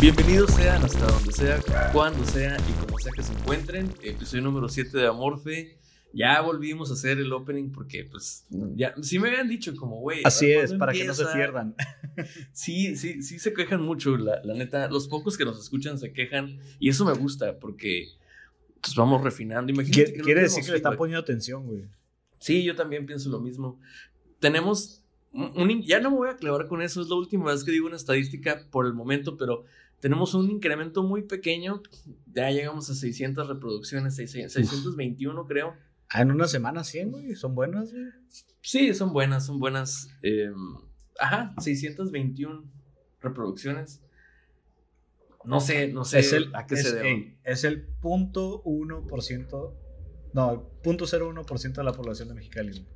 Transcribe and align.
Bienvenidos 0.00 0.50
sean 0.52 0.82
hasta 0.82 1.06
donde 1.06 1.30
sea, 1.30 1.60
cuando 1.92 2.24
sea 2.24 2.56
y 2.56 2.72
como 2.84 2.98
sea 2.98 3.12
que 3.14 3.22
se 3.22 3.34
encuentren. 3.34 3.92
Episodio 4.02 4.42
número 4.44 4.66
7 4.66 4.96
de 4.96 5.06
Amorfe. 5.06 5.78
Ya 6.14 6.40
volvimos 6.40 6.90
a 6.90 6.94
hacer 6.94 7.18
el 7.18 7.30
opening 7.32 7.70
porque, 7.70 8.04
pues, 8.10 8.46
ya, 8.48 8.94
sí 9.02 9.18
me 9.18 9.28
habían 9.28 9.46
dicho 9.48 9.76
como, 9.76 10.00
güey. 10.00 10.22
Así 10.24 10.50
es, 10.50 10.72
para 10.72 10.92
que 10.92 11.04
no 11.04 11.12
se 11.12 11.26
pierdan. 11.26 11.74
Sí, 12.52 12.96
sí, 12.96 13.22
sí 13.22 13.38
se 13.38 13.52
quejan 13.52 13.82
mucho, 13.82 14.16
la, 14.16 14.40
la, 14.44 14.54
neta. 14.54 14.88
Los 14.88 15.08
pocos 15.08 15.36
que 15.36 15.44
nos 15.44 15.58
escuchan 15.60 15.98
se 15.98 16.12
quejan 16.12 16.58
y 16.78 16.88
eso 16.88 17.04
me 17.04 17.12
gusta 17.12 17.58
porque, 17.58 18.08
pues, 18.80 18.94
vamos 18.94 19.22
refinando. 19.22 19.72
Imagínate 19.72 20.04
Quiere, 20.04 20.22
quiere 20.22 20.42
decir 20.42 20.64
que 20.64 20.70
le 20.70 20.76
están 20.78 20.96
poniendo 20.96 21.20
atención, 21.20 21.66
güey. 21.66 21.84
Sí, 22.38 22.62
yo 22.64 22.74
también 22.74 23.06
pienso 23.06 23.28
lo 23.28 23.40
mismo. 23.40 23.78
Tenemos 24.38 25.02
un, 25.32 25.82
ya 25.82 26.00
no 26.00 26.10
me 26.10 26.16
voy 26.16 26.28
a 26.28 26.36
clavar 26.36 26.66
con 26.66 26.82
eso, 26.82 27.00
es 27.00 27.08
la 27.08 27.16
última 27.16 27.52
vez 27.52 27.62
que 27.62 27.70
digo 27.70 27.86
una 27.86 27.96
estadística 27.96 28.66
por 28.70 28.86
el 28.86 28.94
momento, 28.94 29.36
pero 29.36 29.64
tenemos 30.00 30.34
un 30.34 30.50
incremento 30.50 31.02
muy 31.02 31.22
pequeño. 31.22 31.82
Ya 32.32 32.50
llegamos 32.50 32.90
a 32.90 32.94
600 32.94 33.48
reproducciones, 33.48 34.16
621 34.16 35.46
creo. 35.46 35.74
Ah, 36.08 36.22
en 36.22 36.32
una 36.32 36.48
semana 36.48 36.82
100, 36.82 37.10
güey. 37.10 37.34
¿Son 37.36 37.54
buenas, 37.54 37.92
güey? 37.92 38.06
Sí, 38.62 38.92
son 38.94 39.12
buenas, 39.12 39.46
son 39.46 39.60
buenas. 39.60 40.08
Eh, 40.22 40.50
ajá, 41.18 41.54
621 41.58 42.64
reproducciones. 43.20 44.02
No 45.44 45.60
sé, 45.60 45.88
no 45.88 46.04
sé 46.04 46.18
es 46.18 46.32
el, 46.32 46.54
a 46.54 46.66
qué 46.66 46.74
es, 46.74 46.82
se 46.82 46.94
debe. 46.94 47.38
es 47.44 47.64
el 47.64 47.82
punto 47.82 48.60
uno 48.62 49.06
por 49.06 49.22
ciento, 49.22 49.74
no, 50.34 50.68
punto 50.82 51.06
cero 51.06 51.28
uno 51.30 51.44
por 51.44 51.58
ciento 51.58 51.80
de 51.80 51.86
la 51.86 51.92
población 51.92 52.28
de 52.28 52.34
Mexicali. 52.34 52.86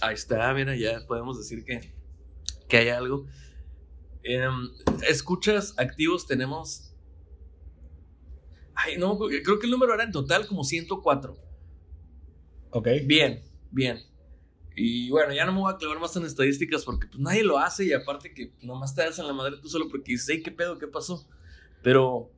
Ahí 0.00 0.14
está, 0.14 0.52
mira, 0.54 0.74
ya 0.76 1.06
podemos 1.06 1.36
decir 1.36 1.62
que, 1.64 1.92
que 2.68 2.76
hay 2.78 2.88
algo. 2.88 3.26
Eh, 4.22 4.48
escuchas 5.08 5.74
activos 5.78 6.26
tenemos. 6.26 6.94
Ay, 8.74 8.96
no, 8.96 9.18
creo 9.18 9.58
que 9.58 9.66
el 9.66 9.70
número 9.70 9.92
era 9.92 10.04
en 10.04 10.12
total 10.12 10.46
como 10.46 10.64
104. 10.64 11.36
Ok. 12.70 12.88
Bien, 13.04 13.42
bien. 13.70 14.09
Y 14.82 15.10
bueno, 15.10 15.34
ya 15.34 15.44
no 15.44 15.52
me 15.52 15.60
voy 15.60 15.70
a 15.70 15.76
clavar 15.76 16.00
más 16.00 16.16
en 16.16 16.24
estadísticas 16.24 16.86
porque 16.86 17.06
pues, 17.06 17.20
nadie 17.20 17.44
lo 17.44 17.58
hace 17.58 17.84
y 17.84 17.92
aparte 17.92 18.32
que 18.32 18.54
nomás 18.62 18.94
te 18.94 19.02
das 19.02 19.18
en 19.18 19.26
la 19.26 19.34
madre 19.34 19.58
tú 19.60 19.68
solo 19.68 19.90
porque 19.90 20.12
dices, 20.12 20.26
hey, 20.30 20.42
¿qué 20.42 20.50
pedo? 20.50 20.78
¿Qué 20.78 20.86
pasó? 20.86 21.28
Pero, 21.82 22.30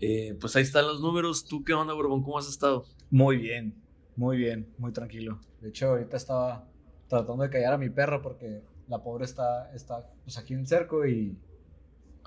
eh, 0.00 0.36
pues 0.40 0.56
ahí 0.56 0.64
están 0.64 0.84
los 0.84 1.00
números. 1.00 1.44
¿Tú 1.44 1.62
qué 1.62 1.74
onda, 1.74 1.94
Borbón? 1.94 2.24
¿Cómo 2.24 2.38
has 2.38 2.48
estado? 2.48 2.86
Muy 3.08 3.36
bien, 3.36 3.72
muy 4.16 4.36
bien, 4.36 4.74
muy 4.78 4.90
tranquilo. 4.90 5.40
De 5.60 5.68
hecho, 5.68 5.90
ahorita 5.90 6.16
estaba 6.16 6.68
tratando 7.06 7.44
de 7.44 7.50
callar 7.50 7.74
a 7.74 7.78
mi 7.78 7.88
perro 7.88 8.20
porque 8.20 8.64
la 8.88 9.00
pobre 9.00 9.24
está, 9.24 9.72
está 9.74 10.10
pues, 10.24 10.38
aquí 10.38 10.54
en 10.54 10.60
el 10.60 10.66
cerco 10.66 11.06
y, 11.06 11.38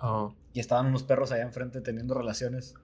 oh. 0.02 0.34
y 0.54 0.62
estaban 0.62 0.86
unos 0.86 1.04
perros 1.04 1.34
allá 1.34 1.44
enfrente 1.44 1.82
teniendo 1.82 2.14
relaciones. 2.14 2.76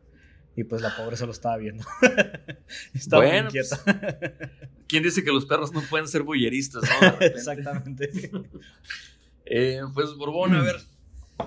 Y 0.55 0.63
pues 0.65 0.81
la 0.81 0.95
pobre 0.95 1.15
se 1.15 1.25
lo 1.25 1.31
estaba 1.31 1.57
viendo. 1.57 1.85
estaba 2.93 3.23
bueno, 3.23 3.49
muy 3.49 3.59
inquieta. 3.59 3.79
Pues, 3.83 4.49
¿Quién 4.87 5.03
dice 5.03 5.23
que 5.23 5.31
los 5.31 5.45
perros 5.45 5.71
no 5.71 5.81
pueden 5.89 6.07
ser 6.07 6.23
bulleristas? 6.23 6.83
¿no? 6.83 7.19
Exactamente. 7.25 8.11
eh, 9.45 9.81
pues, 9.93 10.13
Borbón, 10.15 10.55
a 10.55 10.61
ver, 10.61 10.81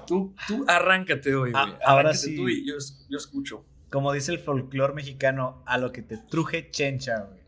tú, 0.07 0.35
tú 0.49 0.65
arráncate 0.67 1.35
hoy. 1.35 1.53
Ah, 1.55 1.79
ahora 1.85 2.15
sí. 2.15 2.37
Tú 2.37 2.49
y 2.49 2.67
yo, 2.67 2.75
yo 3.09 3.19
escucho. 3.19 3.65
Como 3.91 4.13
dice 4.13 4.33
el 4.33 4.39
folclore 4.39 4.95
mexicano, 4.95 5.63
a 5.67 5.79
lo 5.79 5.93
que 5.93 6.03
te 6.03 6.17
truje 6.17 6.71
chencha, 6.71 7.21
güey. 7.21 7.41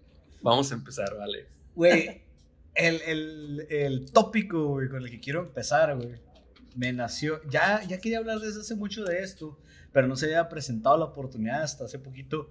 Vamos 0.42 0.70
a 0.70 0.74
empezar, 0.74 1.16
vale. 1.16 1.46
Güey, 1.74 2.22
el, 2.74 3.00
el, 3.02 3.66
el 3.70 4.12
tópico, 4.12 4.66
güey, 4.68 4.88
con 4.88 5.02
el 5.02 5.10
que 5.10 5.18
quiero 5.18 5.40
empezar, 5.40 5.96
güey, 5.96 6.20
me 6.76 6.92
nació. 6.92 7.40
Ya, 7.48 7.82
ya 7.82 8.00
quería 8.00 8.18
hablar 8.18 8.38
desde 8.38 8.60
hace 8.60 8.74
mucho 8.76 9.02
de 9.04 9.22
esto, 9.22 9.58
pero 9.92 10.06
no 10.06 10.16
se 10.16 10.26
había 10.26 10.48
presentado 10.48 10.96
la 10.96 11.06
oportunidad 11.06 11.62
hasta 11.62 11.84
hace 11.84 11.98
poquito. 11.98 12.50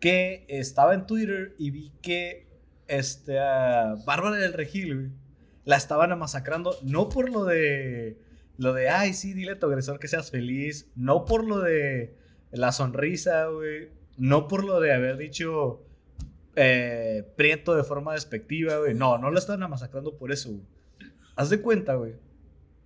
Que 0.00 0.44
estaba 0.48 0.94
en 0.94 1.06
Twitter 1.06 1.54
y 1.58 1.70
vi 1.70 1.92
que 2.02 2.46
este, 2.88 3.38
uh, 3.38 4.02
Bárbara 4.04 4.36
del 4.36 4.52
Regil, 4.52 4.94
güey, 4.94 5.10
la 5.64 5.76
estaban 5.76 6.16
masacrando, 6.18 6.76
no 6.82 7.08
por 7.08 7.30
lo 7.30 7.44
de. 7.44 8.18
Lo 8.58 8.72
de, 8.72 8.88
ay, 8.88 9.12
sí, 9.12 9.34
dile 9.34 9.52
a 9.52 9.58
tu 9.58 9.66
agresor 9.66 9.98
que 9.98 10.08
seas 10.08 10.30
feliz. 10.30 10.90
No 10.96 11.26
por 11.26 11.44
lo 11.44 11.60
de 11.60 12.14
la 12.52 12.72
sonrisa, 12.72 13.46
güey. 13.46 13.90
No 14.16 14.48
por 14.48 14.64
lo 14.64 14.80
de 14.80 14.94
haber 14.94 15.18
dicho 15.18 15.84
eh, 16.54 17.30
prieto 17.36 17.74
de 17.74 17.84
forma 17.84 18.14
despectiva, 18.14 18.78
güey. 18.78 18.94
No, 18.94 19.18
no 19.18 19.30
la 19.30 19.38
estaban 19.38 19.68
masacrando 19.68 20.16
por 20.16 20.32
eso, 20.32 20.52
güey. 20.52 20.62
Haz 21.34 21.50
de 21.50 21.60
cuenta, 21.60 21.96
güey. 21.96 22.12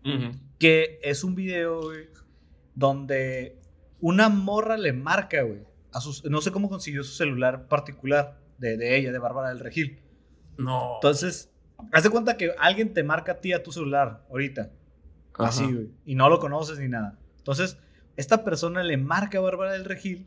Uh 0.04 0.08
-huh. 0.08 0.40
Que 0.58 0.98
es 1.04 1.22
un 1.22 1.36
video, 1.36 1.82
güey, 1.82 2.08
donde 2.74 3.59
una 4.00 4.28
morra 4.28 4.76
le 4.76 4.92
marca, 4.92 5.42
güey. 5.42 5.60
A 5.92 6.00
sus, 6.00 6.24
no 6.24 6.40
sé 6.40 6.52
cómo 6.52 6.68
consiguió 6.68 7.02
su 7.02 7.12
celular 7.12 7.66
particular 7.66 8.40
de, 8.58 8.76
de 8.76 8.96
ella, 8.96 9.12
de 9.12 9.18
Bárbara 9.18 9.48
del 9.48 9.58
Regil. 9.58 10.00
No. 10.56 10.96
Entonces, 10.96 11.52
haz 11.92 12.04
de 12.04 12.10
cuenta 12.10 12.36
que 12.36 12.52
alguien 12.58 12.94
te 12.94 13.02
marca 13.02 13.32
a 13.32 13.40
ti 13.40 13.52
a 13.52 13.62
tu 13.62 13.72
celular 13.72 14.24
ahorita. 14.30 14.70
Ajá. 15.34 15.48
Así, 15.48 15.64
güey. 15.64 15.90
Y 16.04 16.14
no 16.14 16.28
lo 16.28 16.38
conoces 16.38 16.78
ni 16.78 16.88
nada. 16.88 17.18
Entonces, 17.38 17.78
esta 18.16 18.44
persona 18.44 18.82
le 18.82 18.96
marca 18.96 19.38
a 19.38 19.40
Bárbara 19.40 19.72
del 19.72 19.84
Regil 19.84 20.26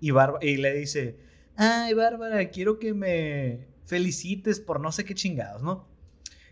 y, 0.00 0.10
Barba, 0.10 0.38
y 0.40 0.56
le 0.56 0.72
dice, 0.72 1.18
ay, 1.56 1.94
Bárbara, 1.94 2.48
quiero 2.50 2.78
que 2.78 2.94
me 2.94 3.68
felicites 3.84 4.60
por 4.60 4.80
no 4.80 4.92
sé 4.92 5.04
qué 5.04 5.14
chingados, 5.14 5.62
¿no? 5.62 5.88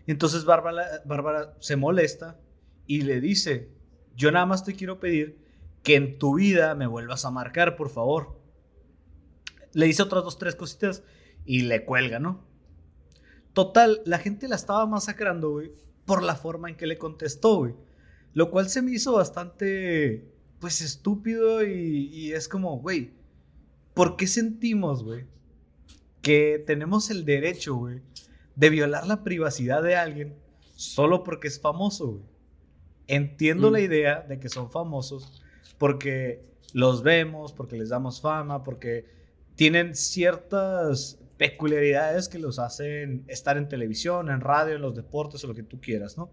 Y 0.05 0.11
entonces 0.11 0.45
Bárbara, 0.45 1.01
Bárbara 1.05 1.55
se 1.59 1.75
molesta 1.75 2.37
y 2.85 3.01
le 3.01 3.21
dice, 3.21 3.69
yo 4.15 4.31
nada 4.31 4.45
más 4.45 4.63
te 4.63 4.73
quiero 4.73 4.99
pedir 4.99 5.42
que 5.83 5.95
en 5.95 6.17
tu 6.17 6.35
vida 6.35 6.73
me 6.75 6.87
vuelvas 6.87 7.25
a 7.25 7.31
marcar, 7.31 7.75
por 7.75 7.89
favor. 7.89 8.39
Le 9.73 9.85
dice 9.85 10.01
otras 10.01 10.23
dos, 10.23 10.37
tres 10.37 10.55
cositas 10.55 11.03
y 11.45 11.63
le 11.63 11.83
cuelga, 11.83 12.19
¿no? 12.19 12.47
Total, 13.51 14.01
la 14.05 14.17
gente 14.17 14.47
la 14.47 14.55
estaba 14.55 14.85
masacrando, 14.85 15.51
güey, 15.51 15.73
por 16.05 16.23
la 16.23 16.35
forma 16.35 16.69
en 16.69 16.77
que 16.77 16.87
le 16.87 16.97
contestó, 16.97 17.57
güey. 17.57 17.75
Lo 18.33 18.49
cual 18.49 18.69
se 18.69 18.81
me 18.81 18.91
hizo 18.91 19.13
bastante, 19.13 20.33
pues, 20.59 20.81
estúpido 20.81 21.63
y, 21.63 22.07
y 22.07 22.31
es 22.31 22.47
como, 22.47 22.79
güey, 22.79 23.13
¿por 23.93 24.15
qué 24.15 24.25
sentimos, 24.25 25.03
güey, 25.03 25.25
que 26.21 26.63
tenemos 26.65 27.11
el 27.11 27.25
derecho, 27.25 27.75
güey, 27.75 28.01
de 28.55 28.69
violar 28.69 29.05
la 29.05 29.23
privacidad 29.23 29.83
de 29.83 29.95
alguien 29.95 30.35
solo 30.75 31.23
porque 31.23 31.49
es 31.49 31.59
famoso, 31.59 32.07
güey? 32.13 32.23
Entiendo 33.07 33.69
mm. 33.69 33.73
la 33.73 33.79
idea 33.81 34.21
de 34.21 34.39
que 34.39 34.49
son 34.49 34.71
famosos 34.71 35.42
porque 35.77 36.45
los 36.73 37.03
vemos, 37.03 37.53
porque 37.53 37.77
les 37.77 37.89
damos 37.89 38.21
fama, 38.21 38.63
porque 38.63 39.05
tienen 39.55 39.95
ciertas 39.95 41.19
peculiaridades 41.37 42.29
que 42.29 42.39
los 42.39 42.59
hacen 42.59 43.23
estar 43.27 43.57
en 43.57 43.67
televisión, 43.67 44.29
en 44.29 44.41
radio, 44.41 44.75
en 44.75 44.81
los 44.81 44.95
deportes 44.95 45.43
o 45.43 45.47
lo 45.47 45.53
que 45.53 45.63
tú 45.63 45.79
quieras, 45.79 46.17
¿no? 46.17 46.31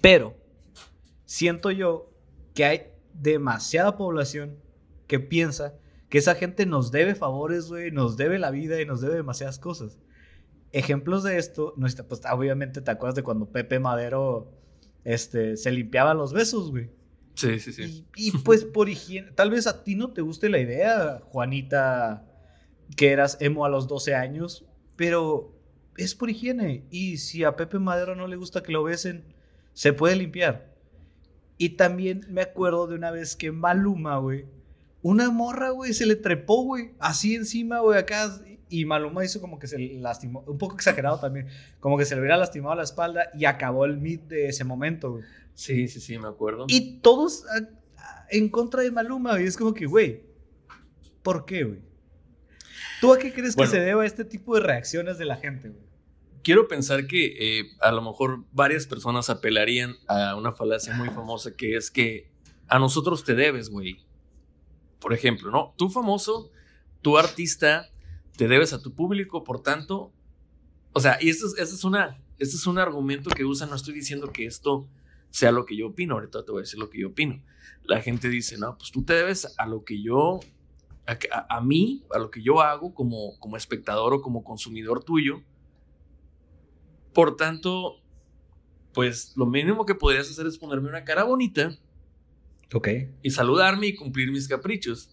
Pero 0.00 0.36
siento 1.24 1.70
yo 1.70 2.10
que 2.54 2.64
hay 2.64 2.82
demasiada 3.14 3.96
población 3.96 4.58
que 5.06 5.20
piensa 5.20 5.74
que 6.08 6.18
esa 6.18 6.34
gente 6.34 6.66
nos 6.66 6.92
debe 6.92 7.14
favores, 7.14 7.68
güey, 7.68 7.90
nos 7.90 8.16
debe 8.16 8.38
la 8.38 8.50
vida 8.50 8.80
y 8.80 8.86
nos 8.86 9.00
debe 9.00 9.14
demasiadas 9.14 9.58
cosas. 9.58 9.98
Ejemplos 10.72 11.22
de 11.22 11.38
esto, 11.38 11.74
no, 11.76 11.86
pues 12.08 12.20
obviamente 12.30 12.80
te 12.80 12.90
acuerdas 12.90 13.14
de 13.14 13.22
cuando 13.22 13.50
Pepe 13.50 13.78
Madero 13.78 14.52
este, 15.04 15.56
se 15.56 15.70
limpiaba 15.70 16.14
los 16.14 16.32
besos, 16.32 16.70
güey. 16.70 16.90
Sí, 17.34 17.58
sí, 17.58 17.72
sí. 17.72 18.06
Y, 18.16 18.32
pues 18.38 18.64
por 18.64 18.88
higiene, 18.88 19.32
tal 19.32 19.50
vez 19.50 19.66
a 19.66 19.84
ti 19.84 19.94
no 19.94 20.12
te 20.12 20.20
guste 20.20 20.48
la 20.48 20.58
idea, 20.58 21.20
Juanita, 21.24 22.26
que 22.96 23.10
eras 23.10 23.38
emo 23.40 23.64
a 23.64 23.68
los 23.68 23.88
12 23.88 24.14
años, 24.14 24.66
pero 24.96 25.58
es 25.96 26.14
por 26.14 26.30
higiene. 26.30 26.84
Y 26.90 27.18
si 27.18 27.44
a 27.44 27.56
Pepe 27.56 27.78
Madero 27.78 28.14
no 28.14 28.26
le 28.26 28.36
gusta 28.36 28.62
que 28.62 28.72
lo 28.72 28.82
besen, 28.82 29.24
se 29.72 29.92
puede 29.92 30.16
limpiar. 30.16 30.72
Y 31.58 31.70
también 31.70 32.26
me 32.28 32.42
acuerdo 32.42 32.86
de 32.86 32.96
una 32.96 33.10
vez 33.10 33.36
que 33.36 33.52
Maluma, 33.52 34.18
güey, 34.18 34.46
una 35.02 35.30
morra, 35.30 35.70
güey, 35.70 35.92
se 35.92 36.06
le 36.06 36.16
trepó, 36.16 36.62
güey, 36.62 36.92
así 36.98 37.34
encima, 37.34 37.80
güey, 37.80 37.98
acá. 37.98 38.40
Y 38.68 38.84
Maluma 38.84 39.24
hizo 39.24 39.40
como 39.40 39.58
que 39.58 39.66
se 39.66 39.78
lastimó, 39.78 40.44
un 40.46 40.58
poco 40.58 40.76
exagerado 40.76 41.18
también, 41.18 41.48
como 41.80 41.98
que 41.98 42.04
se 42.04 42.14
le 42.14 42.20
hubiera 42.20 42.36
lastimado 42.36 42.74
la 42.74 42.84
espalda 42.84 43.30
y 43.34 43.44
acabó 43.44 43.84
el 43.84 43.98
meet 43.98 44.22
de 44.28 44.48
ese 44.48 44.64
momento, 44.64 45.12
güey. 45.12 45.24
Sí, 45.54 45.88
sí, 45.88 46.00
sí, 46.00 46.18
me 46.18 46.28
acuerdo. 46.28 46.66
Y 46.68 46.98
todos 47.00 47.44
en 48.30 48.48
contra 48.48 48.82
de 48.82 48.90
Maluma, 48.90 49.32
güey. 49.32 49.46
Es 49.46 49.56
como 49.56 49.74
que, 49.74 49.86
güey, 49.86 50.24
¿por 51.22 51.44
qué, 51.44 51.64
güey? 51.64 51.80
¿Tú 53.00 53.12
a 53.12 53.18
qué 53.18 53.32
crees 53.32 53.54
que 53.54 53.66
se 53.66 53.80
deba 53.80 54.06
este 54.06 54.24
tipo 54.24 54.54
de 54.54 54.62
reacciones 54.62 55.18
de 55.18 55.24
la 55.24 55.36
gente, 55.36 55.68
güey? 55.68 55.82
Quiero 56.42 56.66
pensar 56.66 57.06
que 57.06 57.60
eh, 57.60 57.64
a 57.80 57.92
lo 57.92 58.02
mejor 58.02 58.44
varias 58.52 58.86
personas 58.86 59.30
apelarían 59.30 59.94
a 60.08 60.34
una 60.34 60.50
falacia 60.50 60.92
muy 60.94 61.08
famosa 61.08 61.54
que 61.54 61.76
es 61.76 61.90
que 61.90 62.32
a 62.66 62.80
nosotros 62.80 63.22
te 63.22 63.34
debes, 63.34 63.70
güey. 63.70 64.04
Por 64.98 65.12
ejemplo, 65.12 65.50
¿no? 65.50 65.74
Tú 65.76 65.88
famoso, 65.88 66.50
tú 67.00 67.18
artista, 67.18 67.90
te 68.36 68.48
debes 68.48 68.72
a 68.72 68.80
tu 68.82 68.94
público, 68.94 69.44
por 69.44 69.62
tanto, 69.62 70.12
o 70.92 71.00
sea, 71.00 71.18
y 71.20 71.30
esto 71.30 71.46
es, 71.46 71.72
es, 71.72 71.84
una, 71.84 72.20
este 72.38 72.56
es 72.56 72.66
un 72.66 72.78
argumento 72.78 73.30
que 73.30 73.44
usa, 73.44 73.66
no 73.66 73.74
estoy 73.74 73.94
diciendo 73.94 74.32
que 74.32 74.46
esto 74.46 74.88
sea 75.32 75.50
lo 75.50 75.64
que 75.64 75.76
yo 75.76 75.88
opino. 75.88 76.14
Ahorita 76.14 76.44
te 76.44 76.52
voy 76.52 76.60
a 76.60 76.62
decir 76.62 76.78
lo 76.78 76.88
que 76.88 77.00
yo 77.00 77.08
opino. 77.08 77.42
La 77.82 78.00
gente 78.00 78.28
dice, 78.28 78.56
no, 78.58 78.78
pues 78.78 78.92
tú 78.92 79.02
te 79.02 79.14
debes 79.14 79.52
a 79.58 79.66
lo 79.66 79.82
que 79.84 80.00
yo, 80.00 80.38
a, 81.48 81.60
mí, 81.60 82.04
a 82.14 82.18
lo 82.18 82.30
que 82.30 82.42
yo 82.42 82.60
hago 82.60 82.94
como, 82.94 83.38
como 83.40 83.56
espectador 83.56 84.14
o 84.14 84.22
como 84.22 84.44
consumidor 84.44 85.02
tuyo. 85.02 85.42
Por 87.12 87.36
tanto, 87.36 87.96
pues 88.94 89.32
lo 89.36 89.46
mínimo 89.46 89.84
que 89.84 89.94
podrías 89.94 90.30
hacer 90.30 90.46
es 90.46 90.58
ponerme 90.58 90.88
una 90.88 91.04
cara 91.04 91.24
bonita. 91.24 91.76
Ok. 92.72 92.88
Y 93.22 93.30
saludarme 93.30 93.88
y 93.88 93.94
cumplir 93.96 94.30
mis 94.30 94.46
caprichos. 94.46 95.10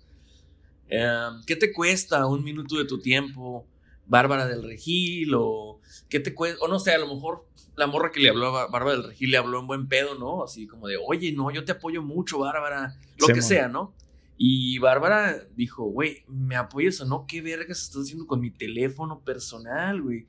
Em, 0.87 1.43
¿Qué 1.47 1.55
te 1.55 1.73
cuesta 1.73 2.25
un 2.27 2.43
minuto 2.43 2.77
de 2.77 2.85
tu 2.85 2.99
tiempo? 2.99 3.65
Bárbara 4.09 4.47
del 4.47 4.63
Regil 4.63 5.33
o 5.35 5.79
qué 6.09 6.19
te 6.19 6.33
cuesta, 6.33 6.59
o 6.65 6.67
no 6.67 6.79
sé, 6.79 6.91
a 6.91 6.97
lo 6.97 7.13
mejor 7.13 7.45
la 7.77 7.87
morra 7.87 8.11
que 8.11 8.19
le 8.19 8.29
habló 8.29 8.47
a 8.47 8.67
Bárbara 8.67 8.97
del 8.97 9.05
Regil 9.05 9.31
le 9.31 9.37
habló 9.37 9.59
en 9.59 9.67
buen 9.67 9.87
pedo, 9.87 10.15
¿no? 10.15 10.43
Así 10.43 10.67
como 10.67 10.87
de, 10.87 10.97
oye, 10.97 11.31
no, 11.31 11.51
yo 11.51 11.63
te 11.63 11.71
apoyo 11.71 12.01
mucho, 12.01 12.39
Bárbara, 12.39 12.99
lo 13.17 13.27
que 13.27 13.41
sea, 13.41 13.69
¿no? 13.69 13.93
Y 14.37 14.79
Bárbara 14.79 15.47
dijo, 15.55 15.83
güey, 15.83 16.23
¿me 16.27 16.55
apoyas 16.55 16.99
o 17.01 17.05
no? 17.05 17.25
¿Qué 17.27 17.41
vergas 17.41 17.81
estás 17.81 18.03
haciendo 18.03 18.25
con 18.25 18.39
mi 18.39 18.51
teléfono 18.51 19.19
personal, 19.19 20.01
güey? 20.01 20.27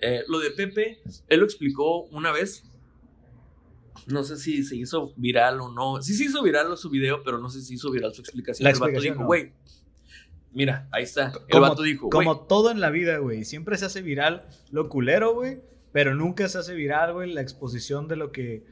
Eh, 0.00 0.24
lo 0.28 0.38
de 0.40 0.50
Pepe, 0.50 1.00
él 1.28 1.40
lo 1.40 1.46
explicó 1.46 2.02
una 2.06 2.30
vez. 2.30 2.64
No 4.06 4.24
sé 4.24 4.36
si 4.36 4.64
se 4.64 4.76
hizo 4.76 5.12
viral 5.16 5.60
o 5.60 5.70
no. 5.70 6.02
Sí 6.02 6.14
se 6.14 6.24
hizo 6.24 6.42
viral 6.42 6.76
su 6.76 6.90
video, 6.90 7.22
pero 7.22 7.38
no 7.38 7.48
sé 7.48 7.60
si 7.60 7.74
hizo 7.74 7.90
viral 7.90 8.12
su 8.12 8.22
explicación. 8.22 8.64
La 8.64 8.70
el 8.70 8.78
vato 8.78 9.00
dijo, 9.00 9.24
güey, 9.24 9.52
Mira, 10.52 10.88
ahí 10.90 11.04
está. 11.04 11.32
El 11.46 11.52
como, 11.52 11.68
vato 11.68 11.82
dijo, 11.82 12.10
Como 12.10 12.40
todo 12.40 12.70
en 12.70 12.80
la 12.80 12.90
vida, 12.90 13.18
güey. 13.18 13.44
Siempre 13.44 13.76
se 13.76 13.86
hace 13.86 14.02
viral 14.02 14.46
lo 14.70 14.88
culero, 14.88 15.34
güey. 15.34 15.60
Pero 15.92 16.14
nunca 16.14 16.48
se 16.48 16.58
hace 16.58 16.74
viral, 16.74 17.12
güey, 17.12 17.32
la 17.32 17.40
exposición 17.40 18.08
de 18.08 18.16
lo 18.16 18.32
que. 18.32 18.64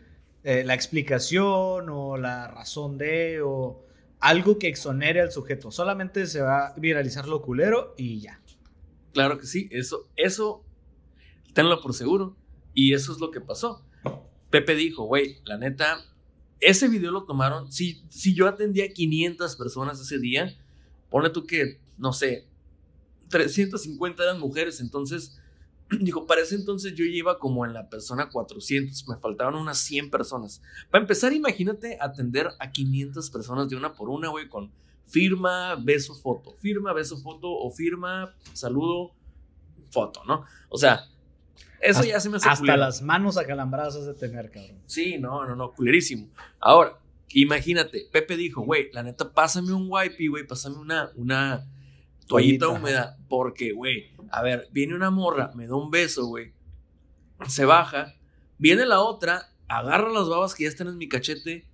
Eh, 0.44 0.62
la 0.64 0.74
explicación 0.74 1.88
o 1.90 2.16
la 2.16 2.48
razón 2.48 2.98
de. 2.98 3.40
o 3.42 3.84
algo 4.20 4.58
que 4.58 4.68
exonere 4.68 5.20
al 5.20 5.30
sujeto. 5.30 5.70
Solamente 5.70 6.26
se 6.26 6.40
va 6.40 6.68
a 6.68 6.74
viralizar 6.74 7.28
lo 7.28 7.42
culero 7.42 7.94
y 7.96 8.20
ya. 8.20 8.40
Claro 9.12 9.38
que 9.38 9.46
sí. 9.46 9.68
Eso, 9.70 10.08
eso. 10.16 10.64
Tenlo 11.52 11.80
por 11.80 11.94
seguro. 11.94 12.36
Y 12.74 12.94
eso 12.94 13.12
es 13.12 13.18
lo 13.18 13.30
que 13.30 13.40
pasó. 13.40 13.84
Pepe 14.50 14.74
dijo, 14.74 15.04
güey, 15.04 15.38
la 15.44 15.58
neta. 15.58 15.98
Ese 16.60 16.88
video 16.88 17.10
lo 17.10 17.24
tomaron. 17.24 17.70
Si, 17.70 18.02
si 18.08 18.34
yo 18.34 18.48
atendía 18.48 18.86
a 18.86 18.88
500 18.88 19.56
personas 19.56 20.00
ese 20.00 20.18
día 20.18 20.56
Pone 21.10 21.30
tú 21.30 21.46
que, 21.46 21.80
no 21.98 22.12
sé, 22.12 22.46
350 23.28 24.22
eran 24.22 24.40
mujeres, 24.40 24.80
entonces, 24.80 25.38
dijo, 26.00 26.26
para 26.26 26.42
ese 26.42 26.54
entonces 26.54 26.94
yo 26.94 27.04
iba 27.04 27.38
como 27.38 27.64
en 27.64 27.72
la 27.72 27.88
persona 27.88 28.28
400, 28.28 29.08
me 29.08 29.16
faltaban 29.16 29.54
unas 29.54 29.78
100 29.78 30.10
personas. 30.10 30.62
Para 30.90 31.02
empezar, 31.02 31.32
imagínate 31.32 31.98
atender 32.00 32.48
a 32.58 32.70
500 32.70 33.30
personas 33.30 33.68
de 33.68 33.76
una 33.76 33.94
por 33.94 34.08
una, 34.08 34.28
güey, 34.28 34.48
con 34.48 34.72
firma, 35.06 35.76
beso, 35.76 36.14
foto, 36.14 36.54
firma, 36.56 36.92
beso, 36.92 37.16
foto, 37.16 37.48
o 37.48 37.70
firma, 37.70 38.34
saludo, 38.52 39.12
foto, 39.90 40.24
¿no? 40.24 40.44
O 40.68 40.78
sea, 40.78 41.04
eso 41.80 42.02
ya 42.04 42.18
se 42.20 42.28
me 42.28 42.38
hace 42.38 42.48
Hasta 42.48 42.76
las 42.76 43.02
manos 43.02 43.36
acalambradas 43.36 44.04
de 44.04 44.14
tener, 44.14 44.50
cabrón. 44.50 44.80
Sí, 44.86 45.18
no, 45.18 45.46
no, 45.46 45.54
no, 45.54 45.72
culerísimo. 45.72 46.28
Ahora, 46.58 46.98
Imagínate, 47.30 48.08
Pepe 48.10 48.36
dijo, 48.36 48.62
güey, 48.62 48.90
la 48.92 49.02
neta, 49.02 49.32
pásame 49.32 49.72
un 49.72 49.86
wipey, 49.88 50.28
güey, 50.28 50.46
pásame 50.46 50.76
una, 50.76 51.10
una 51.16 51.66
toallita 52.26 52.68
húmeda, 52.68 53.18
porque, 53.28 53.72
güey, 53.72 54.12
a 54.30 54.42
ver, 54.42 54.68
viene 54.72 54.94
una 54.94 55.10
morra, 55.10 55.52
me 55.54 55.66
da 55.66 55.74
un 55.74 55.90
beso, 55.90 56.26
güey, 56.26 56.52
se 57.48 57.64
baja, 57.64 58.14
viene 58.58 58.86
la 58.86 59.00
otra, 59.00 59.52
agarra 59.68 60.10
las 60.10 60.28
babas 60.28 60.54
que 60.54 60.64
ya 60.64 60.68
están 60.68 60.88
en 60.88 60.98
mi 60.98 61.08
cachete, 61.08 61.66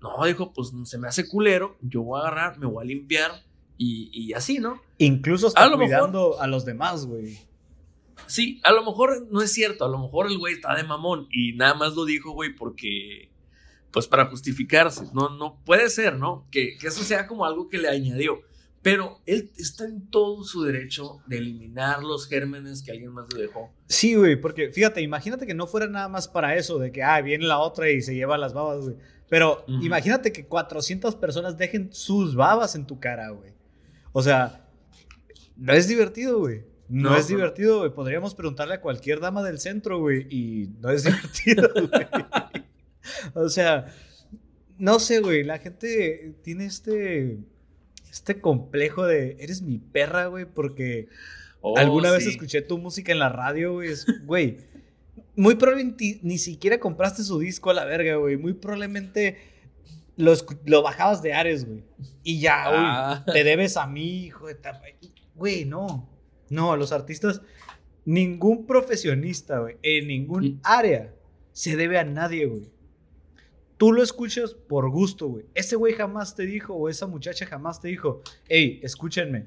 no, 0.00 0.24
dijo, 0.26 0.52
pues 0.52 0.72
se 0.84 0.98
me 0.98 1.08
hace 1.08 1.28
culero, 1.28 1.76
yo 1.80 2.02
voy 2.02 2.18
a 2.18 2.22
agarrar, 2.22 2.58
me 2.58 2.66
voy 2.66 2.84
a 2.84 2.86
limpiar 2.86 3.30
y, 3.78 4.32
así, 4.32 4.58
¿no? 4.58 4.80
Incluso 4.98 5.48
está 5.48 5.70
cuidando 5.70 6.40
a 6.40 6.46
los 6.46 6.64
demás, 6.64 7.06
güey. 7.06 7.38
Sí, 8.26 8.60
a 8.64 8.72
lo 8.72 8.84
mejor 8.84 9.26
no 9.30 9.42
es 9.42 9.52
cierto, 9.52 9.84
a 9.84 9.88
lo 9.88 9.98
mejor 9.98 10.26
el 10.26 10.38
güey 10.38 10.54
está 10.54 10.74
de 10.74 10.84
mamón 10.84 11.28
y 11.30 11.52
nada 11.52 11.74
más 11.74 11.94
lo 11.94 12.04
dijo, 12.04 12.32
güey, 12.32 12.54
porque 12.54 13.30
pues 13.96 14.08
para 14.08 14.26
justificarse. 14.26 15.06
No, 15.14 15.30
no 15.30 15.58
puede 15.64 15.88
ser, 15.88 16.18
¿no? 16.18 16.46
Que, 16.50 16.76
eso 16.84 17.02
sea 17.02 17.26
como 17.26 17.46
algo 17.46 17.70
que 17.70 17.78
le 17.78 17.88
añadió. 17.88 18.42
Pero 18.82 19.22
él 19.24 19.50
está 19.56 19.86
en 19.86 20.10
todo 20.10 20.44
su 20.44 20.64
derecho 20.64 21.20
de 21.26 21.38
eliminar 21.38 22.02
los 22.02 22.28
gérmenes 22.28 22.82
que 22.82 22.90
alguien 22.90 23.12
más 23.12 23.32
le 23.32 23.40
dejó. 23.40 23.72
Sí, 23.88 24.14
güey, 24.14 24.38
porque 24.38 24.68
fíjate, 24.68 25.00
imagínate 25.00 25.46
que 25.46 25.54
no 25.54 25.66
fuera 25.66 25.86
nada 25.86 26.08
más 26.10 26.28
para 26.28 26.56
eso, 26.56 26.78
de 26.78 26.92
que, 26.92 27.02
ah, 27.02 27.18
viene 27.22 27.46
la 27.46 27.58
otra 27.58 27.88
y 27.88 28.02
se 28.02 28.14
lleva 28.14 28.36
las 28.36 28.52
babas, 28.52 28.84
güey. 28.84 28.96
Pero 29.30 29.64
imagínate 29.66 30.30
que 30.30 30.44
400 30.44 31.16
personas 31.16 31.56
dejen 31.56 31.90
sus 31.90 32.34
babas 32.34 32.74
en 32.74 32.86
tu 32.86 33.00
cara, 33.00 33.30
güey. 33.30 33.54
O 34.12 34.22
sea, 34.22 34.68
no 35.56 35.72
es 35.72 35.88
divertido, 35.88 36.40
güey. 36.40 36.64
No, 36.90 37.16
es 37.16 37.28
divertido, 37.28 37.78
güey. 37.78 37.94
Podríamos 37.94 38.34
preguntarle 38.34 38.74
a 38.74 38.80
cualquier 38.82 39.20
dama 39.20 39.42
del 39.42 39.58
centro, 39.58 40.00
güey, 40.00 40.26
y 40.28 40.68
no 40.80 40.90
es 40.90 41.04
divertido, 41.04 41.70
güey. 41.72 42.06
o 43.34 43.48
sea, 43.48 43.86
no 44.78 44.98
sé, 44.98 45.20
güey, 45.20 45.44
la 45.44 45.58
gente 45.58 46.34
tiene 46.42 46.66
este, 46.66 47.38
este 48.10 48.40
complejo 48.40 49.06
de, 49.06 49.36
eres 49.40 49.62
mi 49.62 49.78
perra, 49.78 50.26
güey, 50.26 50.44
porque 50.44 51.08
oh, 51.60 51.76
alguna 51.78 52.10
vez 52.10 52.26
escuché 52.26 52.62
tu 52.62 52.78
música 52.78 53.12
en 53.12 53.18
la 53.18 53.28
radio, 53.28 53.74
güey, 53.74 53.90
güey, 54.24 54.58
muy 55.34 55.54
probablemente 55.54 56.20
ni 56.22 56.38
siquiera 56.38 56.78
compraste 56.78 57.22
su 57.22 57.38
disco 57.38 57.70
a 57.70 57.74
la 57.74 57.84
verga, 57.84 58.16
güey, 58.16 58.36
muy 58.36 58.54
probablemente 58.54 59.38
lo, 60.16 60.34
lo 60.64 60.82
bajabas 60.82 61.22
de 61.22 61.34
Ares, 61.34 61.66
güey, 61.66 61.84
y 62.22 62.40
ya, 62.40 62.68
güey, 62.68 62.80
ah. 62.80 63.24
te 63.32 63.44
debes 63.44 63.76
a 63.76 63.86
mí, 63.86 64.26
hijo 64.26 64.46
de 64.46 64.56
güey, 65.34 65.64
no, 65.64 66.08
no, 66.48 66.76
los 66.76 66.92
artistas, 66.92 67.40
ningún 68.04 68.66
profesionista, 68.66 69.58
güey, 69.58 69.76
en 69.82 70.08
ningún 70.08 70.60
área 70.62 71.12
se 71.52 71.74
debe 71.74 71.98
a 71.98 72.04
nadie, 72.04 72.44
güey. 72.44 72.75
Tú 73.76 73.92
lo 73.92 74.02
escuchas 74.02 74.54
por 74.54 74.88
gusto, 74.90 75.28
güey. 75.28 75.46
Ese 75.54 75.76
güey 75.76 75.92
jamás 75.92 76.34
te 76.34 76.46
dijo, 76.46 76.74
o 76.74 76.88
esa 76.88 77.06
muchacha 77.06 77.46
jamás 77.46 77.80
te 77.80 77.88
dijo, 77.88 78.22
hey, 78.48 78.80
escúchenme, 78.82 79.46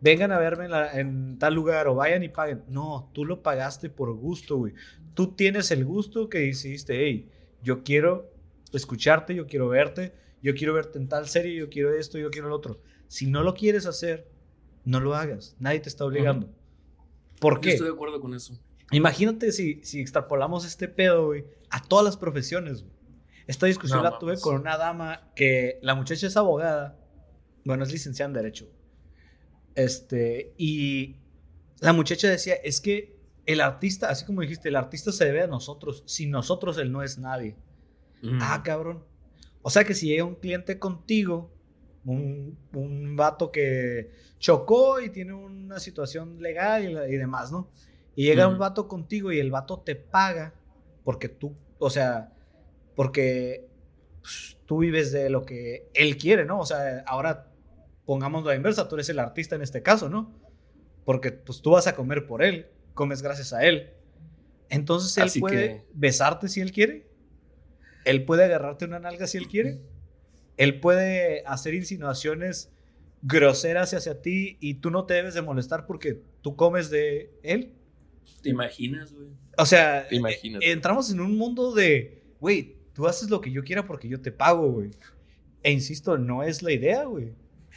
vengan 0.00 0.32
a 0.32 0.38
verme 0.38 0.68
en, 0.94 1.38
tal 1.38 1.54
lugar 1.54 1.86
o 1.88 1.94
vayan 1.94 2.22
y 2.22 2.28
paguen. 2.28 2.62
No, 2.68 3.10
tú 3.12 3.24
lo 3.24 3.42
pagaste 3.42 3.90
por 3.90 4.14
gusto, 4.14 4.56
güey. 4.56 4.72
Tú 5.14 5.34
tienes 5.34 5.70
el 5.70 5.84
gusto 5.84 6.28
que 6.28 6.38
decidiste, 6.38 7.04
hey, 7.04 7.28
yo 7.62 7.82
quiero 7.82 8.32
escucharte, 8.72 9.34
yo 9.34 9.46
quiero 9.46 9.68
verte, 9.68 10.14
yo 10.42 10.54
quiero 10.54 10.72
verte 10.72 10.98
en 10.98 11.08
tal 11.08 11.28
serie, 11.28 11.54
yo 11.54 11.68
quiero 11.68 11.92
esto, 11.92 12.18
yo 12.18 12.30
quiero 12.30 12.48
lo 12.48 12.56
otro. 12.56 12.80
Si 13.08 13.26
no 13.26 13.42
lo 13.42 13.54
quieres 13.54 13.84
hacer, 13.84 14.26
no 14.84 15.00
lo 15.00 15.14
hagas. 15.14 15.54
Nadie 15.58 15.80
te 15.80 15.88
está 15.90 16.04
obligando. 16.04 16.48
¿Por 17.40 17.60
qué? 17.60 17.70
estoy 17.72 17.88
de 17.88 17.92
acuerdo 17.92 18.20
con 18.20 18.32
eso. 18.32 18.58
Imagínate 18.90 19.52
si, 19.52 19.80
si 19.82 20.00
extrapolamos 20.00 20.64
este 20.64 20.88
pedo, 20.88 21.26
güey, 21.26 21.44
a 21.70 21.82
todas 21.82 22.04
las 22.04 22.16
profesiones, 22.16 22.82
güey. 22.82 22.95
Esta 23.46 23.66
discusión 23.66 24.02
la 24.02 24.18
tuve 24.18 24.40
con 24.40 24.56
una 24.56 24.76
dama 24.76 25.30
que 25.34 25.78
la 25.82 25.94
muchacha 25.94 26.26
es 26.26 26.36
abogada, 26.36 26.98
bueno, 27.64 27.84
es 27.84 27.92
licenciada 27.92 28.28
en 28.28 28.34
Derecho. 28.34 28.68
Este, 29.74 30.54
y 30.56 31.16
la 31.80 31.92
muchacha 31.92 32.28
decía, 32.28 32.54
es 32.54 32.80
que 32.80 33.16
el 33.44 33.60
artista, 33.60 34.08
así 34.08 34.24
como 34.24 34.40
dijiste, 34.40 34.68
el 34.68 34.76
artista 34.76 35.12
se 35.12 35.26
debe 35.26 35.42
a 35.42 35.46
nosotros, 35.46 36.02
sin 36.06 36.30
nosotros 36.30 36.78
él 36.78 36.90
no 36.90 37.02
es 37.02 37.18
nadie. 37.18 37.56
Ah, 38.40 38.62
cabrón. 38.64 39.04
O 39.62 39.70
sea 39.70 39.84
que 39.84 39.94
si 39.94 40.08
llega 40.08 40.24
un 40.24 40.36
cliente 40.36 40.78
contigo, 40.78 41.52
un, 42.04 42.58
un 42.72 43.16
vato 43.16 43.52
que 43.52 44.10
chocó 44.38 45.00
y 45.00 45.10
tiene 45.10 45.34
una 45.34 45.78
situación 45.78 46.40
legal 46.40 46.84
y, 47.08 47.16
demás, 47.16 47.52
¿no? 47.52 47.70
Y 48.14 48.24
llega 48.24 48.48
un 48.48 48.58
vato 48.58 48.88
contigo 48.88 49.32
y 49.32 49.38
el 49.38 49.50
vato 49.50 49.80
te 49.80 49.94
paga 49.94 50.54
porque 51.04 51.28
tú, 51.28 51.54
o 51.78 51.90
sea, 51.90 52.32
porque 52.96 53.68
pues, 54.20 54.56
tú 54.66 54.78
vives 54.78 55.12
de 55.12 55.30
lo 55.30 55.44
que 55.44 55.88
él 55.94 56.16
quiere, 56.16 56.44
¿no? 56.44 56.58
O 56.58 56.66
sea, 56.66 57.04
ahora 57.06 57.52
pongamos 58.04 58.44
la 58.44 58.56
inversa, 58.56 58.88
tú 58.88 58.96
eres 58.96 59.08
el 59.08 59.20
artista 59.20 59.54
en 59.54 59.62
este 59.62 59.82
caso, 59.82 60.08
¿no? 60.08 60.34
Porque 61.04 61.30
pues 61.30 61.62
tú 61.62 61.70
vas 61.70 61.86
a 61.86 61.94
comer 61.94 62.26
por 62.26 62.42
él, 62.42 62.66
comes 62.94 63.22
gracias 63.22 63.52
a 63.52 63.64
él. 63.64 63.92
Entonces 64.68 65.16
él 65.16 65.40
puede 65.40 65.84
besarte 65.92 66.48
si 66.48 66.60
él 66.60 66.72
quiere. 66.72 67.06
Él 68.04 68.24
puede 68.24 68.44
agarrarte 68.44 68.84
una 68.84 68.98
nalga 68.98 69.26
si 69.26 69.38
él 69.38 69.46
quiere. 69.46 69.80
Él 70.56 70.80
puede 70.80 71.44
hacer 71.46 71.74
insinuaciones 71.74 72.72
groseras 73.22 73.92
hacia 73.94 74.22
ti 74.22 74.56
y 74.60 74.74
tú 74.74 74.90
no 74.90 75.04
te 75.04 75.14
debes 75.14 75.34
de 75.34 75.42
molestar 75.42 75.86
porque 75.86 76.22
tú 76.42 76.56
comes 76.56 76.90
de 76.90 77.32
él. 77.42 77.74
¿Te 78.42 78.50
imaginas, 78.50 79.12
güey? 79.12 79.28
O 79.58 79.66
sea, 79.66 80.06
entramos 80.60 81.10
en 81.10 81.20
un 81.20 81.36
mundo 81.36 81.74
de, 81.74 82.22
güey, 82.40 82.75
tú 82.96 83.06
haces 83.06 83.28
lo 83.28 83.42
que 83.42 83.52
yo 83.52 83.62
quiera 83.62 83.86
porque 83.86 84.08
yo 84.08 84.22
te 84.22 84.32
pago, 84.32 84.72
güey. 84.72 84.88
E 85.62 85.70
insisto, 85.70 86.16
no 86.16 86.42
es 86.42 86.62
la 86.62 86.72
idea, 86.72 87.04
güey. 87.04 87.34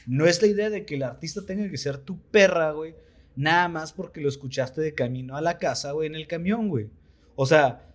No 0.08 0.26
es 0.26 0.42
la 0.42 0.48
idea 0.48 0.70
de 0.70 0.86
que 0.86 0.96
el 0.96 1.04
artista 1.04 1.46
tenga 1.46 1.70
que 1.70 1.78
ser 1.78 1.98
tu 1.98 2.22
perra, 2.32 2.72
güey. 2.72 2.96
Nada 3.36 3.68
más 3.68 3.92
porque 3.92 4.22
lo 4.22 4.30
escuchaste 4.30 4.80
de 4.80 4.96
camino 4.96 5.36
a 5.36 5.42
la 5.42 5.58
casa, 5.58 5.92
güey, 5.92 6.08
en 6.08 6.16
el 6.16 6.26
camión, 6.26 6.70
güey. 6.70 6.90
O 7.36 7.46
sea, 7.46 7.86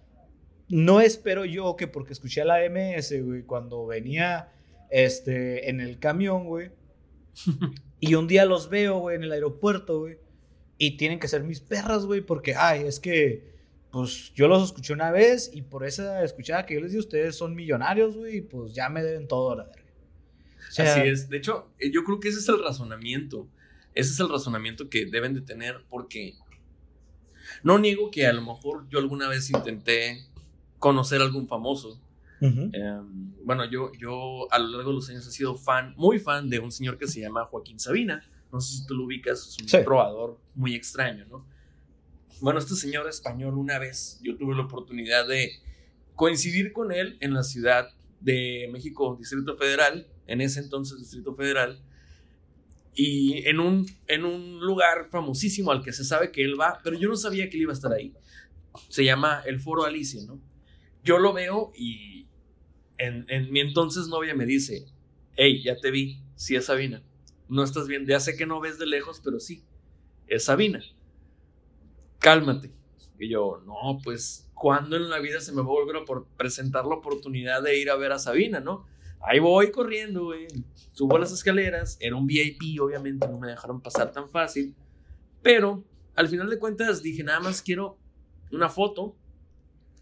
no 0.69 1.01
espero 1.01 1.47
yo 1.47 1.77
que 1.77 1.89
porque 1.89 2.13
escuché 2.13 2.43
a 2.43 2.45
la 2.45 2.59
MS, 2.69 3.23
güey, 3.23 3.43
cuando 3.45 3.87
venía 3.87 4.53
este, 4.91 5.71
en 5.71 5.81
el 5.81 5.99
camión, 5.99 6.45
güey. 6.45 6.73
y 8.01 8.17
un 8.17 8.29
día 8.29 8.45
los 8.45 8.69
veo, 8.69 8.99
güey, 8.99 9.17
en 9.17 9.25
el 9.25 9.33
aeropuerto, 9.33 10.01
güey. 10.01 10.19
Y 10.77 10.99
tienen 10.99 11.19
que 11.19 11.29
ser 11.29 11.43
mis 11.43 11.61
perras, 11.61 12.05
güey, 12.05 12.21
porque, 12.21 12.55
ay, 12.55 12.83
es 12.83 13.01
que, 13.01 13.54
pues 13.95 14.33
yo 14.35 14.49
los 14.49 14.65
escuché 14.65 14.93
una 14.93 15.11
vez 15.11 15.51
y 15.55 15.63
por 15.63 15.87
esa 15.87 16.23
escuchada 16.23 16.67
que 16.67 16.75
yo 16.75 16.81
les 16.81 16.93
di, 16.93 16.99
ustedes 16.99 17.37
son 17.37 17.55
millonarios, 17.55 18.17
güey, 18.17 18.39
y 18.39 18.41
pues 18.43 18.75
ya 18.75 18.89
me 18.89 19.03
deben 19.03 19.27
todo 19.27 19.53
a 19.53 19.57
la 19.57 19.65
verga. 19.65 19.83
Así 20.77 21.01
es. 21.01 21.29
De 21.29 21.37
hecho, 21.37 21.71
eh, 21.79 21.91
yo 21.91 22.05
creo 22.05 22.21
que 22.21 22.29
ese 22.29 22.41
es 22.41 22.49
el 22.49 22.63
razonamiento. 22.63 23.49
Ese 23.95 24.11
es 24.11 24.21
el 24.21 24.29
razonamiento 24.29 24.91
que 24.91 25.07
deben 25.07 25.33
de 25.33 25.41
tener 25.41 25.85
porque 25.89 26.35
no 27.63 27.79
niego 27.79 28.11
que 28.11 28.27
a 28.27 28.33
lo 28.33 28.43
mejor 28.43 28.89
yo 28.91 28.99
alguna 28.99 29.29
vez 29.29 29.49
intenté 29.51 30.27
conocer 30.79 31.21
a 31.21 31.25
algún 31.25 31.47
famoso 31.47 32.01
Em, 32.41 33.33
bueno, 33.45 33.65
yo, 33.65 33.93
yo 33.99 34.53
a 34.53 34.59
lo 34.59 34.69
largo 34.69 34.91
de 34.91 34.97
los 34.97 35.09
años 35.09 35.27
he 35.27 35.31
sido 35.31 35.57
fan, 35.57 35.95
muy 35.97 36.19
fan 36.19 36.51
de 36.51 36.59
un 36.59 36.71
señor 36.71 36.99
que 36.99 37.07
se 37.07 37.21
llama 37.21 37.45
Joaquín 37.47 37.79
Sabina. 37.79 38.23
No 38.53 38.61
sé 38.61 38.79
si 38.79 38.87
tú 38.87 38.95
lo 38.95 39.05
ubicas, 39.05 39.47
es 39.47 39.75
un 39.75 39.85
probador 39.85 40.39
muy 40.55 40.75
extraño, 40.75 41.25
¿no? 41.27 41.47
Bueno, 42.41 42.59
este 42.59 42.75
señor 42.75 43.09
español, 43.09 43.57
una 43.57 43.79
vez 43.79 44.19
yo 44.23 44.37
tuve 44.37 44.55
la 44.55 44.63
oportunidad 44.63 45.27
de 45.27 45.53
coincidir 46.15 46.73
con 46.73 46.93
él 46.93 47.17
en 47.21 47.33
la 47.33 47.43
ciudad 47.43 47.89
de 48.21 48.69
México, 48.73 49.17
Distrito 49.19 49.57
Federal, 49.57 50.07
en 50.27 50.41
ese 50.41 50.61
entonces 50.61 50.99
Distrito 50.99 51.35
Federal, 51.35 51.83
y 52.95 53.47
en 53.49 53.61
un, 53.61 53.87
en 54.07 54.25
un 54.25 54.61
lugar 54.61 55.09
famosísimo 55.11 55.73
al 55.73 55.83
que 55.83 55.93
se 55.93 56.05
sabe 56.05 56.31
que 56.31 56.45
él 56.45 56.59
va, 56.59 56.81
pero 56.83 56.99
yo 56.99 57.09
no 57.09 57.17
sabía 57.17 57.49
que 57.49 57.57
él 57.57 57.63
iba 57.63 57.73
a 57.73 57.75
estar 57.75 57.93
ahí. 57.93 58.13
Se 58.89 59.05
llama 59.05 59.43
el 59.47 59.61
Foro 59.61 59.85
Alicia, 59.85 60.23
¿no? 60.27 60.41
Yo 61.03 61.19
lo 61.19 61.33
veo 61.33 61.73
y 61.77 62.29
en, 62.99 63.27
mi 63.53 63.61
entonces 63.61 64.07
novia 64.09 64.35
me 64.35 64.47
dice, 64.47 64.87
hey, 65.37 65.63
ya 65.63 65.77
te 65.77 65.91
vi, 65.91 66.23
sí 66.37 66.57
es 66.57 66.67
Sabina. 66.67 67.03
No 67.49 67.63
estás 67.63 67.89
bien, 67.89 68.07
ya 68.07 68.21
sé 68.21 68.37
que 68.37 68.47
no 68.47 68.61
ves 68.61 68.79
de 68.79 68.87
lejos, 68.87 69.21
pero 69.23 69.41
sí, 69.41 69.65
es 70.27 70.45
Sabina. 70.45 70.83
Cálmate. 72.25 72.73
Y 73.19 73.29
yo, 73.29 73.63
no, 73.67 73.99
pues, 74.03 74.51
¿cuándo 74.55 74.97
en 74.97 75.11
la 75.11 75.19
vida 75.19 75.43
se 75.43 75.53
me 75.53 75.59
va 75.59 75.65
a 75.65 75.73
volver 75.73 75.97
a 75.97 76.05
presentar 76.39 76.87
la 76.87 76.95
oportunidad 76.95 77.63
de 77.63 77.79
ir 77.79 77.91
a 77.91 77.97
ver 77.97 78.13
a 78.13 78.19
Sabina, 78.19 78.61
no? 78.61 78.87
Ahí 79.21 79.41
voy 79.41 79.71
corriendo. 79.71 80.33
Subo 80.95 81.19
las 81.19 81.33
escaleras. 81.33 81.99
Era 82.01 82.17
un 82.17 82.27
VIP, 82.27 82.81
obviamente, 82.81 83.29
no 83.29 83.39
me 83.39 83.49
dejaron 83.49 83.83
pasar 83.83 84.11
tan 84.11 84.31
fácil. 84.31 84.75
Pero, 85.43 85.85
al 86.15 86.29
final 86.29 86.49
de 86.49 86.59
cuentas, 86.59 87.03
dije, 87.03 87.23
nada 87.23 87.41
más 87.41 87.61
quiero 87.61 87.99
una 88.51 88.71
foto. 88.71 89.15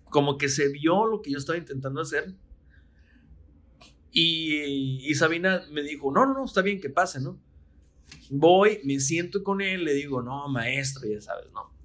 Como 0.05 0.39
que 0.39 0.49
se 0.49 0.69
vio 0.69 1.07
lo 1.07 1.23
que 1.23 1.33
yo 1.33 1.39
estaba 1.39 1.59
intentando 1.59 2.03
hacer. 2.03 2.37
Y, 4.13 5.13
Sabina 5.17 5.65
me 5.73 5.83
dijo, 5.83 6.13
no, 6.13 6.25
no, 6.25 6.35
no, 6.35 6.45
está 6.45 6.63
bien 6.63 6.81
que 6.81 6.89
pase, 6.89 7.21
¿no? 7.21 7.41
Voy, 8.31 8.79
me 8.85 9.01
siento 9.01 9.43
con 9.43 9.61
él, 9.61 9.85
le 9.85 9.95
digo, 9.95 10.23
no, 10.23 10.47
maestro, 10.49 11.09
ya 11.09 11.21
sabes, 11.21 11.51
¿no? 11.53 11.82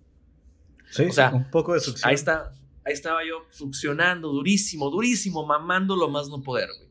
Sí, 0.92 1.04
o 1.04 1.12
sea, 1.12 1.34
un 1.34 1.50
poco 1.50 1.74
de 1.74 1.80
succión. 1.80 2.10
Ahí, 2.10 2.16
está, 2.16 2.54
ahí 2.84 2.94
estaba 2.94 3.26
yo 3.26 3.46
succionando 3.50 4.30
durísimo, 4.30 4.90
durísimo, 4.90 5.46
mamando 5.46 5.96
lo 5.96 6.10
más 6.10 6.30
no 6.30 6.42
poder, 6.42 6.70
güey. 6.78 6.88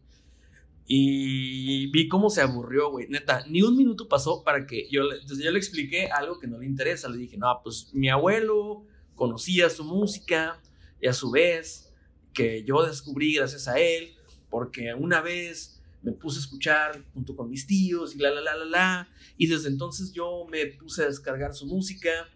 Y 0.89 1.89
vi 1.91 2.07
cómo 2.07 2.31
se 2.31 2.41
aburrió, 2.41 2.91
güey. 2.91 3.09
Neta, 3.09 3.45
ni 3.49 3.63
un 3.63 3.77
minuto 3.77 4.09
pasó 4.09 4.45
para 4.45 4.67
que 4.67 4.89
yo, 4.89 5.03
entonces 5.13 5.45
yo 5.45 5.51
le 5.51 5.59
expliqué 5.59 6.07
algo 6.07 6.39
que 6.39 6.47
no 6.47 6.59
le 6.59 6.67
interesa. 6.67 7.09
Le 7.09 7.19
dije, 7.19 7.37
no, 7.37 7.61
pues 7.65 7.91
mi 7.93 8.09
abuelo 8.09 8.85
conocía 9.17 9.69
su 9.69 9.83
música 9.83 10.61
y 11.01 11.09
a 11.09 11.13
su 11.13 11.31
vez 11.31 11.93
que 12.33 12.63
yo 12.65 12.85
descubrí 12.87 13.35
gracias 13.35 13.67
a 13.67 13.81
él 13.81 14.15
porque 14.49 14.95
una 14.95 15.21
vez 15.21 15.83
me 16.03 16.13
puse 16.13 16.39
a 16.39 16.43
escuchar 16.43 17.05
junto 17.15 17.35
con 17.35 17.51
mis 17.51 17.67
tíos 17.67 18.15
y 18.15 18.19
la, 18.19 18.31
la, 18.31 18.41
la, 18.41 18.55
la, 18.55 18.65
la, 18.65 19.09
y 19.37 19.49
desde 19.49 19.69
entonces 19.69 20.13
yo 20.13 20.47
me 20.49 20.67
puse 20.67 21.03
a 21.03 21.07
descargar 21.07 21.53
su 21.53 21.67
música 21.67 22.29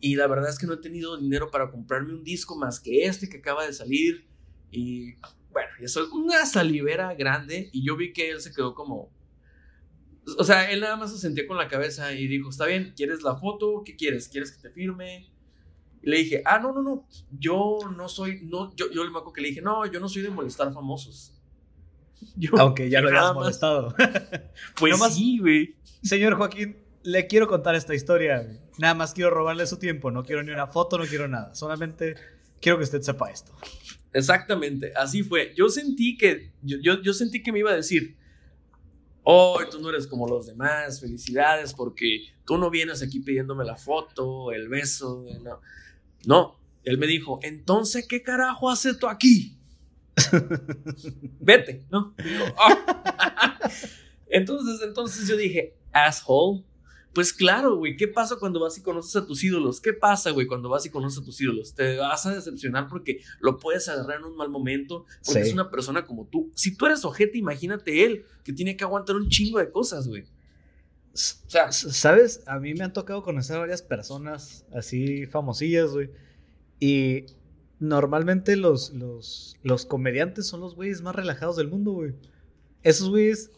y 0.00 0.16
la 0.16 0.26
verdad 0.26 0.50
es 0.50 0.58
que 0.58 0.66
no 0.66 0.74
he 0.74 0.78
tenido 0.78 1.16
dinero 1.16 1.50
para 1.50 1.70
comprarme 1.70 2.14
un 2.14 2.22
disco 2.22 2.56
más 2.56 2.80
que 2.80 3.06
este 3.06 3.28
que 3.28 3.38
acaba 3.38 3.66
de 3.66 3.72
salir 3.72 4.28
y 4.70 5.14
bueno, 5.50 5.70
eso 5.80 6.02
es 6.02 6.10
una 6.10 6.46
salivera 6.46 7.14
grande 7.14 7.70
y 7.72 7.84
yo 7.84 7.96
vi 7.96 8.12
que 8.12 8.30
él 8.30 8.40
se 8.40 8.52
quedó 8.52 8.74
como... 8.74 9.10
O 10.38 10.44
sea, 10.44 10.70
él 10.70 10.80
nada 10.80 10.96
más 10.96 11.10
se 11.10 11.18
sentía 11.18 11.46
con 11.46 11.56
la 11.56 11.68
cabeza 11.68 12.12
y 12.12 12.28
dijo, 12.28 12.50
está 12.50 12.66
bien, 12.66 12.92
¿quieres 12.94 13.22
la 13.22 13.36
foto? 13.36 13.82
¿Qué 13.82 13.96
quieres? 13.96 14.28
¿Quieres 14.28 14.52
que 14.52 14.60
te 14.60 14.70
firme? 14.70 15.30
Y 16.02 16.10
le 16.10 16.18
dije, 16.18 16.42
ah, 16.44 16.58
no, 16.58 16.72
no, 16.72 16.82
no, 16.82 17.08
yo 17.30 17.78
no 17.96 18.08
soy, 18.08 18.42
no, 18.42 18.74
yo, 18.76 18.90
yo 18.92 19.02
le 19.02 19.08
acuerdo 19.08 19.32
que 19.32 19.40
le 19.40 19.48
dije, 19.48 19.62
no, 19.62 19.86
yo 19.86 19.98
no 20.00 20.08
soy 20.08 20.22
de 20.22 20.30
molestar 20.30 20.72
famosos. 20.72 21.34
Aunque 22.58 22.90
ya 22.90 23.00
lo 23.00 23.08
habías 23.08 23.34
molestado. 23.34 23.94
pues 24.78 25.14
sí, 25.14 25.38
güey. 25.38 25.76
Señor 26.02 26.34
Joaquín, 26.34 26.76
le 27.02 27.26
quiero 27.26 27.46
contar 27.46 27.74
esta 27.74 27.94
historia. 27.94 28.46
Nada 28.78 28.94
más 28.94 29.12
quiero 29.12 29.30
robarle 29.30 29.66
su 29.66 29.78
tiempo. 29.78 30.10
No 30.10 30.24
quiero 30.24 30.42
ni 30.42 30.50
una 30.50 30.66
foto, 30.66 30.98
no 30.98 31.04
quiero 31.04 31.28
nada. 31.28 31.54
Solamente 31.54 32.16
quiero 32.60 32.78
que 32.78 32.84
usted 32.84 33.02
sepa 33.02 33.30
esto. 33.30 33.52
Exactamente, 34.12 34.92
así 34.96 35.22
fue. 35.22 35.52
Yo 35.54 35.68
sentí 35.68 36.16
que, 36.16 36.52
yo, 36.62 36.78
yo, 36.80 37.02
yo 37.02 37.12
sentí 37.12 37.42
que 37.42 37.52
me 37.52 37.58
iba 37.58 37.70
a 37.70 37.76
decir, 37.76 38.16
oh, 39.22 39.60
tú 39.70 39.80
no 39.80 39.90
eres 39.90 40.06
como 40.06 40.26
los 40.26 40.46
demás, 40.46 41.00
felicidades, 41.00 41.74
porque 41.74 42.22
tú 42.46 42.56
no 42.56 42.70
vienes 42.70 43.02
aquí 43.02 43.20
pidiéndome 43.20 43.64
la 43.64 43.76
foto, 43.76 44.52
el 44.52 44.68
beso, 44.68 45.26
no. 45.42 45.60
No, 46.26 46.58
él 46.84 46.98
me 46.98 47.06
dijo, 47.06 47.38
entonces, 47.42 48.06
¿qué 48.08 48.22
carajo 48.22 48.70
haces 48.70 48.98
tú 48.98 49.06
aquí? 49.06 49.56
Vete, 51.40 51.84
¿no? 51.90 52.14
Ah". 52.56 53.58
entonces, 54.28 54.80
entonces 54.82 55.28
yo 55.28 55.36
dije, 55.36 55.74
asshole. 55.92 56.64
Pues 57.14 57.32
claro, 57.32 57.76
güey, 57.76 57.96
¿qué 57.96 58.06
pasa 58.06 58.36
cuando 58.36 58.60
vas 58.60 58.76
y 58.78 58.82
conoces 58.82 59.16
a 59.16 59.26
tus 59.26 59.42
ídolos? 59.42 59.80
¿Qué 59.80 59.92
pasa, 59.92 60.30
güey, 60.30 60.46
cuando 60.46 60.68
vas 60.68 60.86
y 60.86 60.90
conoces 60.90 61.20
a 61.20 61.24
tus 61.24 61.40
ídolos? 61.40 61.74
Te 61.74 61.96
vas 61.96 62.26
a 62.26 62.34
decepcionar 62.34 62.86
porque 62.88 63.20
lo 63.40 63.58
puedes 63.58 63.88
agarrar 63.88 64.18
en 64.18 64.24
un 64.24 64.36
mal 64.36 64.50
momento, 64.50 65.06
porque 65.24 65.40
es 65.40 65.52
una 65.52 65.70
persona 65.70 66.04
como 66.04 66.26
tú. 66.26 66.50
Si 66.54 66.76
tú 66.76 66.86
eres 66.86 67.04
ojete, 67.04 67.38
imagínate 67.38 68.04
él, 68.04 68.24
que 68.44 68.52
tiene 68.52 68.76
que 68.76 68.84
aguantar 68.84 69.16
un 69.16 69.28
chingo 69.28 69.58
de 69.58 69.70
cosas, 69.70 70.06
güey. 70.06 70.22
O 71.12 71.50
sea, 71.50 71.72
¿sabes? 71.72 72.42
A 72.46 72.60
mí 72.60 72.74
me 72.74 72.84
han 72.84 72.92
tocado 72.92 73.22
conocer 73.22 73.58
varias 73.58 73.82
personas 73.82 74.64
así 74.72 75.26
famosillas, 75.26 75.90
güey. 75.90 76.10
Y 76.78 77.24
normalmente 77.80 78.56
los, 78.56 78.92
los, 78.92 79.56
los 79.62 79.86
comediantes 79.86 80.46
son 80.46 80.60
los 80.60 80.74
güeyes 80.76 81.02
más 81.02 81.16
relajados 81.16 81.56
del 81.56 81.68
mundo, 81.68 81.92
güey. 81.92 82.14
Esos 82.82 83.08
güeyes, 83.08 83.50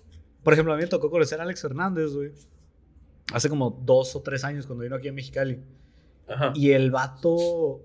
por 0.43 0.55
ejemplo, 0.55 0.73
a 0.73 0.77
mí 0.77 0.83
me 0.83 0.89
tocó 0.89 1.11
conocer 1.11 1.41
a 1.41 1.43
Alex 1.43 1.61
Fernández, 1.61 2.13
güey. 2.13 2.33
Hace 3.33 3.49
como 3.49 3.71
dos 3.71 4.17
o 4.17 4.23
tres 4.23 4.45
años 4.45 4.67
cuando 4.67 4.83
vino 4.83 4.97
aquí 4.97 5.09
a 5.09 5.13
Mexicali. 5.13 5.61
Ajá. 6.29 6.53
Y 6.55 6.73
el 6.73 6.91
vato 6.91 7.83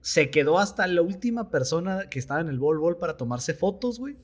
se 0.00 0.30
quedó 0.30 0.58
hasta 0.58 0.86
la 0.86 1.00
última 1.00 1.50
persona 1.50 2.10
que 2.10 2.18
estaba 2.18 2.40
en 2.40 2.48
el 2.48 2.58
bol 2.58 2.78
bol 2.78 2.98
para 2.98 3.16
tomarse 3.16 3.54
fotos, 3.54 3.98
güey. 3.98 4.16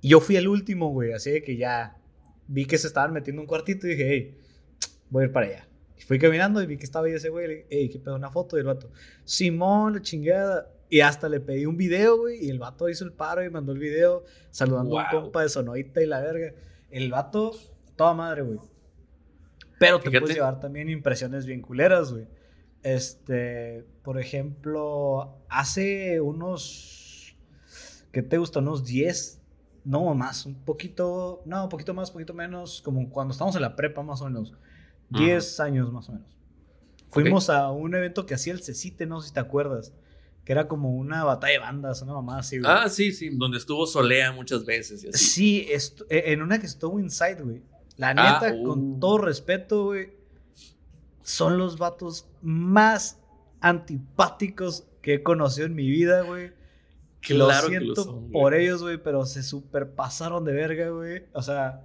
Y 0.00 0.08
yo 0.08 0.20
fui 0.20 0.36
el 0.36 0.48
último, 0.48 0.90
güey. 0.90 1.12
Así 1.12 1.42
que 1.42 1.56
ya 1.56 1.98
vi 2.46 2.64
que 2.64 2.78
se 2.78 2.86
estaban 2.86 3.12
metiendo 3.12 3.42
un 3.42 3.46
cuartito 3.46 3.86
y 3.86 3.90
dije, 3.90 4.08
hey, 4.08 4.38
voy 5.10 5.24
a 5.24 5.26
ir 5.26 5.32
para 5.32 5.46
allá. 5.46 5.68
Y 5.96 6.02
fui 6.02 6.18
caminando 6.18 6.62
y 6.62 6.66
vi 6.66 6.76
que 6.76 6.84
estaba 6.84 7.06
ahí 7.06 7.12
ese 7.12 7.28
güey. 7.28 7.46
Le 7.46 7.54
dije, 7.54 7.66
hey, 7.70 7.88
¿qué 7.90 7.98
pedo? 7.98 8.16
Una 8.16 8.30
foto. 8.30 8.56
Y 8.56 8.60
el 8.60 8.66
vato, 8.66 8.90
Simón, 9.24 9.94
la 9.94 10.02
chingada. 10.02 10.70
Y 10.88 11.00
hasta 11.00 11.28
le 11.28 11.40
pedí 11.40 11.66
un 11.66 11.76
video, 11.76 12.18
güey. 12.18 12.44
Y 12.44 12.50
el 12.50 12.58
vato 12.58 12.88
hizo 12.88 13.04
el 13.04 13.12
paro 13.12 13.44
y 13.44 13.50
mandó 13.50 13.72
el 13.72 13.78
video 13.78 14.24
saludando 14.50 14.98
a 14.98 15.04
un 15.04 15.20
compa 15.20 15.42
de 15.42 15.48
Sonoita 15.48 16.02
y 16.02 16.06
la 16.06 16.20
verga. 16.20 16.54
El 16.90 17.10
vato, 17.10 17.52
toda 17.96 18.14
madre, 18.14 18.42
güey. 18.42 18.58
Pero 19.86 20.00
te 20.00 20.20
puedes 20.20 20.36
llevar 20.36 20.60
también 20.60 20.88
impresiones 20.88 21.46
bien 21.46 21.62
culeras, 21.62 22.12
güey. 22.12 22.26
Este, 22.82 23.86
por 24.02 24.20
ejemplo, 24.20 25.38
hace 25.48 26.20
unos, 26.20 27.36
¿qué 28.12 28.22
te 28.22 28.36
gusta? 28.36 28.58
Unos 28.58 28.84
10, 28.84 29.40
no 29.84 30.14
más, 30.14 30.44
un 30.46 30.54
poquito, 30.54 31.42
no, 31.46 31.64
un 31.64 31.68
poquito 31.70 31.94
más, 31.94 32.10
un 32.10 32.14
poquito 32.14 32.34
menos, 32.34 32.82
como 32.82 33.08
cuando 33.10 33.32
estamos 33.32 33.56
en 33.56 33.62
la 33.62 33.74
prepa 33.74 34.02
más 34.02 34.20
o 34.20 34.26
menos, 34.26 34.54
10 35.10 35.60
años 35.60 35.92
más 35.92 36.08
o 36.08 36.12
menos. 36.12 36.28
Fuimos 37.08 37.48
a 37.48 37.70
un 37.70 37.94
evento 37.94 38.26
que 38.26 38.34
hacía 38.34 38.52
el 38.52 38.62
Cecite, 38.62 39.06
no 39.06 39.20
sé 39.20 39.28
si 39.28 39.34
te 39.34 39.40
acuerdas, 39.40 39.94
que 40.44 40.52
era 40.52 40.68
como 40.68 40.90
una 40.90 41.24
batalla 41.24 41.54
de 41.54 41.58
bandas, 41.60 42.02
una 42.02 42.12
mamá 42.12 42.38
así, 42.38 42.58
güey. 42.58 42.70
Ah, 42.70 42.88
sí, 42.88 43.12
sí, 43.12 43.30
donde 43.30 43.58
estuvo 43.58 43.86
Solea 43.86 44.32
muchas 44.32 44.64
veces. 44.64 45.04
Y 45.04 45.08
así. 45.08 45.18
Sí, 45.18 45.68
e, 46.10 46.32
en 46.32 46.42
una 46.42 46.58
que 46.58 46.66
estuvo 46.66 46.98
Inside, 46.98 47.42
güey. 47.42 47.62
La 47.96 48.10
ah, 48.10 48.14
neta, 48.14 48.62
con 48.62 48.94
uh. 48.94 49.00
todo 49.00 49.18
respeto, 49.18 49.84
güey, 49.84 50.12
son 51.22 51.58
los 51.58 51.78
vatos 51.78 52.28
más 52.42 53.20
antipáticos 53.60 54.86
que 55.00 55.14
he 55.14 55.22
conocido 55.22 55.66
en 55.66 55.74
mi 55.74 55.88
vida, 55.88 56.22
güey. 56.22 56.52
lo 57.30 57.50
siento 57.52 58.28
por 58.32 58.54
ellos, 58.54 58.82
güey, 58.82 58.98
pero 58.98 59.24
se 59.26 59.42
superpasaron 59.42 60.44
de 60.44 60.52
verga, 60.52 60.90
güey. 60.90 61.24
O 61.32 61.42
sea, 61.42 61.82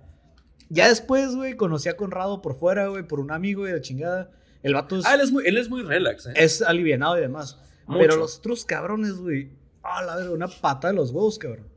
ya 0.70 0.90
después, 0.90 1.36
güey, 1.36 1.56
conocí 1.56 1.90
a 1.90 1.96
Conrado 1.96 2.42
por 2.42 2.58
fuera, 2.58 2.88
güey, 2.88 3.08
por 3.08 3.20
un 3.20 3.32
amigo 3.32 3.68
y 3.68 3.72
de 3.72 3.82
chingada. 3.82 4.32
El 4.62 4.74
vato 4.74 4.98
es. 4.98 5.06
Ah, 5.06 5.16
él 5.16 5.22
es 5.22 5.32
muy, 5.32 5.46
él 5.46 5.58
es 5.58 5.70
muy 5.70 5.84
relax, 5.84 6.28
¿eh? 6.28 6.34
Es 6.36 6.62
alivianado 6.62 7.18
y 7.18 7.22
demás. 7.22 7.60
Pero 7.88 8.18
los 8.18 8.40
otros 8.40 8.66
cabrones, 8.66 9.16
güey. 9.16 9.52
Ah, 9.82 10.04
la 10.04 10.18
verdad, 10.18 10.34
una 10.34 10.48
pata 10.48 10.90
de 10.90 10.94
los 10.94 11.12
huevos, 11.12 11.40
cabrón. 11.40 11.69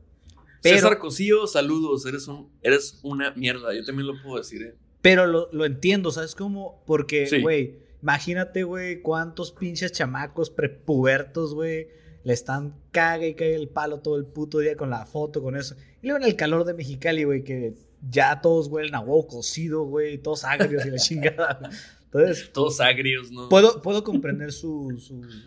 Pero, 0.63 0.77
César 0.77 0.97
Cosío, 0.97 1.45
saludos. 1.45 2.05
Eres, 2.05 2.27
un, 2.27 2.49
eres 2.61 2.99
una 3.03 3.31
mierda. 3.31 3.73
Yo 3.75 3.83
también 3.85 4.07
lo 4.07 4.13
puedo 4.23 4.37
decir, 4.37 4.63
¿eh? 4.63 4.75
Pero 5.01 5.27
lo, 5.27 5.49
lo 5.51 5.65
entiendo, 5.65 6.11
¿sabes 6.11 6.33
cómo? 6.33 6.81
Porque, 6.87 7.27
güey, 7.41 7.79
imagínate, 8.01 8.63
güey, 8.63 9.01
cuántos 9.01 9.51
pinches 9.51 9.91
chamacos 9.91 10.49
prepubertos, 10.49 11.53
güey, 11.53 11.89
le 12.23 12.31
están 12.31 12.75
caga 12.91 13.27
y 13.27 13.35
cae 13.35 13.53
el 13.53 13.67
palo 13.67 13.99
todo 13.99 14.15
el 14.15 14.25
puto 14.25 14.59
día 14.59 14.77
con 14.77 14.89
la 14.89 15.05
foto, 15.05 15.43
con 15.43 15.57
eso. 15.57 15.75
Y 16.01 16.07
luego 16.07 16.23
en 16.23 16.29
el 16.29 16.37
calor 16.37 16.63
de 16.63 16.73
Mexicali, 16.73 17.25
güey, 17.25 17.43
que 17.43 17.73
ya 18.09 18.39
todos 18.39 18.67
huelen 18.67 18.95
a 18.95 19.01
huevo 19.01 19.27
cocido, 19.27 19.83
güey, 19.83 20.17
todos 20.17 20.45
agrios 20.45 20.85
y 20.85 20.89
la 20.89 20.97
chingada. 20.99 21.69
Entonces, 22.13 22.49
todos 22.53 22.79
agrios, 22.79 23.31
¿no? 23.31 23.49
Puedo, 23.49 23.81
puedo 23.81 24.03
comprender 24.03 24.51
su, 24.51 24.95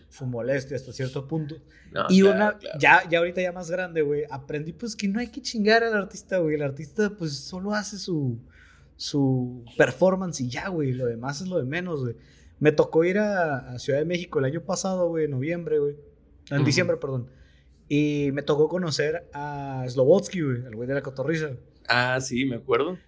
su, 0.08 0.26
molestia 0.26 0.76
hasta 0.76 0.92
cierto 0.92 1.28
punto. 1.28 1.56
y 2.08 2.22
una, 2.22 2.58
ya, 2.78 3.08
ya 3.08 3.18
ahorita 3.18 3.40
ya 3.40 3.52
más 3.52 3.70
grande, 3.70 4.02
güey, 4.02 4.24
aprendí 4.30 4.72
pues 4.72 4.96
que 4.96 5.08
no 5.08 5.20
hay 5.20 5.28
que 5.28 5.40
chingar 5.40 5.84
al 5.84 5.94
artista, 5.94 6.38
güey. 6.38 6.56
El 6.56 6.62
artista 6.62 7.10
pues 7.16 7.36
solo 7.38 7.72
hace 7.72 7.98
su, 7.98 8.38
su 8.96 9.64
performance 9.76 10.40
y 10.40 10.48
ya, 10.48 10.68
güey. 10.68 10.92
Lo 10.92 11.06
demás 11.06 11.40
es 11.40 11.48
lo 11.48 11.58
de 11.58 11.64
menos, 11.64 12.02
güey. 12.02 12.16
Me 12.58 12.72
tocó 12.72 13.04
ir 13.04 13.18
a, 13.18 13.78
Ciudad 13.78 13.98
de 13.98 14.04
México 14.04 14.38
el 14.38 14.46
año 14.46 14.62
pasado, 14.62 15.08
güey, 15.08 15.26
en 15.26 15.32
noviembre, 15.32 15.78
güey. 15.78 15.96
En 16.50 16.64
diciembre, 16.64 16.96
perdón. 16.96 17.28
Y 17.88 18.30
me 18.32 18.42
tocó 18.42 18.68
conocer 18.68 19.28
a 19.32 19.84
Slobotsky, 19.88 20.40
güey, 20.40 20.64
el 20.64 20.74
güey 20.74 20.88
de 20.88 20.94
la 20.94 21.02
cotorriza. 21.02 21.50
Ah, 21.88 22.18
sí, 22.20 22.44
me 22.44 22.56
acuerdo. 22.56 22.98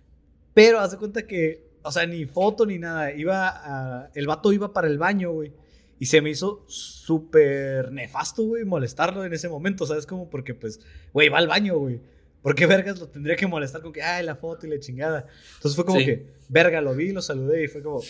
Pero 0.54 0.78
haz 0.78 0.92
de 0.92 0.98
cuenta 0.98 1.26
que 1.26 1.67
o 1.88 1.92
sea, 1.92 2.06
ni 2.06 2.26
foto 2.26 2.66
ni 2.66 2.78
nada. 2.78 3.12
Iba 3.14 3.48
a, 3.48 4.10
el 4.14 4.26
vato 4.26 4.52
iba 4.52 4.74
para 4.74 4.88
el 4.88 4.98
baño, 4.98 5.32
güey. 5.32 5.54
Y 5.98 6.04
se 6.04 6.20
me 6.20 6.28
hizo 6.28 6.64
súper 6.68 7.90
nefasto, 7.90 8.42
güey, 8.42 8.66
molestarlo 8.66 9.24
en 9.24 9.32
ese 9.32 9.48
momento, 9.48 9.86
¿sabes? 9.86 10.04
Como 10.04 10.28
porque, 10.28 10.54
pues, 10.54 10.80
güey, 11.14 11.30
va 11.30 11.38
al 11.38 11.48
baño, 11.48 11.78
güey. 11.78 11.98
¿Por 12.42 12.54
qué 12.54 12.66
vergas 12.66 13.00
lo 13.00 13.08
tendría 13.08 13.36
que 13.36 13.46
molestar 13.46 13.80
con 13.80 13.94
que, 13.94 14.02
ay, 14.02 14.22
la 14.24 14.36
foto 14.36 14.66
y 14.66 14.70
la 14.70 14.78
chingada? 14.78 15.26
Entonces 15.54 15.74
fue 15.74 15.86
como 15.86 15.98
que, 15.98 16.26
verga, 16.50 16.82
lo 16.82 16.94
vi, 16.94 17.10
lo 17.10 17.22
saludé 17.22 17.64
y 17.64 17.68
fue 17.68 17.82
como, 17.82 18.02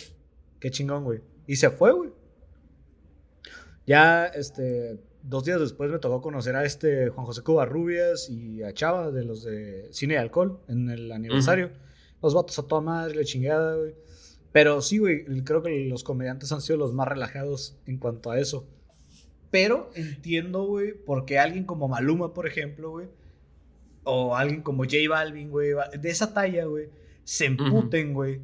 qué 0.59 0.69
chingón, 0.69 1.05
güey. 1.05 1.21
Y 1.47 1.55
se 1.55 1.69
fue, 1.69 1.93
güey. 1.93 2.11
Ya, 3.87 4.25
este, 4.25 4.99
dos 5.23 5.45
días 5.45 5.61
después 5.61 5.89
me 5.89 5.99
tocó 5.99 6.21
conocer 6.21 6.57
a 6.57 6.65
este 6.65 7.07
Juan 7.07 7.25
José 7.25 7.43
Covarrubias 7.43 8.29
y 8.29 8.61
a 8.61 8.73
Chava 8.73 9.09
de 9.09 9.23
los 9.23 9.45
de 9.45 9.87
Cine 9.91 10.15
y 10.15 10.17
Alcohol 10.17 10.59
en 10.67 10.89
el 10.89 11.11
aniversario. 11.13 11.71
Los 12.21 12.33
vatos 12.33 12.59
a 12.59 12.67
toda 12.67 12.81
madre, 12.81 13.15
la 13.15 13.23
chingada, 13.23 13.75
güey. 13.75 13.95
Pero 14.51 14.81
sí, 14.81 14.97
güey, 14.97 15.25
creo 15.43 15.61
que 15.61 15.85
los 15.85 16.03
comediantes 16.03 16.51
han 16.51 16.61
sido 16.61 16.77
los 16.77 16.93
más 16.93 17.07
relajados 17.07 17.77
en 17.85 17.97
cuanto 17.97 18.31
a 18.31 18.39
eso. 18.39 18.67
Pero 19.51 19.89
entiendo, 19.95 20.63
güey, 20.63 20.93
porque 20.93 21.39
alguien 21.39 21.65
como 21.65 21.87
Maluma, 21.87 22.33
por 22.33 22.47
ejemplo, 22.47 22.91
güey, 22.91 23.07
o 24.03 24.35
alguien 24.35 24.61
como 24.61 24.83
J 24.83 24.97
Balvin, 25.09 25.49
güey, 25.49 25.71
de 25.99 26.09
esa 26.09 26.33
talla, 26.33 26.65
güey, 26.65 26.89
se 27.23 27.45
emputen, 27.45 28.13
güey, 28.13 28.41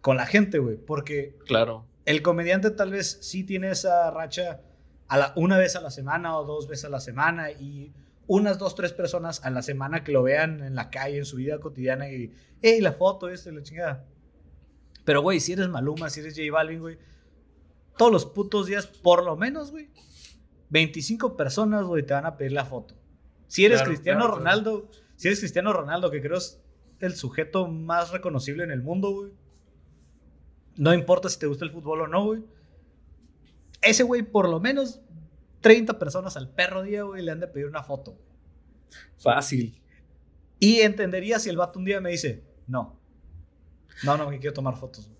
con 0.00 0.16
la 0.16 0.26
gente, 0.26 0.58
güey. 0.58 0.76
Porque 0.76 1.36
claro. 1.46 1.84
el 2.04 2.22
comediante 2.22 2.70
tal 2.70 2.90
vez 2.90 3.18
sí 3.22 3.44
tiene 3.44 3.70
esa 3.70 4.10
racha 4.10 4.60
a 5.08 5.18
la, 5.18 5.32
una 5.36 5.58
vez 5.58 5.76
a 5.76 5.80
la 5.80 5.90
semana 5.90 6.38
o 6.38 6.44
dos 6.44 6.68
veces 6.68 6.84
a 6.84 6.90
la 6.90 7.00
semana 7.00 7.50
y 7.50 7.92
unas 8.32 8.60
dos, 8.60 8.76
tres 8.76 8.92
personas 8.92 9.44
a 9.44 9.50
la 9.50 9.60
semana 9.60 10.04
que 10.04 10.12
lo 10.12 10.22
vean 10.22 10.62
en 10.62 10.76
la 10.76 10.88
calle, 10.88 11.18
en 11.18 11.24
su 11.24 11.38
vida 11.38 11.58
cotidiana 11.58 12.08
y, 12.08 12.32
hey, 12.62 12.80
la 12.80 12.92
foto, 12.92 13.28
esto 13.28 13.50
y 13.50 13.56
la 13.56 13.64
chingada. 13.64 14.06
Pero, 15.04 15.20
güey, 15.20 15.40
si 15.40 15.54
eres 15.54 15.68
Maluma, 15.68 16.10
si 16.10 16.20
eres 16.20 16.36
J 16.36 16.48
Balvin, 16.52 16.78
güey, 16.78 16.96
todos 17.98 18.12
los 18.12 18.26
putos 18.26 18.68
días, 18.68 18.86
por 18.86 19.24
lo 19.24 19.36
menos, 19.36 19.72
güey, 19.72 19.90
25 20.68 21.36
personas, 21.36 21.82
güey, 21.82 22.06
te 22.06 22.14
van 22.14 22.24
a 22.24 22.36
pedir 22.36 22.52
la 22.52 22.64
foto. 22.64 22.94
Si 23.48 23.64
eres 23.64 23.82
Cristiano 23.82 24.28
Ronaldo, 24.28 24.88
si 25.16 25.26
eres 25.26 25.40
Cristiano 25.40 25.72
Ronaldo, 25.72 26.12
que 26.12 26.22
creo 26.22 26.38
es 26.38 26.62
el 27.00 27.16
sujeto 27.16 27.66
más 27.66 28.12
reconocible 28.12 28.62
en 28.62 28.70
el 28.70 28.80
mundo, 28.80 29.10
güey. 29.10 29.32
No 30.76 30.94
importa 30.94 31.28
si 31.28 31.36
te 31.36 31.48
gusta 31.48 31.64
el 31.64 31.72
fútbol 31.72 32.02
o 32.02 32.06
no, 32.06 32.26
güey. 32.26 32.44
Ese 33.82 34.04
güey, 34.04 34.22
por 34.22 34.48
lo 34.48 34.60
menos 34.60 35.00
30 35.60 35.98
personas 35.98 36.36
al 36.36 36.48
perro 36.50 36.82
día, 36.82 37.02
güey, 37.02 37.22
le 37.22 37.30
han 37.30 37.40
de 37.40 37.48
pedir 37.48 37.66
una 37.66 37.82
foto. 37.82 38.18
Fácil. 39.18 39.80
Y 40.58 40.80
entendería 40.80 41.38
si 41.38 41.48
el 41.48 41.56
vato 41.56 41.78
un 41.78 41.84
día 41.84 42.00
me 42.00 42.10
dice, 42.10 42.44
no. 42.66 42.98
No, 44.02 44.16
no, 44.16 44.30
que 44.30 44.38
quiero 44.38 44.54
tomar 44.54 44.76
fotos. 44.76 45.10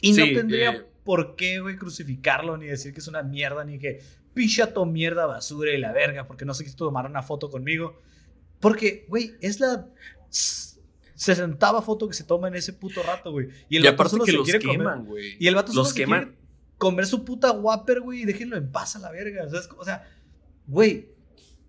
Y 0.00 0.12
no 0.12 0.24
tendría 0.24 0.72
eh, 0.72 0.86
por 1.04 1.36
qué, 1.36 1.60
güey, 1.60 1.76
crucificarlo, 1.76 2.56
ni 2.56 2.66
decir 2.66 2.92
que 2.92 3.00
es 3.00 3.08
una 3.08 3.22
mierda, 3.22 3.64
ni 3.64 3.78
que 3.78 4.02
picha 4.34 4.72
tu 4.72 4.84
mierda 4.86 5.26
basura 5.26 5.72
y 5.72 5.78
la 5.78 5.92
verga, 5.92 6.26
porque 6.26 6.44
no 6.44 6.54
se 6.54 6.64
quiso 6.64 6.76
tomar 6.76 7.06
una 7.06 7.22
foto 7.22 7.50
conmigo. 7.50 8.00
Porque, 8.58 9.06
güey, 9.08 9.34
es 9.40 9.60
la 9.60 9.88
sesentava 10.28 11.82
foto 11.82 12.08
que 12.08 12.14
se 12.14 12.24
toma 12.24 12.48
en 12.48 12.54
ese 12.54 12.72
puto 12.72 13.02
rato, 13.02 13.30
güey. 13.30 13.48
Y 13.68 13.76
el 13.76 13.84
vato 13.84 14.08
solo 14.08 14.24
que 14.24 14.32
los 14.32 14.48
queman, 14.48 15.04
güey. 15.04 15.36
Y 15.38 15.46
el 15.46 15.54
vato 15.54 15.72
los 15.72 15.94
queman 15.94 16.36
comer 16.82 17.06
su 17.06 17.24
puta 17.24 17.52
Whopper, 17.52 18.00
güey, 18.00 18.22
y 18.22 18.24
déjenlo 18.24 18.56
en 18.56 18.72
paz 18.72 18.96
a 18.96 18.98
la 18.98 19.12
verga. 19.12 19.46
O 19.78 19.84
sea, 19.84 20.02
güey, 20.66 21.10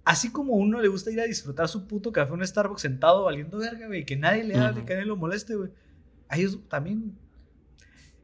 así 0.04 0.32
como 0.32 0.56
a 0.56 0.58
uno 0.58 0.82
le 0.82 0.88
gusta 0.88 1.12
ir 1.12 1.21
a 1.21 1.26
disfrutar 1.26 1.69
su 1.69 1.86
puto 1.86 2.12
café 2.12 2.34
en 2.34 2.39
un 2.39 2.47
Starbucks 2.47 2.82
sentado 2.82 3.26
valiendo 3.26 3.60
verga, 3.60 3.86
güey, 3.86 4.06
que 4.06 4.15
nadie 4.15 4.43
le 4.43 4.56
hable, 4.56 4.84
que 4.86 4.95
nadie 4.95 5.06
lo 5.06 5.15
moleste, 5.15 5.54
güey. 5.54 5.69
A 6.30 6.39
ellos 6.39 6.58
también. 6.67 7.15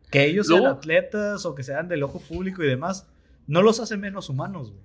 Que 0.10 0.26
ellos 0.26 0.48
sean 0.48 0.66
atletas 0.66 1.46
o 1.46 1.54
que 1.54 1.62
sean 1.62 1.88
del 1.88 2.02
ojo 2.02 2.20
público 2.22 2.64
y 2.64 2.68
demás, 2.68 3.08
no 3.46 3.62
los 3.62 3.80
hace 3.80 3.96
menos 3.96 4.28
humanos, 4.28 4.72
güey. 4.72 4.82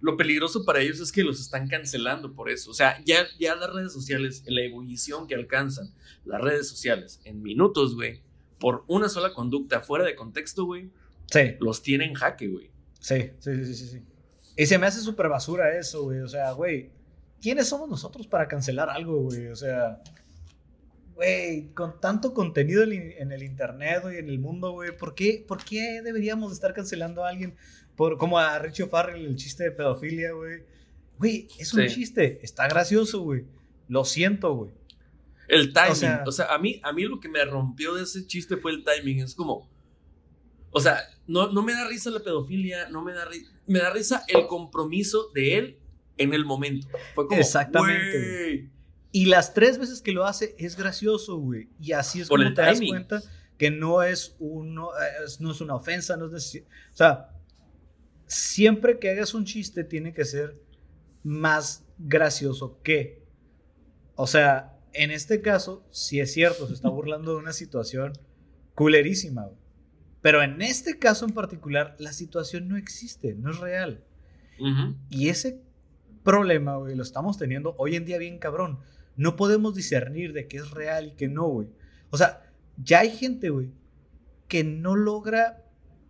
Lo 0.00 0.16
peligroso 0.16 0.64
para 0.64 0.80
ellos 0.80 0.98
es 0.98 1.12
que 1.12 1.22
los 1.22 1.40
están 1.40 1.68
cancelando 1.68 2.34
por 2.34 2.50
eso. 2.50 2.72
O 2.72 2.74
sea, 2.74 3.00
ya, 3.04 3.24
ya 3.38 3.54
las 3.54 3.72
redes 3.72 3.92
sociales, 3.92 4.42
la 4.48 4.62
ebullición 4.62 5.28
que 5.28 5.36
alcanzan 5.36 5.94
las 6.24 6.40
redes 6.40 6.68
sociales 6.68 7.20
en 7.22 7.40
minutos, 7.40 7.94
güey, 7.94 8.20
por 8.58 8.82
una 8.88 9.08
sola 9.08 9.32
conducta 9.32 9.80
fuera 9.80 10.04
de 10.04 10.16
contexto, 10.16 10.64
güey, 10.64 10.90
Sí. 11.30 11.56
Los 11.60 11.82
tiene 11.82 12.04
en 12.04 12.14
jaque, 12.14 12.48
güey. 12.48 12.70
Sí, 13.00 13.30
sí, 13.38 13.64
sí, 13.64 13.74
sí, 13.74 13.88
sí. 13.88 14.02
Y 14.56 14.66
se 14.66 14.78
me 14.78 14.86
hace 14.86 15.00
súper 15.00 15.28
basura 15.28 15.76
eso, 15.78 16.04
güey. 16.04 16.20
O 16.20 16.28
sea, 16.28 16.52
güey, 16.52 16.90
¿quiénes 17.40 17.68
somos 17.68 17.88
nosotros 17.88 18.26
para 18.26 18.48
cancelar 18.48 18.88
algo, 18.88 19.20
güey? 19.22 19.48
O 19.48 19.56
sea, 19.56 20.00
güey, 21.14 21.72
con 21.74 22.00
tanto 22.00 22.32
contenido 22.32 22.82
en 22.82 23.32
el 23.32 23.42
internet 23.42 24.02
y 24.12 24.16
en 24.16 24.28
el 24.28 24.38
mundo, 24.38 24.72
güey, 24.72 24.96
¿por 24.96 25.14
qué, 25.14 25.44
¿por 25.46 25.62
qué 25.64 26.00
deberíamos 26.02 26.52
estar 26.52 26.72
cancelando 26.74 27.24
a 27.24 27.28
alguien? 27.28 27.56
Por, 27.96 28.18
como 28.18 28.38
a 28.38 28.58
Richie 28.58 28.86
Farrell, 28.86 29.24
el 29.24 29.36
chiste 29.36 29.64
de 29.64 29.70
pedofilia, 29.70 30.32
güey. 30.32 30.62
Güey, 31.18 31.48
es 31.58 31.72
un 31.72 31.86
chiste, 31.86 32.38
está 32.42 32.68
gracioso, 32.68 33.22
güey. 33.22 33.44
Lo 33.88 34.04
siento, 34.04 34.54
güey. 34.54 34.70
El 35.48 35.72
timing, 35.72 36.20
o 36.26 36.32
sea, 36.32 36.52
a, 36.52 36.58
mí, 36.58 36.80
a 36.82 36.92
mí 36.92 37.04
lo 37.04 37.20
que 37.20 37.28
me 37.28 37.44
rompió 37.44 37.94
de 37.94 38.02
ese 38.02 38.26
chiste 38.26 38.56
fue 38.56 38.72
el 38.72 38.84
timing. 38.84 39.20
Es 39.20 39.34
como, 39.34 39.70
o 40.70 40.80
sea, 40.80 41.00
no, 41.26 41.50
no 41.52 41.62
me 41.62 41.72
da 41.72 41.86
risa 41.88 42.10
la 42.10 42.20
pedofilia, 42.20 42.88
no 42.88 43.02
me 43.02 43.12
da 43.12 43.24
risa, 43.24 43.52
me 43.66 43.78
da 43.78 43.90
risa 43.90 44.24
el 44.28 44.46
compromiso 44.46 45.30
de 45.34 45.58
él 45.58 45.78
en 46.18 46.34
el 46.34 46.44
momento. 46.44 46.88
Fue 47.14 47.26
como, 47.26 47.40
Exactamente. 47.40 48.70
Y 49.12 49.26
las 49.26 49.54
tres 49.54 49.78
veces 49.78 50.02
que 50.02 50.12
lo 50.12 50.26
hace 50.26 50.54
es 50.58 50.76
gracioso, 50.76 51.36
güey. 51.38 51.70
Y 51.80 51.92
así 51.92 52.20
es 52.20 52.28
como 52.28 52.52
te 52.52 52.60
das 52.60 52.80
cuenta 52.86 53.22
que 53.56 53.70
no 53.70 54.02
es, 54.02 54.36
uno, 54.38 54.90
no 55.40 55.50
es 55.50 55.60
una 55.60 55.74
ofensa, 55.74 56.16
no 56.16 56.36
es 56.36 56.62
O 56.92 56.96
sea, 56.96 57.30
siempre 58.26 58.98
que 58.98 59.10
hagas 59.10 59.32
un 59.34 59.44
chiste 59.44 59.84
tiene 59.84 60.12
que 60.12 60.24
ser 60.24 60.60
más 61.22 61.86
gracioso 61.98 62.80
que. 62.82 63.24
O 64.16 64.26
sea, 64.26 64.78
en 64.92 65.10
este 65.10 65.40
caso, 65.40 65.86
si 65.90 66.20
es 66.20 66.32
cierto, 66.32 66.66
se 66.66 66.74
está 66.74 66.88
burlando 66.90 67.32
de 67.32 67.38
una 67.38 67.52
situación 67.52 68.12
culerísima, 68.74 69.46
güey. 69.46 69.65
Pero 70.26 70.42
en 70.42 70.60
este 70.60 70.98
caso 70.98 71.24
en 71.24 71.30
particular, 71.30 71.94
la 72.00 72.12
situación 72.12 72.66
no 72.66 72.76
existe, 72.76 73.36
no 73.36 73.52
es 73.52 73.58
real. 73.58 74.02
Y 75.08 75.28
ese 75.28 75.62
problema, 76.24 76.74
güey, 76.78 76.96
lo 76.96 77.04
estamos 77.04 77.38
teniendo 77.38 77.76
hoy 77.78 77.94
en 77.94 78.04
día 78.04 78.18
bien 78.18 78.40
cabrón. 78.40 78.80
no 79.14 79.36
podemos 79.36 79.76
discernir 79.76 80.32
de 80.32 80.48
qué 80.48 80.56
es 80.56 80.72
real 80.72 81.06
y 81.06 81.10
qué 81.12 81.28
no, 81.28 81.46
güey. 81.46 81.68
O 82.10 82.16
sea, 82.18 82.42
ya 82.76 82.98
hay 82.98 83.10
gente, 83.10 83.50
güey, 83.50 83.70
que 84.48 84.64
no 84.64 84.96
logra 84.96 85.62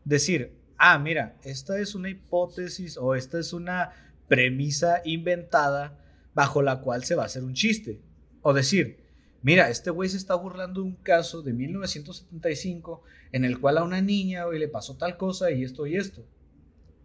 decir, 0.07 0.57
ah, 0.79 0.99
mira, 0.99 1.37
esta 1.43 1.79
es 1.79 1.95
una 1.95 2.09
hipótesis 2.09 2.97
o 2.97 3.15
esta 3.15 3.39
es 3.39 3.53
una 3.53 3.91
premisa 4.29 5.03
inventada 5.05 5.99
bajo 6.33 6.63
la 6.63 6.81
cual 6.81 7.05
se 7.05 7.17
va 7.17 7.25
a 7.25 7.27
hacer 7.27 7.45
un 7.45 7.53
chiste. 7.53 8.01
O 8.41 8.55
decir, 8.55 9.06
mira, 9.47 9.71
este 9.71 9.91
güey 9.91 10.09
se 10.09 10.17
está 10.17 10.35
burlando 10.35 10.81
de 10.81 10.89
un 10.89 10.97
caso 10.97 11.41
de 11.41 11.53
1975 11.53 13.03
en 13.31 13.45
el 13.45 13.61
cual 13.61 13.79
a 13.79 13.85
una 13.85 14.01
niña, 14.01 14.43
güey, 14.43 14.59
le 14.59 14.67
pasó 14.67 14.97
tal 14.97 15.17
cosa 15.17 15.53
y 15.53 15.63
esto 15.63 15.87
y 15.87 15.95
esto. 15.95 16.27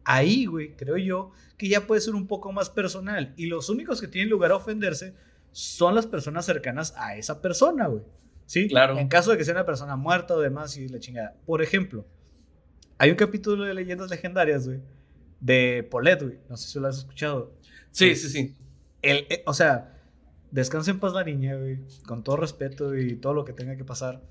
Ahí, 0.03 0.47
güey, 0.47 0.75
creo 0.75 0.97
yo 0.97 1.33
que 1.55 1.69
ya 1.69 1.85
puede 1.85 2.01
ser 2.01 2.15
un 2.15 2.25
poco 2.25 2.51
más 2.51 2.71
personal. 2.71 3.35
Y 3.37 3.45
los 3.45 3.69
únicos 3.69 4.01
que 4.01 4.07
tienen 4.07 4.31
lugar 4.31 4.49
a 4.49 4.55
ofenderse 4.55 5.13
son 5.51 5.93
las 5.93 6.07
personas 6.07 6.43
cercanas 6.43 6.95
a 6.97 7.15
esa 7.15 7.43
persona, 7.43 7.85
güey. 7.85 8.01
¿Sí? 8.47 8.67
Claro. 8.67 8.97
En 8.97 9.07
caso 9.07 9.29
de 9.29 9.37
que 9.37 9.45
sea 9.45 9.53
una 9.53 9.67
persona 9.67 9.95
muerta 9.95 10.33
o 10.33 10.39
demás 10.39 10.75
y 10.77 10.87
la 10.87 10.97
chingada. 10.97 11.35
Por 11.45 11.61
ejemplo, 11.61 12.07
hay 12.97 13.11
un 13.11 13.17
capítulo 13.17 13.65
de 13.65 13.75
Leyendas 13.75 14.09
Legendarias, 14.09 14.65
güey, 14.65 14.79
de 15.39 15.87
Paulette, 15.91 16.23
güey. 16.23 16.39
No 16.49 16.57
sé 16.57 16.69
si 16.69 16.79
lo 16.79 16.87
has 16.87 16.97
escuchado. 16.97 17.53
Sí, 17.91 18.15
sí, 18.15 18.29
sí. 18.29 18.55
El, 19.03 19.27
eh, 19.29 19.43
o 19.45 19.53
sea, 19.53 19.90
descansa 20.51 20.91
en 20.91 20.99
paz 20.99 21.13
la 21.13 21.23
niña, 21.23 21.55
güey, 21.55 21.79
con 22.05 22.23
todo 22.23 22.37
respeto 22.37 22.95
y 22.95 23.15
todo 23.15 23.33
lo 23.33 23.45
que 23.45 23.53
tenga 23.53 23.75
que 23.75 23.85
pasar. 23.85 24.21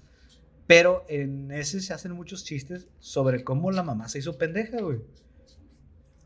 Pero 0.66 1.04
en 1.08 1.50
ese 1.50 1.80
se 1.80 1.92
hacen 1.92 2.12
muchos 2.12 2.44
chistes 2.44 2.88
sobre 3.00 3.42
cómo 3.42 3.72
la 3.72 3.82
mamá 3.82 4.08
se 4.08 4.20
hizo 4.20 4.38
pendeja, 4.38 4.80
güey. 4.80 5.00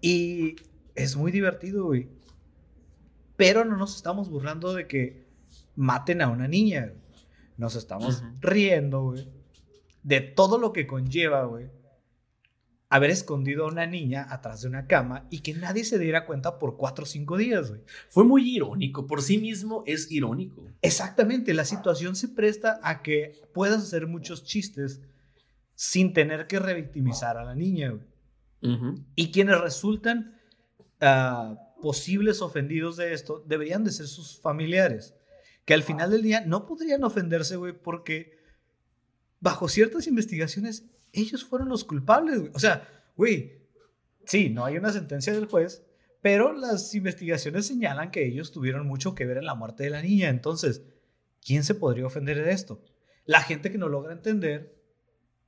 Y 0.00 0.56
es 0.94 1.16
muy 1.16 1.32
divertido, 1.32 1.86
güey. 1.86 2.08
Pero 3.36 3.64
no 3.64 3.76
nos 3.76 3.96
estamos 3.96 4.28
burlando 4.28 4.74
de 4.74 4.86
que 4.86 5.26
maten 5.76 6.20
a 6.20 6.28
una 6.28 6.46
niña. 6.46 6.92
Nos 7.56 7.74
estamos 7.74 8.22
riendo, 8.40 9.02
güey. 9.02 9.28
De 10.02 10.20
todo 10.20 10.58
lo 10.58 10.72
que 10.72 10.86
conlleva, 10.86 11.44
güey. 11.44 11.70
Haber 12.94 13.10
escondido 13.10 13.64
a 13.64 13.72
una 13.72 13.86
niña 13.86 14.24
atrás 14.30 14.62
de 14.62 14.68
una 14.68 14.86
cama 14.86 15.26
y 15.28 15.40
que 15.40 15.52
nadie 15.52 15.82
se 15.82 15.98
diera 15.98 16.26
cuenta 16.26 16.60
por 16.60 16.76
cuatro 16.76 17.02
o 17.02 17.06
cinco 17.08 17.36
días, 17.36 17.70
güey. 17.70 17.80
Fue 18.08 18.22
muy 18.22 18.48
irónico. 18.54 19.08
Por 19.08 19.20
sí 19.20 19.36
mismo 19.36 19.82
es 19.84 20.12
irónico. 20.12 20.64
Exactamente. 20.80 21.54
La 21.54 21.64
situación 21.64 22.14
se 22.14 22.28
presta 22.28 22.78
a 22.84 23.02
que 23.02 23.42
puedas 23.52 23.82
hacer 23.82 24.06
muchos 24.06 24.44
chistes 24.44 25.00
sin 25.74 26.12
tener 26.12 26.46
que 26.46 26.60
revictimizar 26.60 27.36
a 27.36 27.42
la 27.42 27.56
niña, 27.56 27.90
güey. 27.90 28.06
Y 29.16 29.32
quienes 29.32 29.60
resultan 29.60 30.40
ah, 31.00 31.74
posibles 31.82 32.42
ofendidos 32.42 32.96
de 32.96 33.12
esto 33.12 33.42
deberían 33.44 33.82
de 33.82 33.90
ser 33.90 34.06
sus 34.06 34.38
familiares. 34.38 35.16
Que 35.64 35.74
al 35.74 35.82
final 35.82 36.12
del 36.12 36.22
día 36.22 36.44
no 36.46 36.64
podrían 36.64 37.02
ofenderse, 37.02 37.56
güey, 37.56 37.72
porque 37.72 38.38
bajo 39.40 39.66
ciertas 39.68 40.06
investigaciones 40.06 40.93
ellos 41.14 41.44
fueron 41.44 41.68
los 41.68 41.84
culpables. 41.84 42.50
O 42.54 42.58
sea, 42.58 42.88
güey, 43.16 43.62
sí, 44.26 44.50
no 44.50 44.64
hay 44.64 44.76
una 44.76 44.92
sentencia 44.92 45.32
del 45.32 45.46
juez, 45.46 45.84
pero 46.20 46.52
las 46.52 46.94
investigaciones 46.94 47.66
señalan 47.66 48.10
que 48.10 48.26
ellos 48.26 48.52
tuvieron 48.52 48.86
mucho 48.86 49.14
que 49.14 49.26
ver 49.26 49.38
en 49.38 49.46
la 49.46 49.54
muerte 49.54 49.84
de 49.84 49.90
la 49.90 50.02
niña. 50.02 50.28
Entonces, 50.28 50.82
¿quién 51.44 51.64
se 51.64 51.74
podría 51.74 52.06
ofender 52.06 52.42
de 52.42 52.52
esto? 52.52 52.82
La 53.26 53.42
gente 53.42 53.70
que 53.70 53.78
no 53.78 53.88
logra 53.88 54.12
entender 54.12 54.74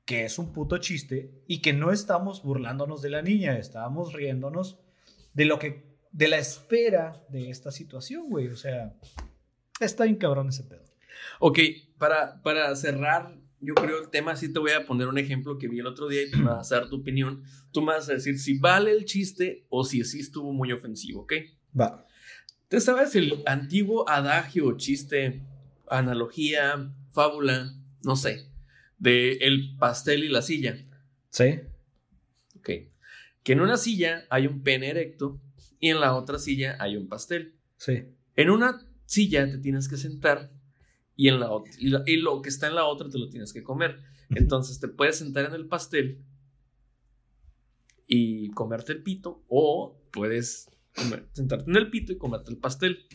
que 0.05 0.25
es 0.25 0.39
un 0.39 0.53
puto 0.53 0.79
chiste 0.79 1.43
y 1.47 1.61
que 1.61 1.73
no 1.73 1.91
estamos 1.91 2.43
burlándonos 2.43 3.03
de 3.03 3.11
la 3.11 3.23
niña, 3.23 3.59
estábamos 3.59 4.13
riéndonos 4.13 4.79
de 5.35 5.45
lo 5.45 5.59
que 5.59 5.97
de 6.13 6.29
la 6.29 6.39
espera 6.39 7.13
de 7.29 7.51
esta 7.51 7.71
situación, 7.71 8.31
güey. 8.31 8.47
O 8.49 8.57
sea, 8.57 8.95
está 9.81 10.05
bien 10.05 10.17
cabrón 10.17 10.49
ese 10.49 10.63
pedo. 10.63 10.85
Ok, 11.41 11.59
para, 11.99 12.41
para 12.43 12.75
cerrar, 12.77 13.37
yo 13.61 13.75
creo 13.75 14.03
el 14.03 14.11
tema, 14.11 14.37
sí 14.37 14.53
te 14.53 14.59
voy 14.59 14.73
a 14.73 14.87
poner 14.87 15.09
un 15.09 15.19
ejemplo 15.19 15.59
que 15.59 15.69
vi 15.69 15.81
el 15.81 15.87
otro 15.87 16.09
día 16.09 16.23
y 16.23 16.31
te 16.31 16.41
vas 16.41 16.71
a 16.73 16.77
dar 16.77 16.89
tu 16.89 16.97
opinión. 16.97 17.43
Tú 17.73 17.81
me 17.81 17.93
vas 17.93 18.09
a 18.09 18.15
decir 18.15 18.39
si 18.39 18.59
vale 18.59 18.93
el 18.93 19.05
chiste 19.05 19.67
o 19.69 19.85
si 19.85 20.05
sí 20.05 20.21
estuvo 20.21 20.53
muy 20.53 20.73
ofensivo, 20.73 21.23
¿ok? 21.23 21.33
Va. 21.79 22.07
¿Te 22.69 22.81
sabes 22.81 23.15
el 23.15 23.43
antiguo 23.47 24.09
adagio, 24.09 24.77
chiste, 24.77 25.43
analogía, 25.89 26.93
fábula, 27.11 27.75
no 28.03 28.17
sé, 28.17 28.51
de 28.99 29.33
el 29.35 29.77
pastel 29.79 30.25
y 30.25 30.29
la 30.29 30.43
silla? 30.43 30.77
Sí. 31.31 31.61
Ok. 32.59 32.71
Que 33.43 33.53
en 33.53 33.61
una 33.61 33.77
silla 33.77 34.27
hay 34.31 34.47
un 34.47 34.63
pene 34.63 34.89
erecto 34.89 35.41
y 35.79 35.91
en 35.91 36.01
la 36.01 36.15
otra 36.15 36.39
silla 36.39 36.77
hay 36.81 36.97
un 36.97 37.09
pastel. 37.09 37.55
Sí. 37.77 38.05
En 38.35 38.51
una 38.51 38.85
silla 39.05 39.51
te 39.51 39.59
tienes 39.59 39.89
que 39.89 39.97
sentar 39.97 40.51
y 41.17 41.29
en 41.29 41.41
la 41.41 41.51
otra 41.51 41.73
y, 41.79 42.17
lo 42.19 42.43
que 42.43 42.49
está 42.49 42.69
en 42.69 42.75
la 42.75 42.85
otra 42.85 43.09
te 43.09 43.19
lo 43.19 43.29
tienes 43.29 43.53
que 43.53 43.63
comer. 43.63 44.03
Entonces 44.31 44.81
te 44.81 44.89
puedes 44.89 45.19
sentar 45.19 45.47
en 45.47 45.55
el 45.55 45.67
pastel 45.67 46.25
y 48.07 48.51
comerte 48.51 48.93
el 48.93 49.03
pito 49.03 49.45
o 49.49 50.01
puedes 50.13 50.69
sentarte 51.33 51.71
en 51.71 51.77
el 51.77 51.91
pito 51.91 52.13
y 52.13 52.19
comerte 52.19 52.51
el 52.51 52.59
pastel. 52.59 53.07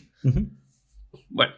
Bueno, 1.28 1.54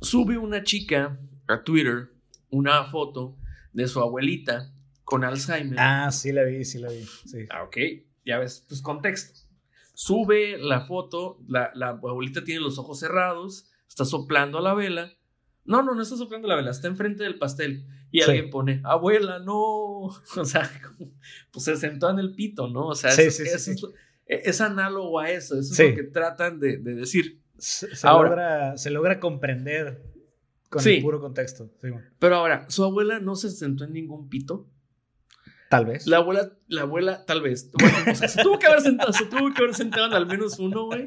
sube 0.00 0.38
una 0.38 0.62
chica 0.62 1.18
a 1.46 1.62
Twitter 1.62 2.14
una 2.54 2.84
foto 2.84 3.36
de 3.72 3.88
su 3.88 4.00
abuelita 4.00 4.72
con 5.02 5.24
Alzheimer. 5.24 5.78
Ah, 5.78 6.10
sí 6.12 6.32
la 6.32 6.44
vi, 6.44 6.64
sí 6.64 6.78
la 6.78 6.88
vi. 6.88 7.02
Sí. 7.26 7.46
Ah, 7.50 7.64
ok, 7.64 7.76
ya 8.24 8.38
ves, 8.38 8.64
pues 8.68 8.80
contexto. 8.80 9.40
Sube 9.92 10.56
la 10.58 10.80
foto, 10.82 11.40
la, 11.46 11.72
abuelita 11.88 12.44
tiene 12.44 12.60
los 12.60 12.78
ojos 12.78 13.00
cerrados, 13.00 13.70
está 13.88 14.04
soplando 14.04 14.58
a 14.58 14.62
la 14.62 14.74
vela. 14.74 15.12
No, 15.64 15.82
no, 15.82 15.94
no 15.94 16.02
está 16.02 16.16
soplando 16.16 16.46
la 16.46 16.56
vela, 16.56 16.70
está 16.70 16.88
enfrente 16.88 17.24
del 17.24 17.38
pastel. 17.38 17.86
Y 18.10 18.20
alguien 18.22 18.50
pone, 18.50 18.80
abuela, 18.84 19.40
no. 19.40 19.54
O 20.36 20.44
sea, 20.44 20.70
pues 21.50 21.64
se 21.64 21.76
sentó 21.76 22.10
en 22.10 22.18
el 22.18 22.34
pito, 22.34 22.68
¿no? 22.68 22.88
O 22.88 22.94
sea, 22.94 23.10
es, 23.10 24.60
análogo 24.60 25.18
a 25.18 25.30
eso, 25.30 25.58
eso 25.58 25.72
es 25.72 25.90
lo 25.90 25.96
que 25.96 26.02
tratan 26.04 26.60
de, 26.60 26.78
decir. 26.78 27.40
Se, 27.58 27.88
logra, 28.04 28.76
se 28.76 28.90
logra 28.90 29.18
comprender 29.18 30.02
con 30.68 30.86
el 30.86 31.02
puro 31.02 31.20
contexto. 31.20 31.70
Pero 32.18 32.36
ahora, 32.36 32.66
¿su 32.68 32.84
abuela 32.84 33.20
no 33.20 33.36
se 33.36 33.50
sentó 33.50 33.84
en 33.84 33.92
ningún 33.92 34.28
pito? 34.28 34.68
Tal 35.68 35.86
vez. 35.86 36.06
La 36.06 36.18
abuela, 36.18 36.52
la 36.68 36.82
abuela, 36.82 37.24
tal 37.24 37.42
vez. 37.42 37.70
Bueno, 37.72 37.96
o 38.12 38.14
sea, 38.14 38.28
se 38.28 38.42
tuvo 38.42 38.58
que 38.58 38.66
haber 38.66 38.80
sentado, 38.80 39.12
se 39.12 39.26
tuvo 39.26 39.52
que 39.52 39.62
haber 39.62 39.74
sentado 39.74 40.06
en 40.06 40.12
al 40.12 40.26
menos 40.26 40.58
uno, 40.58 40.86
güey. 40.86 41.06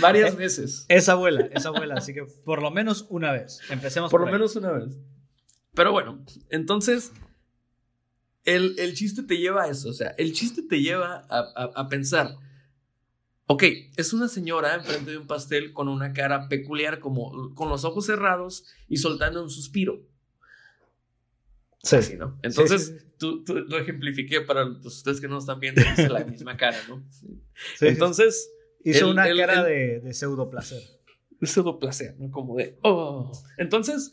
Varias 0.00 0.34
eh, 0.34 0.36
veces. 0.36 0.86
Es 0.88 1.08
abuela, 1.08 1.48
es 1.52 1.64
abuela, 1.64 1.94
así 1.96 2.12
que 2.12 2.24
por 2.44 2.62
lo 2.62 2.70
menos 2.70 3.06
una 3.08 3.32
vez. 3.32 3.60
Empecemos 3.70 4.10
por, 4.10 4.20
por 4.20 4.28
lo 4.28 4.32
menos 4.32 4.56
una 4.56 4.72
vez. 4.72 4.98
Pero 5.74 5.92
bueno, 5.92 6.24
entonces, 6.50 7.12
el, 8.44 8.74
el, 8.78 8.94
chiste 8.94 9.22
te 9.22 9.38
lleva 9.38 9.64
a 9.64 9.68
eso. 9.68 9.88
O 9.88 9.92
sea, 9.92 10.14
el 10.18 10.32
chiste 10.32 10.62
te 10.62 10.80
lleva 10.80 11.26
a, 11.28 11.38
a, 11.38 11.64
a 11.74 11.88
pensar. 11.88 12.36
Ok, 13.46 13.62
es 13.96 14.12
una 14.12 14.28
señora 14.28 14.74
enfrente 14.74 15.12
de 15.12 15.18
un 15.18 15.26
pastel 15.26 15.72
con 15.72 15.88
una 15.88 16.12
cara 16.12 16.48
peculiar, 16.48 16.98
como 16.98 17.54
con 17.54 17.68
los 17.68 17.84
ojos 17.84 18.06
cerrados 18.06 18.64
y 18.88 18.96
soltando 18.96 19.42
un 19.42 19.50
suspiro. 19.50 20.02
Sí. 21.86 22.16
¿no? 22.16 22.38
Entonces, 22.42 22.94
Tú, 23.18 23.42
lo 23.46 23.78
ejemplifiqué 23.78 24.42
para 24.42 24.66
ustedes 24.66 25.20
que 25.20 25.28
no 25.28 25.38
están 25.38 25.58
viendo, 25.58 25.80
es 25.80 26.10
la 26.10 26.24
misma 26.24 26.56
cara, 26.56 26.78
¿no? 26.88 27.02
Entonces. 27.80 28.50
Hizo 28.84 29.10
una 29.10 29.24
cara 29.24 29.64
de, 29.64 30.00
de 30.00 30.14
pseudo 30.14 30.48
placer. 30.50 30.82
De 31.40 31.46
pseudo 31.46 31.78
placer, 31.78 32.14
¿no? 32.18 32.30
Como 32.30 32.56
de, 32.56 32.78
oh. 32.82 33.32
Entonces, 33.56 34.12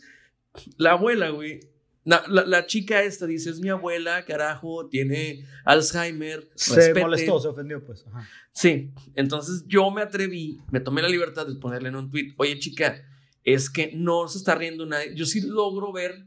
la 0.77 0.91
abuela, 0.91 1.29
güey. 1.29 1.59
La, 2.05 2.23
la, 2.27 2.65
chica 2.65 3.01
esta 3.03 3.25
dice, 3.25 3.49
es 3.49 3.61
mi 3.61 3.69
abuela, 3.69 4.25
carajo, 4.25 4.89
tiene 4.89 5.45
Alzheimer. 5.63 6.49
Se 6.55 6.93
molestó, 6.93 7.39
se 7.39 7.47
ofendió, 7.47 7.85
pues. 7.85 8.05
Sí, 8.51 8.91
entonces 9.15 9.63
yo 9.67 9.89
me 9.89 10.01
atreví, 10.01 10.61
me 10.69 10.81
tomé 10.81 11.01
la 11.01 11.07
libertad 11.07 11.47
de 11.47 11.55
ponerle 11.55 11.89
en 11.89 11.95
un 11.95 12.11
tweet, 12.11 12.33
oye 12.37 12.59
chica, 12.59 13.01
es 13.45 13.69
que 13.69 13.93
no 13.95 14.27
se 14.27 14.37
está 14.37 14.55
riendo 14.55 14.85
nadie. 14.85 15.15
Yo 15.15 15.25
sí 15.25 15.41
logro 15.41 15.93
ver 15.93 16.25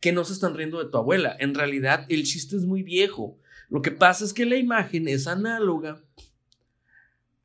que 0.00 0.12
no 0.12 0.24
se 0.24 0.32
están 0.32 0.54
riendo 0.54 0.82
de 0.82 0.90
tu 0.90 0.98
abuela. 0.98 1.36
En 1.38 1.54
realidad, 1.54 2.06
el 2.08 2.24
chiste 2.24 2.56
es 2.56 2.64
muy 2.64 2.82
viejo. 2.82 3.38
Lo 3.68 3.82
que 3.82 3.90
pasa 3.90 4.24
es 4.24 4.32
que 4.32 4.46
la 4.46 4.56
imagen 4.56 5.06
es 5.06 5.26
análoga 5.26 6.02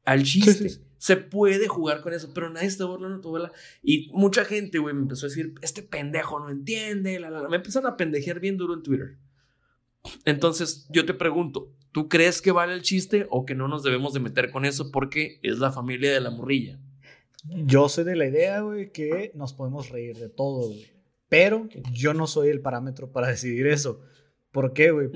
al 0.05 0.23
chiste. 0.23 0.81
Se 0.97 1.17
puede 1.17 1.67
jugar 1.67 2.01
con 2.01 2.13
eso, 2.13 2.31
pero 2.33 2.49
nadie 2.49 2.67
está 2.67 2.85
burlando 2.85 3.17
de 3.17 3.21
tu 3.21 3.27
abuela. 3.27 3.51
Y 3.83 4.09
mucha 4.13 4.43
gente, 4.43 4.79
güey, 4.79 4.95
me 4.95 5.01
empezó 5.01 5.27
a 5.27 5.29
decir, 5.29 5.53
este 5.61 5.83
pendejo 5.83 6.39
no 6.39 6.49
entiende. 6.49 7.19
Me 7.49 7.57
empezaron 7.57 7.91
a 7.91 7.97
pendejear 7.97 8.39
bien 8.39 8.57
duro 8.57 8.73
en 8.73 8.81
Twitter. 8.81 9.17
Entonces, 10.23 10.87
yo 10.89 11.05
te 11.05 11.13
pregunto, 11.13 11.71
¿tú 11.91 12.09
crees 12.09 12.41
que 12.41 12.51
vale 12.51 12.73
el 12.73 12.81
chiste 12.81 13.27
o 13.29 13.45
que 13.45 13.55
no 13.55 13.67
nos 13.67 13.83
debemos 13.83 14.13
de 14.13 14.19
meter 14.19 14.51
con 14.51 14.65
eso 14.65 14.91
porque 14.91 15.39
es 15.43 15.59
la 15.59 15.71
familia 15.71 16.11
de 16.11 16.21
la 16.21 16.31
morrilla? 16.31 16.79
Yo 17.43 17.89
soy 17.89 18.05
de 18.05 18.15
la 18.15 18.25
idea, 18.25 18.61
güey, 18.61 18.91
que 18.91 19.31
nos 19.35 19.53
podemos 19.53 19.89
reír 19.89 20.17
de 20.17 20.29
todo, 20.29 20.69
güey. 20.69 20.94
Pero 21.29 21.67
yo 21.91 22.13
no 22.13 22.27
soy 22.27 22.49
el 22.49 22.61
parámetro 22.61 23.11
para 23.11 23.27
decidir 23.27 23.67
eso. 23.67 24.01
¿Por 24.51 24.73
qué, 24.73 24.91
güey? 24.91 25.09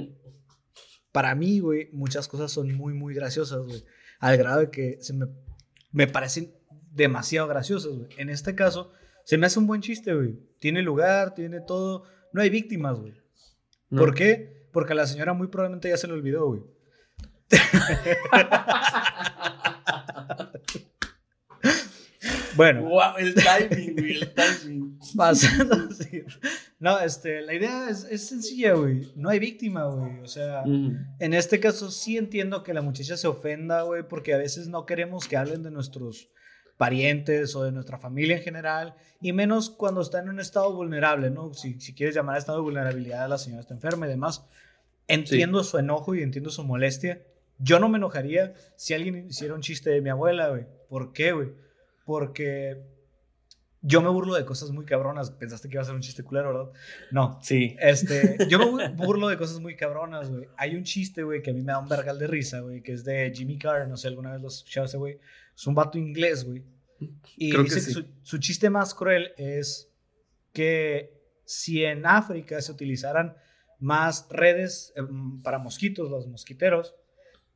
Para 1.11 1.35
mí, 1.35 1.59
güey, 1.59 1.89
muchas 1.91 2.27
cosas 2.27 2.51
son 2.51 2.73
muy, 2.73 2.93
muy 2.93 3.13
graciosas, 3.13 3.59
güey. 3.59 3.83
Al 4.19 4.37
grado 4.37 4.59
de 4.59 4.69
que 4.69 4.97
se 5.01 5.13
me, 5.13 5.27
me 5.91 6.07
parecen 6.07 6.53
demasiado 6.91 7.47
graciosas, 7.47 7.93
güey. 7.93 8.09
En 8.17 8.29
este 8.29 8.55
caso, 8.55 8.91
se 9.23 9.37
me 9.37 9.45
hace 9.45 9.59
un 9.59 9.67
buen 9.67 9.81
chiste, 9.81 10.13
güey. 10.13 10.39
Tiene 10.59 10.81
lugar, 10.81 11.35
tiene 11.35 11.61
todo. 11.61 12.03
No 12.33 12.41
hay 12.41 12.49
víctimas, 12.49 12.99
güey. 12.99 13.13
¿Por 13.89 14.13
qué? 14.13 14.67
Porque 14.71 14.93
a 14.93 14.95
la 14.95 15.07
señora 15.07 15.33
muy 15.33 15.47
probablemente 15.47 15.89
ya 15.89 15.97
se 15.97 16.07
le 16.07 16.13
olvidó, 16.13 16.47
güey. 16.47 16.63
bueno. 22.59 22.81
Wow, 22.81 23.15
el 23.19 23.33
timing, 23.35 23.93
güey, 23.95 24.11
el 24.17 24.33
timing. 24.33 24.99
Pasando 25.15 25.87
así. 25.89 26.23
No, 26.77 26.99
este, 26.99 27.39
la 27.39 27.53
idea 27.53 27.89
es, 27.89 28.03
es 28.03 28.27
sencilla, 28.27 28.73
güey. 28.73 29.13
No 29.15 29.29
hay 29.29 29.39
víctima, 29.39 29.85
güey. 29.85 30.19
O 30.19 30.27
sea, 30.27 30.63
en 30.65 31.33
este 31.33 31.61
caso 31.61 31.89
sí 31.89 32.17
entiendo 32.17 32.61
que 32.61 32.73
la 32.73 32.81
muchacha 32.81 33.15
se 33.15 33.27
ofenda, 33.27 33.83
güey, 33.83 34.05
porque 34.05 34.33
a 34.33 34.37
veces 34.37 34.67
no 34.67 34.85
queremos 34.85 35.25
que 35.25 35.37
hablen 35.37 35.63
de 35.63 35.71
nuestros 35.71 36.31
parientes 36.75 37.55
o 37.55 37.63
de 37.63 37.71
nuestra 37.71 37.97
familia 37.97 38.35
en 38.35 38.43
general, 38.43 38.95
y 39.21 39.31
menos 39.31 39.69
cuando 39.69 40.01
está 40.01 40.19
en 40.19 40.27
un 40.27 40.41
estado 40.41 40.73
vulnerable, 40.73 41.29
¿no? 41.29 41.53
Si, 41.53 41.79
si 41.79 41.93
quieres 41.93 42.13
llamar 42.13 42.35
a 42.35 42.39
estado 42.39 42.57
de 42.57 42.63
vulnerabilidad, 42.63 43.29
la 43.29 43.37
señora 43.37 43.61
está 43.61 43.73
enferma 43.73 44.05
y 44.05 44.09
demás. 44.09 44.45
Entiendo 45.07 45.63
su 45.63 45.77
enojo 45.77 46.13
y 46.13 46.23
entiendo 46.23 46.49
su 46.49 46.65
molestia. 46.65 47.21
Yo 47.57 47.79
no 47.79 47.87
me 47.87 47.97
enojaría 47.99 48.53
si 48.75 48.93
alguien 48.93 49.27
hiciera 49.27 49.53
un 49.53 49.61
chiste 49.61 49.91
de 49.91 50.01
mi 50.01 50.09
abuela, 50.09 50.49
güey. 50.49 50.67
¿Por 50.89 51.13
qué, 51.13 51.31
güey? 51.31 51.49
Porque 52.09 52.81
yo 53.81 54.01
me 54.01 54.09
burlo 54.09 54.33
de 54.33 54.45
cosas 54.45 54.71
muy 54.71 54.85
cabronas. 54.85 55.29
Pensaste 55.29 55.69
que 55.69 55.75
iba 55.75 55.83
a 55.83 55.85
ser 55.85 55.93
un 55.93 56.01
chiste 56.01 56.23
culero, 56.23 56.47
¿verdad? 56.53 56.71
No. 57.11 57.39
Sí. 57.43 57.75
Este, 57.79 58.37
yo 58.49 58.73
me 58.73 58.89
burlo 58.89 59.27
de 59.27 59.37
cosas 59.37 59.59
muy 59.59 59.75
cabronas, 59.75 60.31
güey. 60.31 60.47
Hay 60.57 60.75
un 60.75 60.83
chiste, 60.83 61.21
güey, 61.21 61.43
que 61.43 61.51
a 61.51 61.53
mí 61.53 61.61
me 61.61 61.71
da 61.71 61.79
un 61.79 61.87
vergal 61.87 62.17
de 62.17 62.25
risa, 62.25 62.61
güey, 62.61 62.81
que 62.81 62.93
es 62.93 63.03
de 63.03 63.31
Jimmy 63.31 63.59
Carr. 63.59 63.87
No 63.87 63.95
sé, 63.95 64.07
alguna 64.07 64.31
vez 64.31 64.41
lo 64.41 64.47
escuchaste, 64.47 64.97
güey 64.97 65.19
es 65.59 65.67
un 65.67 65.75
vato 65.75 65.97
inglés, 65.97 66.45
güey. 66.45 66.63
Y 67.35 67.55
dice 67.63 67.93
que, 67.93 68.07
su, 68.23 68.37
chiste 68.37 68.69
más 68.69 68.93
cruel 68.93 69.33
es 69.37 69.91
que 70.53 71.13
si 71.43 71.83
en 71.83 72.05
África 72.05 72.61
se 72.61 72.71
utilizaran 72.71 73.35
más 73.77 74.27
redes 74.29 74.93
em, 74.95 75.41
para 75.41 75.59
mosquitos, 75.59 76.09
los 76.09 76.27
mosquiteros, 76.27 76.95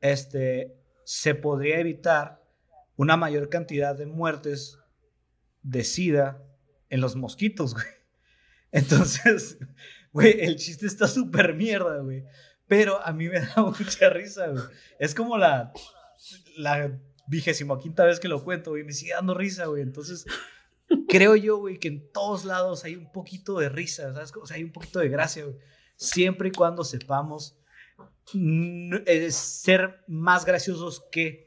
este, 0.02 0.76
se 1.04 1.34
podría 1.34 1.78
evitar 1.78 2.43
una 2.96 3.16
mayor 3.16 3.48
cantidad 3.48 3.96
de 3.96 4.06
muertes 4.06 4.78
de 5.62 5.84
SIDA 5.84 6.42
en 6.90 7.00
los 7.00 7.16
mosquitos, 7.16 7.74
güey. 7.74 7.86
Entonces, 8.72 9.58
güey, 10.12 10.40
el 10.40 10.56
chiste 10.56 10.86
está 10.86 11.08
súper 11.08 11.54
mierda, 11.54 11.98
güey. 11.98 12.24
Pero 12.66 13.00
a 13.04 13.12
mí 13.12 13.28
me 13.28 13.40
da 13.56 13.62
mucha 13.62 14.10
risa, 14.10 14.48
güey. 14.48 14.64
Es 14.98 15.14
como 15.14 15.36
la, 15.36 15.72
la 16.56 16.98
vez 17.28 18.20
que 18.20 18.28
lo 18.28 18.42
cuento, 18.44 18.70
güey, 18.70 18.84
me 18.84 18.92
sigue 18.92 19.12
dando 19.12 19.34
risa, 19.34 19.66
güey. 19.66 19.82
Entonces, 19.82 20.24
creo 21.08 21.36
yo, 21.36 21.58
güey, 21.58 21.78
que 21.78 21.88
en 21.88 22.12
todos 22.12 22.44
lados 22.44 22.84
hay 22.84 22.96
un 22.96 23.10
poquito 23.10 23.58
de 23.58 23.68
risa, 23.68 24.12
¿sabes? 24.12 24.32
O 24.40 24.46
sea, 24.46 24.56
hay 24.56 24.64
un 24.64 24.72
poquito 24.72 24.98
de 25.00 25.08
gracia, 25.08 25.44
güey. 25.44 25.56
Siempre 25.96 26.48
y 26.48 26.52
cuando 26.52 26.84
sepamos 26.84 27.56
ser 29.30 30.02
más 30.08 30.44
graciosos 30.44 31.04
que 31.12 31.43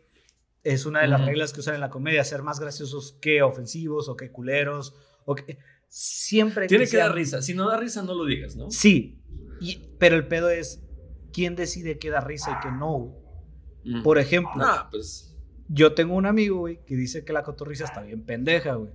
es 0.67 0.85
una 0.85 0.99
de 1.01 1.07
las 1.07 1.25
reglas 1.25 1.53
que 1.53 1.61
usan 1.61 1.75
en 1.75 1.81
la 1.81 1.89
comedia, 1.89 2.23
ser 2.25 2.43
más 2.43 2.59
graciosos 2.59 3.17
que 3.21 3.41
ofensivos 3.41 4.09
o 4.09 4.17
que 4.17 4.31
culeros 4.31 4.93
o 5.23 5.33
que 5.33 5.59
siempre 5.87 6.67
tiene 6.67 6.87
que, 6.87 6.97
dar 6.97 7.15
risa, 7.15 7.41
si 7.41 7.53
no 7.53 7.69
da 7.69 7.77
risa 7.77 8.03
no 8.03 8.13
lo 8.13 8.25
digas, 8.25 8.57
¿no? 8.57 8.69
Sí. 8.69 9.21
pero 9.97 10.17
el 10.17 10.27
pedo 10.27 10.49
es 10.49 10.83
quién 11.31 11.55
decide 11.55 11.99
qué 11.99 12.09
da 12.09 12.19
risa 12.19 12.51
y 12.51 12.67
qué 12.67 12.71
no. 12.71 13.15
Por 14.03 14.17
ejemplo, 14.17 14.61
ah, 14.65 14.89
pues 14.91 15.37
yo 15.69 15.93
tengo 15.93 16.15
un 16.15 16.25
amigo, 16.25 16.57
güey, 16.57 16.83
que 16.85 16.97
dice 16.97 17.23
que 17.23 17.31
la 17.31 17.43
cotorriza 17.43 17.85
está 17.85 18.01
bien 18.01 18.25
pendeja, 18.25 18.75
güey. 18.75 18.91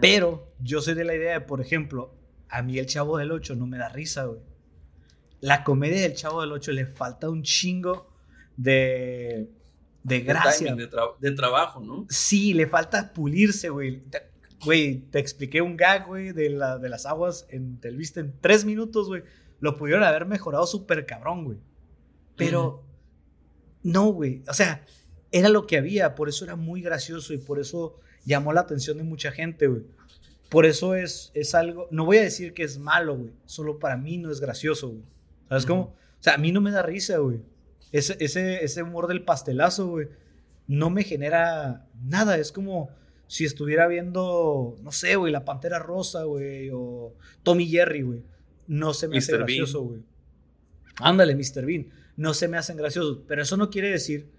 Pero 0.00 0.52
yo 0.58 0.82
soy 0.82 0.94
de 0.94 1.04
la 1.04 1.14
idea 1.14 1.34
de, 1.34 1.40
por 1.40 1.60
ejemplo, 1.60 2.18
a 2.48 2.62
mí 2.62 2.80
el 2.80 2.86
Chavo 2.86 3.16
del 3.16 3.30
8 3.30 3.54
no 3.54 3.66
me 3.66 3.78
da 3.78 3.88
risa, 3.88 4.24
güey. 4.24 4.40
La 5.40 5.62
comedia 5.62 6.02
del 6.02 6.14
Chavo 6.14 6.40
del 6.40 6.50
8 6.50 6.72
le 6.72 6.86
falta 6.86 7.30
un 7.30 7.44
chingo 7.44 8.12
de, 8.56 9.48
de 10.02 10.20
gracia. 10.20 10.74
De, 10.74 11.32
trabajo, 11.32 11.80
¿no? 11.80 12.06
Sí, 12.08 12.54
le 12.54 12.66
falta 12.66 13.12
pulirse, 13.12 13.68
güey. 13.68 14.02
Güey, 14.64 15.00
te 15.10 15.18
expliqué 15.18 15.62
un 15.62 15.76
gag, 15.76 16.06
güey, 16.06 16.32
de, 16.32 16.50
la, 16.50 16.78
de 16.78 16.88
las 16.88 17.06
aguas 17.06 17.46
en 17.50 17.78
Telvista 17.80 18.20
en 18.20 18.34
tres 18.40 18.64
minutos, 18.64 19.08
güey. 19.08 19.22
Lo 19.60 19.76
pudieron 19.76 20.04
haber 20.04 20.26
mejorado 20.26 20.66
súper 20.66 21.06
cabrón, 21.06 21.44
güey. 21.44 21.58
Pero, 22.36 22.82
no, 23.82 24.06
güey. 24.06 24.42
O 24.48 24.54
sea, 24.54 24.84
era 25.32 25.48
lo 25.48 25.66
que 25.66 25.78
había, 25.78 26.14
por 26.14 26.28
eso 26.28 26.44
era 26.44 26.56
muy 26.56 26.82
gracioso 26.82 27.32
y 27.32 27.38
por 27.38 27.58
eso 27.58 27.98
llamó 28.24 28.52
la 28.52 28.62
atención 28.62 28.98
de 28.98 29.04
mucha 29.04 29.32
gente, 29.32 29.66
güey. 29.66 29.82
Por 30.48 30.66
eso 30.66 30.94
es, 30.94 31.30
es 31.34 31.54
algo, 31.54 31.86
no 31.90 32.04
voy 32.04 32.18
a 32.18 32.22
decir 32.22 32.54
que 32.54 32.64
es 32.64 32.78
malo, 32.78 33.16
güey, 33.16 33.32
solo 33.44 33.78
para 33.78 33.96
mí 33.96 34.18
no 34.18 34.32
es 34.32 34.40
gracioso, 34.40 34.88
güey. 34.88 35.04
¿Sabes 35.48 35.64
cómo? 35.64 35.80
O 35.82 36.22
sea, 36.22 36.34
a 36.34 36.38
mí 36.38 36.52
no 36.52 36.60
me 36.60 36.70
da 36.70 36.82
risa, 36.82 37.18
güey. 37.18 37.40
Ese, 37.92 38.16
ese, 38.20 38.64
ese 38.64 38.82
humor 38.82 39.06
del 39.06 39.24
pastelazo, 39.24 39.88
güey, 39.88 40.08
no 40.66 40.90
me 40.90 41.02
genera 41.02 41.88
nada. 42.02 42.36
Es 42.38 42.52
como 42.52 42.90
si 43.26 43.44
estuviera 43.44 43.86
viendo, 43.86 44.76
no 44.82 44.92
sé, 44.92 45.16
güey, 45.16 45.32
La 45.32 45.44
Pantera 45.44 45.78
Rosa, 45.78 46.24
güey, 46.24 46.70
o 46.72 47.14
Tommy 47.42 47.66
Jerry, 47.66 48.02
güey. 48.02 48.24
No 48.66 48.94
se 48.94 49.08
me 49.08 49.18
hace 49.18 49.32
gracioso, 49.32 49.82
güey. 49.82 50.02
Ándale, 50.96 51.34
Mr. 51.34 51.64
Bean. 51.64 51.88
No 52.16 52.34
se 52.34 52.48
me 52.48 52.56
hacen 52.56 52.76
graciosos. 52.76 53.20
Pero 53.26 53.42
eso 53.42 53.56
no 53.56 53.70
quiere 53.70 53.90
decir 53.90 54.30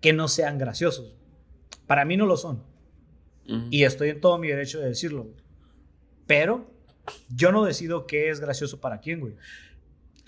que 0.00 0.12
no 0.12 0.28
sean 0.28 0.58
graciosos. 0.58 1.16
Para 1.86 2.04
mí 2.04 2.16
no 2.16 2.26
lo 2.26 2.36
son. 2.36 2.62
Y 3.70 3.82
estoy 3.82 4.10
en 4.10 4.20
todo 4.20 4.38
mi 4.38 4.46
derecho 4.46 4.78
de 4.78 4.88
decirlo. 4.88 5.28
Pero 6.28 6.70
yo 7.28 7.50
no 7.50 7.64
decido 7.64 8.06
qué 8.06 8.30
es 8.30 8.38
gracioso 8.38 8.80
para 8.80 9.00
quién, 9.00 9.18
güey. 9.18 9.34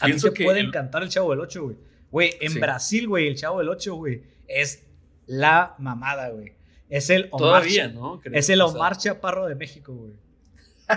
A 0.01 0.09
mí 0.09 0.15
te 0.17 0.33
puede 0.33 0.59
encantar 0.59 1.05
el 1.05 1.09
Chavo 1.09 1.31
del 1.31 1.41
8, 1.41 1.63
güey. 1.63 1.77
Güey, 2.13 2.35
en 2.41 2.55
Brasil, 2.61 3.09
güey, 3.09 3.27
el 3.27 3.37
Chavo 3.37 3.59
del 3.59 3.69
8, 3.69 3.95
güey, 3.97 4.23
es 4.47 4.85
la 5.27 5.75
mamada, 5.79 6.29
güey. 6.29 6.53
Es 6.89 7.11
el 7.11 7.29
Omar 7.33 7.63
Todavía, 7.63 7.89
¿no? 7.89 8.21
es 8.25 8.51
el 8.51 8.61
Omar 8.61 8.97
Chaparro 8.97 9.47
de 9.47 9.55
México, 9.55 9.95
güey. 9.95 10.13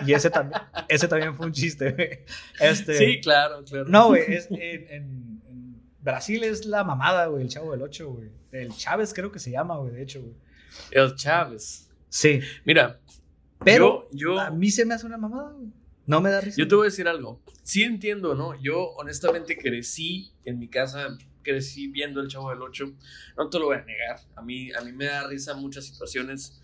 Y 0.05 0.13
ese 0.13 0.29
también, 0.29 0.61
ese 0.89 1.07
también 1.07 1.35
fue 1.35 1.47
un 1.47 1.53
chiste, 1.53 1.93
güey. 1.93 2.19
Este, 2.59 2.97
sí, 2.97 3.21
claro, 3.21 3.63
claro. 3.63 3.85
No, 3.87 4.09
güey, 4.09 4.23
es 4.27 4.47
en 4.51 5.35
Brasil 6.05 6.43
es 6.43 6.65
la 6.65 6.83
mamada, 6.83 7.25
güey, 7.25 7.43
el 7.43 7.49
chavo 7.49 7.71
del 7.71 7.81
8, 7.81 8.09
güey. 8.09 8.29
El 8.51 8.75
Chávez 8.75 9.13
creo 9.13 9.31
que 9.31 9.39
se 9.39 9.49
llama, 9.49 9.77
güey, 9.77 9.93
de 9.93 10.03
hecho, 10.03 10.21
güey. 10.21 10.35
El 10.91 11.15
Chávez. 11.15 11.89
Sí. 12.09 12.41
Mira, 12.63 12.99
pero 13.63 14.07
yo, 14.11 14.39
a 14.39 14.51
mí 14.51 14.69
se 14.69 14.85
me 14.85 14.93
hace 14.93 15.05
una 15.05 15.17
mamada, 15.17 15.51
güey. 15.51 15.71
No 16.07 16.21
me 16.21 16.29
da 16.29 16.41
risa. 16.41 16.57
Yo 16.57 16.67
te 16.67 16.75
voy 16.75 16.85
a 16.85 16.89
decir 16.89 17.07
algo. 17.07 17.41
Sí 17.63 17.83
entiendo, 17.83 18.35
¿no? 18.35 18.59
Yo 18.61 18.91
honestamente 18.91 19.57
crecí 19.57 20.31
en 20.43 20.59
mi 20.59 20.67
casa, 20.67 21.17
crecí 21.41 21.87
viendo 21.87 22.21
el 22.21 22.27
Chavo 22.27 22.51
del 22.51 22.61
8. 22.61 22.93
No 23.37 23.49
te 23.49 23.59
lo 23.59 23.65
voy 23.65 23.77
a 23.77 23.83
negar. 23.83 24.19
A 24.35 24.41
mí, 24.41 24.71
a 24.71 24.81
mí 24.81 24.91
me 24.91 25.05
da 25.05 25.27
risa 25.27 25.55
muchas 25.55 25.85
situaciones. 25.85 26.61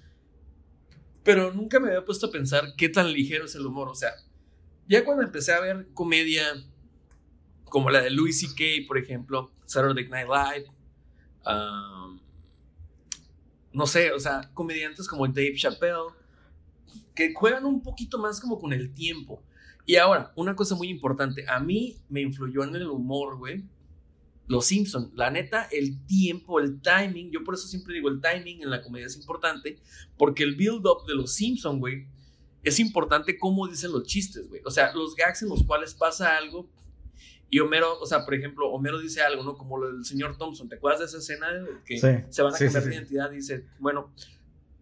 Pero 1.23 1.53
nunca 1.53 1.79
me 1.79 1.87
había 1.87 2.05
puesto 2.05 2.27
a 2.27 2.31
pensar 2.31 2.73
qué 2.77 2.89
tan 2.89 3.11
ligero 3.11 3.45
es 3.45 3.55
el 3.55 3.65
humor. 3.65 3.89
O 3.89 3.95
sea, 3.95 4.13
ya 4.87 5.03
cuando 5.03 5.23
empecé 5.23 5.53
a 5.53 5.59
ver 5.59 5.87
comedia 5.93 6.43
como 7.65 7.89
la 7.89 8.01
de 8.01 8.11
Louis 8.11 8.39
C.K., 8.39 8.85
por 8.87 8.97
ejemplo, 8.97 9.51
Saturday 9.65 10.07
Night 10.09 10.27
Live. 10.27 10.67
no 13.73 13.87
sé, 13.87 14.11
o 14.11 14.19
sea, 14.19 14.51
comediantes 14.53 15.07
como 15.07 15.25
Dave 15.27 15.55
Chappelle, 15.55 16.13
que 17.15 17.33
juegan 17.33 17.65
un 17.65 17.81
poquito 17.81 18.17
más 18.19 18.39
como 18.39 18.59
con 18.59 18.73
el 18.73 18.93
tiempo. 18.93 19.43
Y 19.85 19.95
ahora, 19.95 20.31
una 20.35 20.55
cosa 20.55 20.75
muy 20.75 20.89
importante, 20.89 21.45
a 21.47 21.59
mí 21.59 21.97
me 22.09 22.21
influyó 22.21 22.63
en 22.63 22.75
el 22.75 22.87
humor, 22.87 23.37
güey. 23.37 23.63
Los 24.47 24.65
Simpson, 24.65 25.11
la 25.15 25.31
neta, 25.31 25.67
el 25.71 26.05
tiempo, 26.05 26.59
el 26.59 26.81
timing, 26.81 27.31
yo 27.31 27.43
por 27.43 27.53
eso 27.53 27.67
siempre 27.67 27.93
digo 27.93 28.09
el 28.09 28.19
timing 28.19 28.63
en 28.63 28.69
la 28.69 28.81
comedia 28.81 29.07
es 29.07 29.15
importante, 29.15 29.79
porque 30.17 30.43
el 30.43 30.55
build-up 30.55 31.05
de 31.07 31.15
los 31.15 31.33
Simpson, 31.33 31.79
güey, 31.79 32.07
es 32.63 32.79
importante 32.79 33.37
cómo 33.37 33.67
dicen 33.67 33.91
los 33.91 34.03
chistes, 34.03 34.49
güey. 34.49 34.61
O 34.65 34.71
sea, 34.71 34.93
los 34.93 35.15
gags 35.15 35.41
en 35.41 35.49
los 35.49 35.63
cuales 35.63 35.93
pasa 35.93 36.35
algo 36.35 36.69
y 37.53 37.59
Homero, 37.59 37.99
o 37.99 38.05
sea, 38.05 38.23
por 38.23 38.33
ejemplo, 38.33 38.69
Homero 38.69 38.97
dice 38.97 39.21
algo, 39.21 39.43
¿no? 39.43 39.57
Como 39.57 39.77
lo 39.77 39.91
del 39.91 40.05
señor 40.05 40.37
Thompson. 40.37 40.69
¿Te 40.69 40.75
acuerdas 40.75 41.01
de 41.01 41.05
esa 41.07 41.17
escena? 41.17 41.47
Que 41.85 41.97
se 41.97 42.41
van 42.41 42.55
a 42.55 42.57
cambiar 42.57 42.83
de 42.85 42.95
identidad 42.95 43.29
y 43.33 43.35
dice, 43.35 43.65
bueno, 43.77 44.13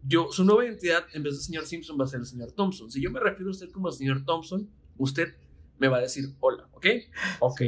yo, 0.03 0.31
su 0.31 0.43
nueva 0.43 0.65
identidad 0.65 1.05
en 1.13 1.23
vez 1.23 1.35
de 1.35 1.43
señor 1.43 1.65
Simpson 1.65 1.99
va 1.99 2.05
a 2.05 2.07
ser 2.07 2.19
el 2.19 2.25
señor 2.25 2.51
Thompson. 2.51 2.91
Si 2.91 3.01
yo 3.01 3.11
me 3.11 3.19
refiero 3.19 3.49
a 3.49 3.51
usted 3.51 3.71
como 3.71 3.89
el 3.89 3.93
señor 3.93 4.25
Thompson, 4.25 4.69
usted 4.97 5.35
me 5.77 5.87
va 5.87 5.97
a 5.97 6.01
decir 6.01 6.33
hola, 6.39 6.67
¿ok? 6.73 6.85
Ok. 7.39 7.61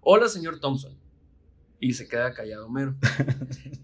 Hola, 0.00 0.28
señor 0.28 0.60
Thompson. 0.60 0.96
Y 1.78 1.94
se 1.94 2.08
queda 2.08 2.32
callado 2.34 2.66
Homero. 2.66 2.94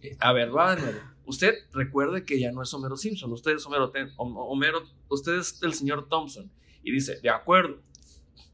Eh, 0.02 0.14
a 0.20 0.32
ver, 0.34 0.54
va 0.54 0.76
de 0.76 0.82
nuevo. 0.82 0.98
Usted 1.24 1.54
recuerde 1.72 2.24
que 2.24 2.38
ya 2.38 2.52
no 2.52 2.62
es 2.62 2.72
Homero 2.74 2.96
Simpson, 2.96 3.32
usted 3.32 3.52
es 3.52 3.66
Homero, 3.66 3.90
Homero, 4.18 4.82
usted 5.08 5.38
es 5.38 5.58
el 5.62 5.72
señor 5.72 6.08
Thompson. 6.08 6.50
Y 6.82 6.92
dice, 6.92 7.18
de 7.20 7.30
acuerdo. 7.30 7.80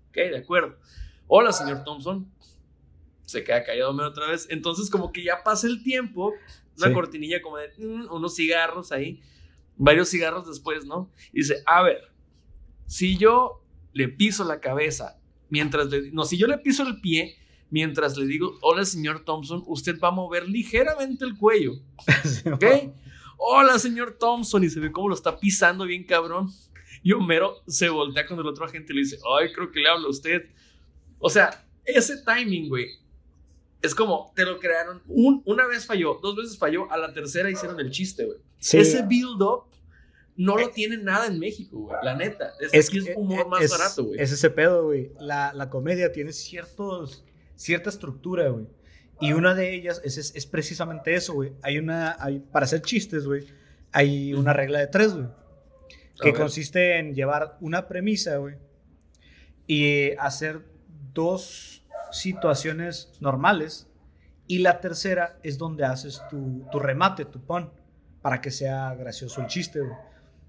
Ok, 0.09 0.15
de 0.15 0.39
acuerdo 0.39 0.77
hola, 1.35 1.51
señor 1.51 1.83
Thompson. 1.83 2.31
Se 3.25 3.43
queda 3.43 3.65
callado 3.65 3.97
otra 4.07 4.27
vez. 4.27 4.47
Entonces, 4.51 4.91
como 4.91 5.13
que 5.13 5.25
ya 5.25 5.43
pasa 5.43 5.67
el 5.67 5.83
tiempo 5.83 6.35
Una 6.79 6.93
cortinilla 6.93 7.43
como 7.43 7.59
de 7.59 7.69
mm, 7.79 8.13
unos 8.13 8.35
cigarros 8.35 8.93
ahí, 8.93 9.21
varios 9.77 10.09
cigarros 10.09 10.47
después, 10.47 10.87
¿no? 10.87 11.11
Y 11.33 11.41
dice, 11.41 11.63
a 11.67 11.83
ver, 11.83 12.13
si 12.87 13.17
yo 13.17 13.63
le 13.93 14.09
piso 14.09 14.45
la 14.45 14.61
cabeza 14.61 15.21
mientras 15.49 15.89
le... 15.89 16.11
No, 16.13 16.25
si 16.25 16.39
yo 16.39 16.47
le 16.47 16.59
piso 16.59 16.87
el 16.87 17.01
pie 17.01 17.37
mientras 17.71 18.17
le 18.19 18.27
digo, 18.27 18.59
hola 18.61 18.85
señor 18.85 19.25
Thompson, 19.25 19.63
usted 19.67 19.99
va 19.99 20.09
a 20.09 20.13
mover 20.13 20.49
ligeramente 20.49 21.25
el 21.25 21.37
cuello. 21.37 21.73
¿Ok? 22.53 22.65
Hola 23.39 23.79
señor 23.79 24.19
Thompson. 24.21 24.63
Y 24.63 24.71
se 24.71 24.79
ve 24.79 24.93
cómo 24.93 25.09
lo 25.09 25.15
está 25.15 25.41
pisando 25.41 25.85
bien 25.87 26.05
cabrón. 26.05 26.51
Y 27.03 27.13
Homero 27.13 27.63
se 27.67 27.89
voltea 27.89 28.27
con 28.27 28.39
el 28.39 28.47
otro 28.47 28.65
agente 28.65 28.93
y 28.93 28.97
le 28.97 29.03
dice, 29.03 29.19
ay, 29.39 29.53
creo 29.53 29.71
que 29.73 29.81
le 29.81 29.89
habla 29.89 30.07
a 30.07 30.11
usted. 30.11 30.51
O 31.19 31.31
sea, 31.31 31.67
ese 31.85 32.23
timing, 32.23 32.69
güey. 32.69 32.89
Es 33.83 33.95
como, 33.95 34.33
te 34.35 34.45
lo 34.45 34.59
crearon. 34.59 35.03
una 35.07 35.67
vez 35.67 35.87
falló, 35.87 36.19
dos 36.23 36.37
veces 36.37 36.57
falló, 36.57 36.91
a 36.91 36.97
la 36.97 37.13
tercera 37.13 37.51
hicieron 37.51 37.79
el 37.81 37.91
chiste, 37.91 38.25
güey. 38.25 38.39
Ese 38.59 39.03
build-up 39.03 39.65
no 40.37 40.57
lo 40.57 40.69
eh, 40.69 40.73
tiene 40.73 40.97
nada 40.97 41.27
en 41.27 41.39
México, 41.39 41.79
güey. 41.81 41.97
La 42.03 42.15
neta. 42.15 42.53
Es, 42.61 42.73
es, 42.73 42.95
es 42.95 43.17
humor 43.17 43.49
más 43.49 43.69
barato, 43.71 44.05
güey. 44.05 44.21
Es 44.21 44.33
ese 44.33 44.51
pedo, 44.51 44.85
güey. 44.85 45.13
La, 45.19 45.53
la 45.53 45.69
comedia 45.69 46.13
tiene 46.13 46.33
ciertos 46.33 47.25
cierta 47.63 47.91
estructura, 47.91 48.49
güey. 48.49 48.67
Y 49.21 49.33
una 49.35 49.55
de 49.55 49.73
ellas 49.73 50.01
es, 50.05 50.19
es, 50.19 50.47
precisamente 50.47 51.15
eso, 51.15 51.35
güey. 51.35 51.53
Hay 51.63 51.79
una, 51.79 52.17
hay, 52.19 52.41
para 52.41 52.65
hacer 52.65 52.83
chistes, 52.83 53.25
güey, 53.25 53.47
hay 53.93 54.35
una 54.35 54.53
regla 54.53 54.81
de 54.81 54.89
tres, 54.89 55.15
güey. 55.15 55.29
Que 56.21 56.33
consiste 56.33 56.99
en 56.99 57.15
llevar 57.15 57.57
una 57.61 57.87
premisa, 57.87 58.37
güey, 58.37 58.57
y 59.67 60.11
hacer 60.19 60.63
dos 61.13 61.72
situaciones 62.13 63.13
normales. 63.21 63.89
Y 64.47 64.59
la 64.59 64.81
tercera 64.81 65.39
es 65.43 65.59
donde 65.59 65.85
haces 65.85 66.23
tu, 66.31 66.67
tu 66.71 66.79
remate, 66.79 67.25
tu 67.25 67.41
pon, 67.45 67.73
para 68.21 68.41
que 68.41 68.51
sea 68.51 68.95
gracioso 68.95 69.41
el 69.41 69.47
chiste, 69.49 69.81
güey. 69.81 69.93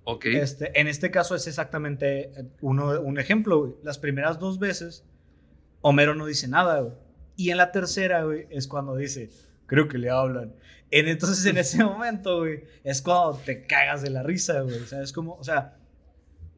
Ok. 0.06 0.26
Este, 0.26 0.80
en 0.80 0.88
este 0.88 1.12
caso 1.12 1.36
es 1.36 1.48
exactamente 1.48 2.32
uno, 2.62 3.00
un 3.02 3.20
ejemplo, 3.20 3.60
güey. 3.60 3.74
Las 3.84 3.98
primeras 3.98 4.40
dos 4.40 4.60
veces, 4.60 5.06
Homero 5.82 6.16
no 6.16 6.26
dice 6.26 6.48
nada, 6.48 6.82
güey. 6.82 6.94
Y 7.36 7.50
en 7.50 7.58
la 7.58 7.72
tercera, 7.72 8.24
güey, 8.24 8.48
es 8.50 8.68
cuando 8.68 8.96
dice, 8.96 9.30
creo 9.66 9.88
que 9.88 9.98
le 9.98 10.10
hablan. 10.10 10.56
En, 10.92 11.08
entonces, 11.08 11.46
en 11.46 11.58
ese 11.58 11.84
momento, 11.84 12.40
güey, 12.40 12.64
es 12.84 13.02
cuando 13.02 13.40
te 13.40 13.66
cagas 13.66 14.02
de 14.02 14.10
la 14.10 14.24
risa, 14.24 14.62
güey. 14.62 14.78
O 14.78 14.86
sea, 14.86 15.02
es 15.02 15.14
como, 15.14 15.36
o 15.36 15.44
sea, 15.44 15.78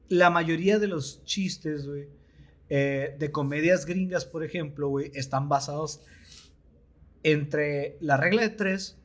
la 0.09 0.29
mayoría 0.29 0.79
de 0.79 0.87
los 0.87 1.23
chistes, 1.23 1.87
güey, 1.87 2.09
eh, 2.69 3.15
de 3.17 3.31
comedias 3.31 3.85
gringas, 3.85 4.25
por 4.25 4.43
ejemplo, 4.43 4.89
güey, 4.89 5.11
están 5.13 5.49
basados 5.49 6.01
entre 7.23 7.97
la 8.01 8.17
regla 8.17 8.41
de 8.41 8.49
tres, 8.49 8.99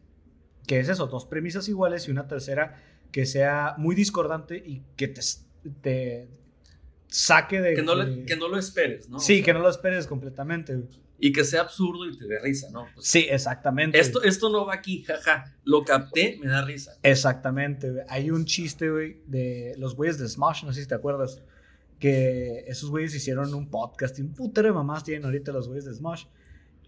que 0.66 0.80
es 0.80 0.88
eso, 0.88 1.06
dos 1.06 1.26
premisas 1.26 1.68
iguales, 1.68 2.08
y 2.08 2.10
una 2.10 2.26
tercera 2.26 2.82
que 3.12 3.26
sea 3.26 3.74
muy 3.78 3.94
discordante 3.94 4.56
y 4.56 4.82
que 4.96 5.08
te, 5.08 5.20
te 5.80 6.28
saque 7.08 7.60
de... 7.60 7.74
Que 7.74 7.82
no, 7.82 7.94
que 8.26 8.36
no 8.36 8.48
lo 8.48 8.58
esperes, 8.58 9.08
¿no? 9.08 9.18
Sí, 9.18 9.42
que 9.42 9.52
no 9.52 9.60
lo 9.60 9.68
esperes 9.70 10.06
completamente, 10.06 10.76
güey 10.76 10.88
y 11.20 11.32
que 11.32 11.44
sea 11.44 11.60
absurdo 11.60 12.08
y 12.08 12.16
te 12.16 12.26
dé 12.26 12.40
risa, 12.40 12.70
¿no? 12.70 12.86
Pues, 12.94 13.06
sí, 13.06 13.26
exactamente. 13.30 14.00
Esto, 14.00 14.22
esto 14.22 14.48
no 14.48 14.64
va 14.64 14.74
aquí, 14.74 15.04
jaja. 15.04 15.54
Lo 15.64 15.84
capté, 15.84 16.38
me 16.42 16.48
da 16.48 16.64
risa. 16.64 16.98
Exactamente, 17.02 17.90
güey. 17.90 18.04
Hay 18.08 18.30
un 18.30 18.46
chiste, 18.46 18.90
güey, 18.90 19.20
de 19.26 19.74
los 19.76 19.94
güeyes 19.94 20.18
de 20.18 20.28
Smash, 20.28 20.64
no 20.64 20.72
sé 20.72 20.82
si 20.82 20.88
te 20.88 20.94
acuerdas. 20.94 21.42
Que 22.00 22.64
esos 22.66 22.90
güeyes 22.90 23.14
hicieron 23.14 23.54
un 23.54 23.70
podcast 23.70 24.18
y 24.18 24.22
un 24.22 24.34
putero 24.34 24.66
de 24.66 24.74
mamás 24.74 25.04
tienen 25.04 25.24
ahorita 25.24 25.52
los 25.52 25.68
güeyes 25.68 25.84
de 25.84 25.94
Smash. 25.94 26.24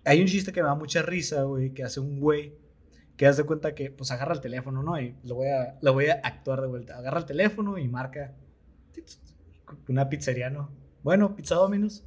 Hay 0.05 0.21
un 0.21 0.27
chiste 0.27 0.53
que 0.53 0.63
me 0.63 0.69
da 0.69 0.75
mucha 0.75 1.03
risa, 1.03 1.43
güey, 1.43 1.71
que 1.71 1.85
hace 1.85 2.01
un 2.01 2.19
güey 2.19 2.57
que 3.17 3.27
hace 3.27 3.45
cuenta 3.45 3.75
que, 3.75 3.91
pues, 3.91 4.11
agarra 4.11 4.35
el 4.35 4.41
teléfono, 4.41 4.83
¿no? 4.83 4.99
Y 5.01 5.15
lo 5.23 5.37
voy 5.37 5.49
a, 5.49 5.79
lo 5.81 5.93
voy 5.93 6.07
a 6.07 6.15
actuar 6.25 6.61
de 6.61 6.67
vuelta. 6.67 6.99
Agarra 6.99 7.21
el 7.21 7.27
teléfono 7.27 7.79
y 7.79 7.87
marca 7.87 8.35
una 9.89 10.09
pizzería, 10.09 10.51
¿no? 10.51 10.71
Bueno, 11.03 11.37
Pizza 11.37 11.55
Dominos. 11.55 12.05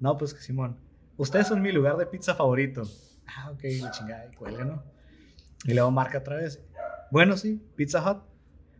No, 0.00 0.16
pues 0.16 0.32
que 0.32 0.40
Simón 0.40 0.76
Ustedes 1.16 1.48
son 1.48 1.60
mi 1.60 1.72
lugar 1.72 1.96
de 1.96 2.06
pizza 2.06 2.34
favorito. 2.34 2.82
Ah, 3.26 3.50
ok, 3.50 3.64
la 3.80 3.90
chingada, 3.90 4.26
y 4.32 4.36
cuelga, 4.36 4.64
¿no? 4.64 4.82
Y 5.64 5.74
luego 5.74 5.90
marca 5.90 6.18
otra 6.18 6.36
vez. 6.36 6.62
Bueno, 7.10 7.36
sí, 7.36 7.60
Pizza 7.74 8.08
Hut. 8.08 8.22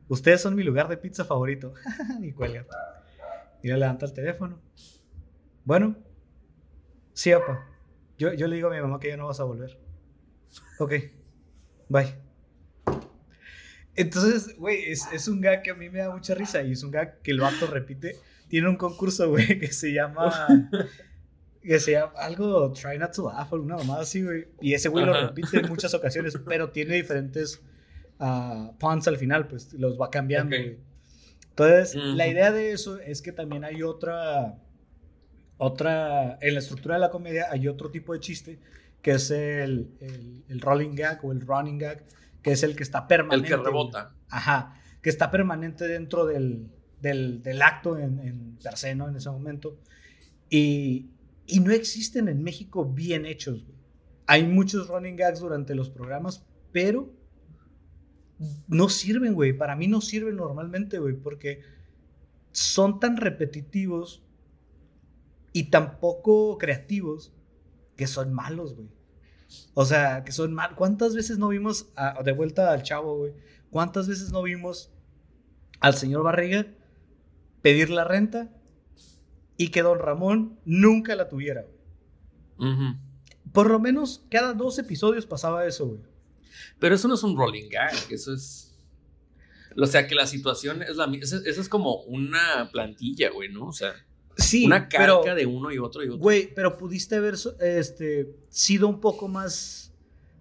Ustedes 0.06 0.40
son 0.40 0.54
mi 0.54 0.62
lugar 0.62 0.88
de 0.88 0.96
pizza 0.96 1.24
favorito. 1.24 1.74
y 2.22 2.32
cuelga. 2.32 2.64
Y 3.62 3.68
le 3.68 3.76
levanta 3.76 4.06
el 4.06 4.12
teléfono. 4.12 4.60
Bueno, 5.64 5.96
sí, 7.12 7.32
apa. 7.32 7.66
Yo, 8.16 8.32
yo 8.32 8.46
le 8.48 8.56
digo 8.56 8.68
a 8.68 8.74
mi 8.74 8.80
mamá 8.80 8.98
que 8.98 9.08
ya 9.08 9.16
no 9.16 9.26
vas 9.26 9.40
a 9.40 9.44
volver. 9.44 9.78
Ok, 10.78 10.92
bye. 11.88 12.14
Entonces, 13.94 14.56
güey, 14.56 14.92
es, 14.92 15.08
es, 15.12 15.26
un 15.26 15.40
gag 15.40 15.62
que 15.62 15.72
a 15.72 15.74
mí 15.74 15.90
me 15.90 15.98
da 15.98 16.10
mucha 16.10 16.34
risa 16.34 16.62
y 16.62 16.72
es 16.72 16.84
un 16.84 16.92
gag 16.92 17.20
que 17.20 17.32
el 17.32 17.40
vato 17.40 17.66
repite. 17.66 18.16
Tiene 18.48 18.68
un 18.68 18.76
concurso, 18.76 19.28
güey, 19.28 19.58
que 19.60 19.72
se 19.72 19.92
llama 19.92 20.48
que 21.62 21.80
sea 21.80 22.04
algo 22.16 22.72
Try 22.72 22.98
Not 22.98 23.14
to 23.14 23.30
Laugh 23.30 23.52
alguna 23.52 23.76
mamada 23.76 24.02
así, 24.02 24.22
güey. 24.22 24.48
Y 24.60 24.74
ese 24.74 24.88
güey 24.88 25.04
lo 25.04 25.12
repite 25.12 25.58
en 25.58 25.68
muchas 25.68 25.92
ocasiones, 25.94 26.38
pero 26.46 26.70
tiene 26.70 26.94
diferentes 26.94 27.60
uh, 28.20 28.76
puns 28.78 29.06
al 29.06 29.18
final, 29.18 29.48
pues 29.48 29.74
los 29.74 30.00
va 30.00 30.10
cambiando, 30.10 30.56
güey. 30.56 30.78
Entonces, 31.58 31.96
la 31.96 32.28
idea 32.28 32.52
de 32.52 32.70
eso 32.70 33.00
es 33.00 33.20
que 33.20 33.32
también 33.32 33.64
hay 33.64 33.82
otra, 33.82 34.62
otra, 35.56 36.38
en 36.40 36.54
la 36.54 36.60
estructura 36.60 36.94
de 36.94 37.00
la 37.00 37.10
comedia 37.10 37.48
hay 37.50 37.66
otro 37.66 37.90
tipo 37.90 38.12
de 38.12 38.20
chiste, 38.20 38.60
que 39.02 39.12
es 39.12 39.30
el, 39.32 39.90
el, 40.48 40.60
rolling 40.60 40.94
gag 40.94 41.24
o 41.24 41.32
el 41.32 41.40
running 41.40 41.78
gag, 41.78 42.04
que 42.42 42.52
es 42.52 42.62
el 42.62 42.76
que 42.76 42.84
está 42.84 43.08
permanente. 43.08 43.52
El 43.52 43.58
que 43.58 43.64
rebota. 43.64 44.14
Ajá, 44.28 44.80
que 45.02 45.10
está 45.10 45.32
permanente 45.32 45.88
dentro 45.88 46.26
del, 46.26 46.70
del, 47.00 47.42
del 47.42 47.60
acto 47.60 47.98
en, 47.98 48.20
en 48.20 48.58
per 48.62 48.76
se, 48.76 48.94
¿no? 48.94 49.08
En 49.08 49.16
ese 49.16 49.30
momento. 49.30 49.80
Y, 50.48 51.10
y 51.46 51.58
no 51.58 51.72
existen 51.72 52.28
en 52.28 52.44
México 52.44 52.84
bien 52.84 53.26
hechos, 53.26 53.64
güey. 53.64 53.78
Hay 54.26 54.46
muchos 54.46 54.86
running 54.86 55.16
gags 55.16 55.40
durante 55.40 55.74
los 55.74 55.90
programas, 55.90 56.46
pero 56.70 57.17
no 58.68 58.88
sirven, 58.88 59.34
güey. 59.34 59.52
Para 59.52 59.76
mí 59.76 59.88
no 59.88 60.00
sirven 60.00 60.36
normalmente, 60.36 60.98
güey, 60.98 61.14
porque 61.14 61.62
son 62.52 63.00
tan 63.00 63.16
repetitivos 63.16 64.22
y 65.52 65.70
tan 65.70 65.98
poco 66.00 66.58
creativos 66.58 67.32
que 67.96 68.06
son 68.06 68.32
malos, 68.32 68.74
güey. 68.74 68.88
O 69.74 69.84
sea, 69.84 70.24
que 70.24 70.32
son 70.32 70.52
mal. 70.52 70.74
¿Cuántas 70.74 71.14
veces 71.14 71.38
no 71.38 71.48
vimos, 71.48 71.90
de 72.24 72.32
vuelta 72.32 72.72
al 72.72 72.82
chavo, 72.82 73.16
güey? 73.18 73.34
¿Cuántas 73.70 74.08
veces 74.08 74.30
no 74.30 74.42
vimos 74.42 74.92
al 75.80 75.94
señor 75.94 76.22
Barriga 76.22 76.66
pedir 77.62 77.90
la 77.90 78.04
renta 78.04 78.50
y 79.56 79.68
que 79.68 79.82
don 79.82 79.98
Ramón 79.98 80.58
nunca 80.64 81.14
la 81.16 81.28
tuviera. 81.28 81.66
Por 83.52 83.70
lo 83.70 83.78
menos 83.80 84.24
cada 84.30 84.54
dos 84.54 84.78
episodios 84.78 85.26
pasaba 85.26 85.66
eso, 85.66 85.86
güey. 85.86 86.00
Pero 86.78 86.94
eso 86.94 87.08
no 87.08 87.14
es 87.14 87.22
un 87.22 87.36
rolling 87.36 87.68
gag, 87.68 87.94
eso 88.10 88.34
es... 88.34 88.64
O 89.76 89.86
sea, 89.86 90.08
que 90.08 90.14
la 90.14 90.26
situación 90.26 90.82
es 90.82 90.96
la 90.96 91.06
misma. 91.06 91.38
Eso, 91.44 91.60
es 91.60 91.68
como 91.68 92.02
una 92.02 92.68
plantilla, 92.72 93.30
güey, 93.30 93.48
¿no? 93.48 93.66
O 93.66 93.72
sea... 93.72 93.94
Sí, 94.36 94.66
una 94.66 94.88
carga 94.88 95.34
de 95.34 95.46
uno 95.46 95.72
y 95.72 95.78
otro 95.78 96.02
y 96.04 96.08
otro. 96.08 96.18
Güey, 96.18 96.54
pero 96.54 96.76
pudiste 96.78 97.16
haber 97.16 97.34
este, 97.60 98.36
sido 98.48 98.86
un 98.86 99.00
poco 99.00 99.26
más, 99.26 99.92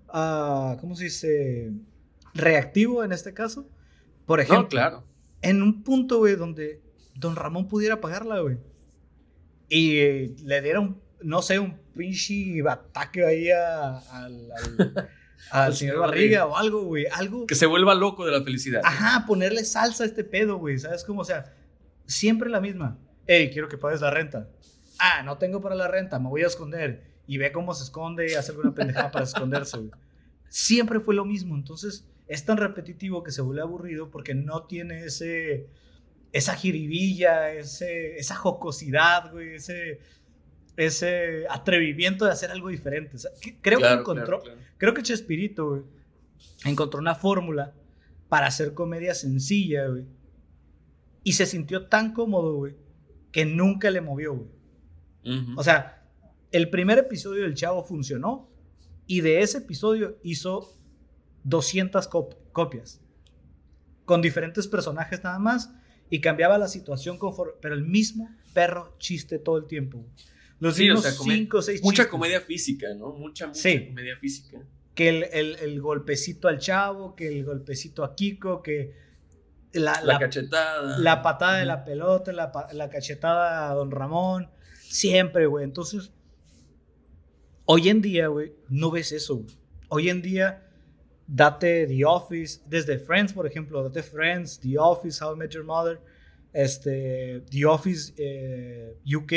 uh, 0.10 0.78
¿cómo 0.80 0.96
se 0.96 1.06
dice? 1.06 1.72
Reactivo 2.36 3.04
en 3.04 3.12
este 3.12 3.34
caso. 3.34 3.68
Por 4.28 4.40
ejemplo, 4.40 4.62
no, 4.62 4.70
claro. 4.70 5.04
en 5.42 5.64
un 5.64 5.84
punto, 5.84 6.20
güey, 6.20 6.36
donde 6.36 6.80
Don 7.16 7.36
Ramón 7.36 7.68
pudiera 7.68 8.00
pagarla, 8.00 8.40
güey 8.40 8.58
y 9.70 10.36
le 10.44 10.62
dieron, 10.62 11.02
no 11.22 11.42
sé, 11.42 11.60
un 11.60 11.78
pinche 11.96 12.62
ataque 12.68 13.26
ahí 13.26 13.50
al, 13.52 14.52
al, 14.54 15.10
señor 15.74 16.00
Barriga 16.00 16.46
o 16.46 16.56
algo, 16.56 16.84
güey. 16.84 17.06
Algo. 17.12 17.46
Que 17.48 17.56
se 17.56 17.66
vuelva 17.66 17.96
loco 17.96 18.26
de 18.26 18.32
la 18.32 18.44
felicidad. 18.44 18.82
Ajá, 18.84 19.26
ponerle 19.26 19.64
salsa 19.64 20.04
a 20.04 20.08
este 20.08 20.24
pedo, 20.24 20.58
güey. 20.58 20.78
¿Sabes 20.78 21.04
cómo? 21.04 21.22
O 21.22 21.26
sea, 21.26 21.54
siempre 22.06 22.50
la 22.50 22.62
misma. 22.62 22.98
Ey, 23.26 23.50
quiero 23.52 23.68
que 23.68 23.78
pagues 23.78 24.02
la 24.02 24.12
renta. 24.12 24.50
Ah, 25.00 25.22
no 25.24 25.38
tengo 25.38 25.62
para 25.62 25.76
la 25.76 25.88
renta, 25.88 26.20
me 26.20 26.30
voy 26.30 26.44
a 26.44 26.48
esconder. 26.48 27.04
Y 27.28 27.38
ve 27.38 27.52
cómo 27.52 27.74
se 27.74 27.84
esconde 27.84 28.32
y 28.32 28.36
hace 28.36 28.52
alguna 28.52 28.74
pendejada 28.74 29.12
para 29.12 29.26
esconderse, 29.26 29.78
güey. 29.78 29.92
Siempre 30.50 31.00
fue 31.00 31.14
lo 31.14 31.26
mismo. 31.26 31.56
Entonces, 31.56 32.08
es 32.28 32.46
tan 32.46 32.58
repetitivo 32.58 33.24
que 33.24 33.32
se 33.32 33.42
vuelve 33.42 33.62
aburrido 33.62 34.10
porque 34.10 34.34
no 34.34 34.64
tiene 34.64 35.04
ese 35.04 35.68
esa 36.32 36.56
jiribilla, 36.56 37.52
ese, 37.52 38.18
esa 38.18 38.36
jocosidad, 38.36 39.32
güey, 39.32 39.56
ese, 39.56 40.00
ese 40.78 41.46
atrevimiento 41.50 42.26
de 42.26 42.32
hacer 42.32 42.52
algo 42.52 42.70
diferente. 42.70 43.18
creo 43.62 43.80
que 43.80 43.92
encontró, 43.92 44.42
creo 44.78 44.94
que 44.94 45.04
Chespirito, 45.04 45.70
güey, 45.70 45.82
encontró 46.66 47.00
una 47.00 47.16
fórmula 47.16 47.74
para 48.30 48.48
hacer 48.48 48.74
comedia 48.74 49.14
sencilla, 49.14 49.88
güey. 49.88 50.06
Y 51.24 51.34
se 51.34 51.46
sintió 51.46 51.88
tan 51.88 52.14
cómodo, 52.14 52.56
güey, 52.56 52.76
que 53.32 53.46
nunca 53.46 53.92
le 53.92 54.00
movió, 54.00 54.36
güey. 54.36 54.50
O 55.58 55.64
sea, 55.64 56.08
el 56.52 56.70
primer 56.70 57.00
episodio 57.00 57.44
del 57.44 57.54
Chavo 57.54 57.84
funcionó 57.84 58.50
y 59.06 59.20
de 59.20 59.42
ese 59.42 59.58
episodio 59.58 60.18
hizo 60.24 60.74
200 61.44 62.08
copias. 62.54 63.02
Con 64.06 64.22
diferentes 64.22 64.68
personajes 64.68 65.24
nada 65.24 65.40
más. 65.40 65.74
Y 66.10 66.22
cambiaba 66.22 66.58
la 66.58 66.70
situación 66.70 67.18
conforme. 67.18 67.54
Pero 67.62 67.76
el 67.76 67.84
mismo 67.84 68.30
perro 68.54 68.96
chiste 69.00 69.38
todo 69.40 69.58
el 69.58 69.66
tiempo. 69.66 70.06
Los 70.60 70.76
sí, 70.76 70.84
mismos 70.84 71.06
cinco 71.24 71.58
o 71.60 71.62
seis 71.62 71.82
Mucha 71.84 72.10
comedia 72.10 72.42
física, 72.42 72.88
¿no? 72.96 73.12
Mucha, 73.14 73.48
mucha 73.48 73.86
comedia 73.88 74.18
física. 74.18 74.60
Que 74.96 75.10
el, 75.10 75.82
golpecito 75.82 76.48
al 76.48 76.58
chavo, 76.58 77.16
que 77.16 77.28
el 77.28 77.46
golpecito 77.46 78.04
a 78.04 78.16
Kiko, 78.16 78.64
que 78.64 78.96
la, 79.74 80.02
la, 80.04 80.18
cachetada. 80.18 80.98
La 80.98 81.22
patada 81.22 81.60
de 81.60 81.66
la 81.66 81.86
pelota, 81.86 82.34
la, 82.34 82.52
la, 82.74 82.90
cachetada 82.90 83.70
a 83.70 83.76
Don 83.76 83.92
Ramón. 83.92 84.50
Siempre, 84.82 85.46
güey. 85.46 85.66
Entonces, 85.66 86.12
hoy 87.66 87.90
en 87.90 88.02
día, 88.02 88.28
güey, 88.28 88.54
no 88.70 88.90
ves 88.90 89.12
eso, 89.12 89.46
Hoy 89.90 90.10
en 90.10 90.22
día, 90.22 90.68
date 91.28 91.88
The 91.88 92.04
Office, 92.04 92.62
desde 92.66 93.00
Friends, 93.00 93.32
por 93.32 93.48
ejemplo, 93.48 93.84
date 93.84 94.04
Friends, 94.04 94.60
The 94.60 94.78
Office, 94.78 95.24
How 95.24 95.34
I 95.34 95.38
Met 95.38 95.52
Your 95.52 95.64
Mother, 95.64 96.02
este, 96.52 97.42
The 97.50 97.66
Office 97.66 98.14
eh, 98.18 98.98
UK, 99.06 99.32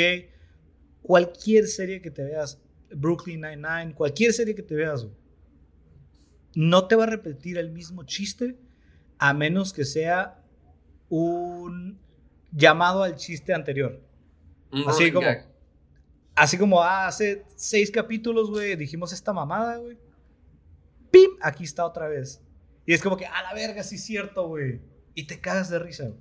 cualquier 1.01 1.67
serie 1.67 2.01
que 2.01 2.11
te 2.11 2.23
veas, 2.23 2.61
Brooklyn 2.93 3.41
Nine-Nine, 3.41 3.93
cualquier 3.95 4.33
serie 4.33 4.55
que 4.55 4.63
te 4.63 4.75
veas, 4.75 5.07
no 6.55 6.87
te 6.87 6.95
va 6.95 7.03
a 7.03 7.07
repetir 7.07 7.57
el 7.57 7.71
mismo 7.71 8.03
chiste 8.03 8.57
a 9.17 9.33
menos 9.33 9.71
que 9.71 9.85
sea 9.85 10.43
un 11.09 11.99
llamado 12.51 13.03
al 13.03 13.15
chiste 13.15 13.53
anterior. 13.53 14.01
así 14.87 15.11
como, 15.11 15.27
así 16.35 16.57
como 16.57 16.81
ah, 16.81 17.07
hace 17.07 17.45
seis 17.55 17.91
capítulos, 17.91 18.49
güey, 18.49 18.75
dijimos 18.75 19.13
esta 19.13 19.33
mamada, 19.33 19.77
güey. 19.77 19.97
¡Pim! 21.11 21.31
Aquí 21.41 21.63
está 21.63 21.85
otra 21.85 22.07
vez. 22.07 22.41
Y 22.85 22.93
es 22.93 23.01
como 23.01 23.17
que, 23.17 23.25
a 23.25 23.43
la 23.43 23.53
verga, 23.53 23.83
sí 23.83 23.95
es 23.95 24.05
cierto, 24.05 24.47
güey. 24.47 24.81
Y 25.13 25.27
te 25.27 25.39
cagas 25.39 25.69
de 25.69 25.79
risa, 25.79 26.05
güey. 26.05 26.19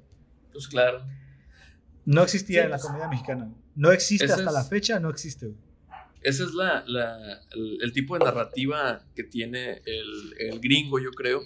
Pues 0.53 0.69
claro. 0.69 1.05
No 2.05 2.23
existía 2.23 2.65
en 2.65 2.71
la 2.71 2.79
comedia 2.79 3.09
mexicana. 3.09 3.53
No 3.75 3.93
existe 3.93 4.27
hasta 4.27 4.51
la 4.51 4.65
fecha, 4.65 4.99
no 5.01 5.11
existe. 5.11 5.55
Ese 6.23 6.45
es 6.45 6.53
la, 6.53 6.85
el, 7.83 7.93
tipo 7.93 8.19
de 8.19 8.25
narrativa 8.25 9.03
que 9.15 9.25
tiene 9.25 9.81
el, 9.87 10.35
el 10.39 10.61
gringo, 10.61 10.99
yo 10.99 11.13
creo 11.13 11.41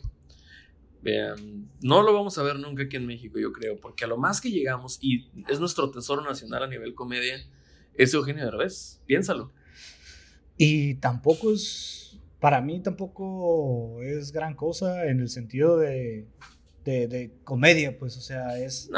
Vean, 1.05 1.69
no 1.83 2.03
lo 2.03 2.15
vamos 2.15 2.39
a 2.39 2.43
ver 2.43 2.59
nunca 2.59 2.85
aquí 2.85 2.97
en 2.97 3.07
México, 3.07 3.39
yo 3.39 3.53
creo, 3.53 3.79
porque 3.79 4.07
a 4.07 4.09
lo 4.09 4.17
más 4.17 4.41
que 4.41 4.51
llegamos, 4.51 4.99
y 5.03 5.29
es 5.49 5.61
nuestro 5.61 5.91
tesoro 5.91 6.23
nacional 6.23 6.63
a 6.63 6.67
nivel 6.67 6.95
comedia, 6.95 7.37
es 7.93 8.15
Eugenio 8.15 8.43
Derbez, 8.43 9.03
piénsalo. 9.05 9.53
Y 10.57 10.95
tampoco 10.95 11.53
es, 11.53 12.19
para 12.41 12.63
mí 12.63 12.81
tampoco 12.83 14.01
es 14.01 14.33
gran 14.33 14.55
cosa 14.55 15.05
en 15.07 15.21
el 15.21 15.29
sentido 15.29 15.77
de, 15.77 16.27
de, 16.85 17.33
comedia, 17.45 17.99
pues, 17.99 18.17
o 18.17 18.21
sea, 18.21 18.59
es, 18.59 18.91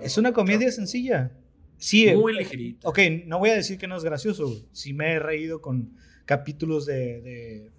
es 0.00 0.18
una 0.18 0.32
comedia 0.32 0.70
sencilla. 0.70 1.32
Sí, 1.78 2.14
muy 2.14 2.34
ligerita. 2.34 2.88
Ok, 2.88 2.98
no 3.26 3.38
voy 3.38 3.50
a 3.50 3.54
decir 3.54 3.78
que 3.78 3.88
no 3.88 3.96
es 3.96 4.04
gracioso, 4.04 4.54
sí 4.72 4.92
me 4.92 5.14
he 5.14 5.18
reído 5.18 5.62
con 5.62 5.94
capítulos 6.26 6.84
de, 6.86 7.20
de, 7.22 7.70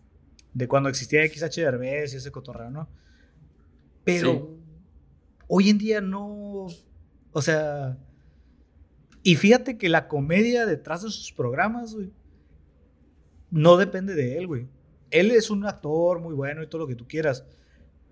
de 0.53 0.67
cuando 0.67 0.89
existía 0.89 1.25
XH 1.27 1.61
Derbez 1.61 2.13
y 2.13 2.17
ese 2.17 2.31
cotorreo, 2.31 2.71
¿no? 2.71 2.89
Pero 4.03 4.57
hoy 5.47 5.69
en 5.69 5.77
día 5.77 6.01
no. 6.01 6.67
O 7.31 7.41
sea. 7.41 7.97
Y 9.23 9.35
fíjate 9.35 9.77
que 9.77 9.87
la 9.87 10.07
comedia 10.07 10.65
detrás 10.65 11.03
de 11.03 11.11
sus 11.11 11.31
programas, 11.31 11.93
güey, 11.93 12.11
no 13.51 13.77
depende 13.77 14.15
de 14.15 14.37
él, 14.37 14.47
güey. 14.47 14.67
Él 15.11 15.29
es 15.29 15.51
un 15.51 15.65
actor 15.65 16.19
muy 16.19 16.33
bueno 16.33 16.63
y 16.63 16.67
todo 16.67 16.81
lo 16.81 16.87
que 16.87 16.95
tú 16.95 17.07
quieras. 17.07 17.45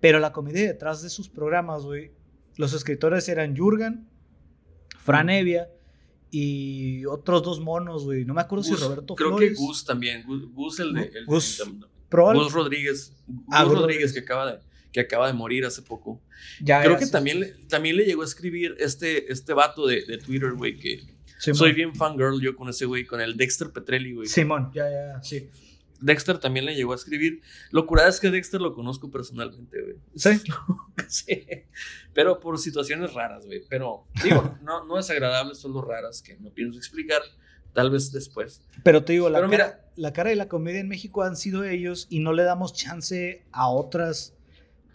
Pero 0.00 0.18
la 0.18 0.32
comedia 0.32 0.66
detrás 0.66 1.02
de 1.02 1.10
sus 1.10 1.28
programas, 1.28 1.84
güey, 1.84 2.12
los 2.56 2.72
escritores 2.72 3.28
eran 3.28 3.56
Jurgen, 3.56 4.08
Fran. 4.98 5.30
Evia 5.30 5.68
y 6.30 7.04
otros 7.06 7.42
dos 7.42 7.60
monos, 7.60 8.04
güey. 8.04 8.24
No 8.24 8.34
me 8.34 8.40
acuerdo 8.40 8.64
si 8.64 8.74
Roberto 8.74 9.14
Creo 9.14 9.36
que 9.36 9.50
Gus 9.54 9.84
también. 9.84 10.24
Gus, 10.52 10.80
el 10.80 10.94
de. 10.94 11.12
Gus, 11.26 11.62
Gus 12.10 12.52
Rodríguez. 12.52 13.12
Ah, 13.50 13.64
Gus 13.64 13.78
Rodríguez, 13.78 14.12
que 14.12 14.20
acaba 14.20 14.52
de 14.52 14.70
que 14.92 15.00
acaba 15.00 15.26
de 15.26 15.32
morir 15.32 15.64
hace 15.64 15.82
poco. 15.82 16.20
Ya, 16.60 16.82
Creo 16.82 16.98
que 16.98 17.06
también, 17.06 17.54
también 17.68 17.96
le 17.96 18.04
llegó 18.04 18.22
a 18.22 18.24
escribir 18.24 18.74
este, 18.78 19.32
este 19.32 19.52
vato 19.52 19.86
de, 19.86 20.04
de 20.04 20.18
Twitter, 20.18 20.52
güey, 20.52 20.76
que 20.76 21.00
soy 21.38 21.72
bien 21.72 21.94
fangirl 21.94 22.40
yo 22.40 22.56
con 22.56 22.68
ese 22.68 22.86
güey, 22.86 23.04
con 23.04 23.20
el 23.20 23.36
Dexter 23.36 23.70
Petrelli, 23.70 24.14
güey. 24.14 24.28
Simón, 24.28 24.70
ya, 24.74 24.90
ya, 24.90 25.22
sí. 25.22 25.48
Dexter 26.00 26.38
también 26.38 26.66
le 26.66 26.74
llegó 26.74 26.92
a 26.92 26.96
escribir. 26.96 27.42
Lo 27.70 27.86
curada 27.86 28.08
es 28.08 28.20
que 28.20 28.30
Dexter 28.30 28.60
lo 28.60 28.74
conozco 28.74 29.10
personalmente, 29.10 29.82
güey. 29.82 29.96
¿Sí? 30.14 30.40
sí. 31.08 31.46
Pero 32.12 32.40
por 32.40 32.58
situaciones 32.58 33.14
raras, 33.14 33.46
güey. 33.46 33.62
Pero, 33.68 34.06
digo, 34.22 34.58
no, 34.62 34.84
no 34.86 34.98
es 34.98 35.10
agradable, 35.10 35.54
solo 35.54 35.82
raras 35.82 36.22
que 36.22 36.36
no 36.38 36.50
pienso 36.50 36.78
explicar. 36.78 37.22
Tal 37.72 37.88
vez 37.88 38.10
después. 38.10 38.62
Pero 38.82 39.04
te 39.04 39.12
digo, 39.12 39.30
la, 39.30 39.48
cara, 39.48 39.84
la 39.94 40.12
cara 40.12 40.30
de 40.30 40.36
la 40.36 40.48
comedia 40.48 40.80
en 40.80 40.88
México 40.88 41.22
han 41.22 41.36
sido 41.36 41.62
ellos 41.62 42.08
y 42.10 42.18
no 42.18 42.32
le 42.32 42.42
damos 42.42 42.72
chance 42.72 43.44
a 43.52 43.68
otras 43.68 44.34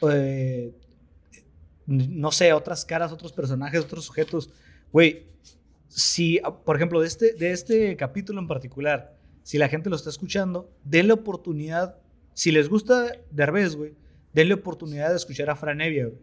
eh, 0.02 0.74
no 1.88 2.32
sé, 2.32 2.54
otras 2.54 2.86
caras, 2.86 3.12
otros 3.12 3.32
personajes, 3.32 3.82
otros 3.82 4.06
sujetos. 4.06 4.50
Güey, 4.92 5.28
si, 5.88 6.42
por 6.66 6.76
ejemplo, 6.76 7.00
de 7.00 7.08
este, 7.08 7.34
de 7.34 7.52
este 7.52 7.96
capítulo 7.96 8.40
en 8.40 8.48
particular, 8.48 9.15
si 9.46 9.60
la 9.60 9.70
gente 9.70 9.92
lo 9.92 9.96
está 9.96 10.10
escuchando, 10.10 10.72
denle 10.84 11.14
oportunidad. 11.14 12.00
Si 12.34 12.52
les 12.52 12.68
gusta 12.68 13.12
Derbez, 13.30 13.76
güey, 13.76 13.94
denle 14.34 14.56
oportunidad 14.56 15.12
de 15.12 15.18
escuchar 15.18 15.52
a 15.52 15.56
Franevia, 15.56 16.08
güey. 16.08 16.18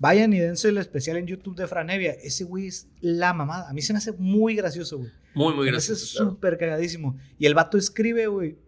Vayan 0.00 0.32
y 0.32 0.40
dense 0.40 0.68
el 0.70 0.78
especial 0.78 1.18
en 1.18 1.28
YouTube 1.28 1.54
de 1.54 1.68
Franevia. 1.68 2.10
Ese 2.10 2.42
güey 2.42 2.66
es 2.66 2.88
la 3.00 3.32
mamada. 3.32 3.70
A 3.70 3.72
mí 3.72 3.80
se 3.82 3.92
me 3.92 3.98
hace 3.98 4.10
muy 4.10 4.56
gracioso, 4.56 4.98
güey. 4.98 5.10
Muy, 5.34 5.54
muy 5.54 5.66
gracioso. 5.68 6.02
Es 6.02 6.10
súper 6.10 6.58
cagadísimo. 6.58 7.16
Y 7.38 7.46
el 7.46 7.54
vato 7.54 7.78
escribe, 7.78 8.26
güey, 8.26 8.58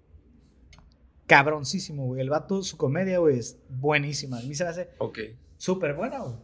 cabroncísimo, 1.26 2.06
güey. 2.06 2.20
El 2.20 2.30
vato, 2.30 2.62
su 2.62 2.76
comedia, 2.76 3.18
güey, 3.18 3.38
es 3.40 3.58
buenísima. 3.68 4.38
A 4.38 4.42
mí 4.42 4.54
se 4.54 4.62
me 4.64 4.70
hace 4.70 4.90
Ok. 4.98 5.18
súper 5.56 5.94
buena, 5.94 6.20
güey. 6.20 6.36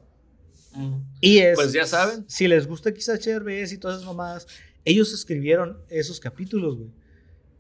Y 1.20 1.39
es. 1.39 1.57
Pues 1.57 1.72
ya 1.72 1.87
saben. 1.87 2.24
Si 2.28 2.49
les 2.49 2.66
gusta 2.66 2.93
quizás 2.93 3.20
HRBS 3.24 3.72
y 3.72 3.78
todas 3.78 3.97
esas 3.99 4.07
mamadas, 4.07 4.47
ellos 4.85 5.12
escribieron 5.12 5.78
esos 5.89 6.20
capítulos, 6.20 6.76
güey. 6.76 6.91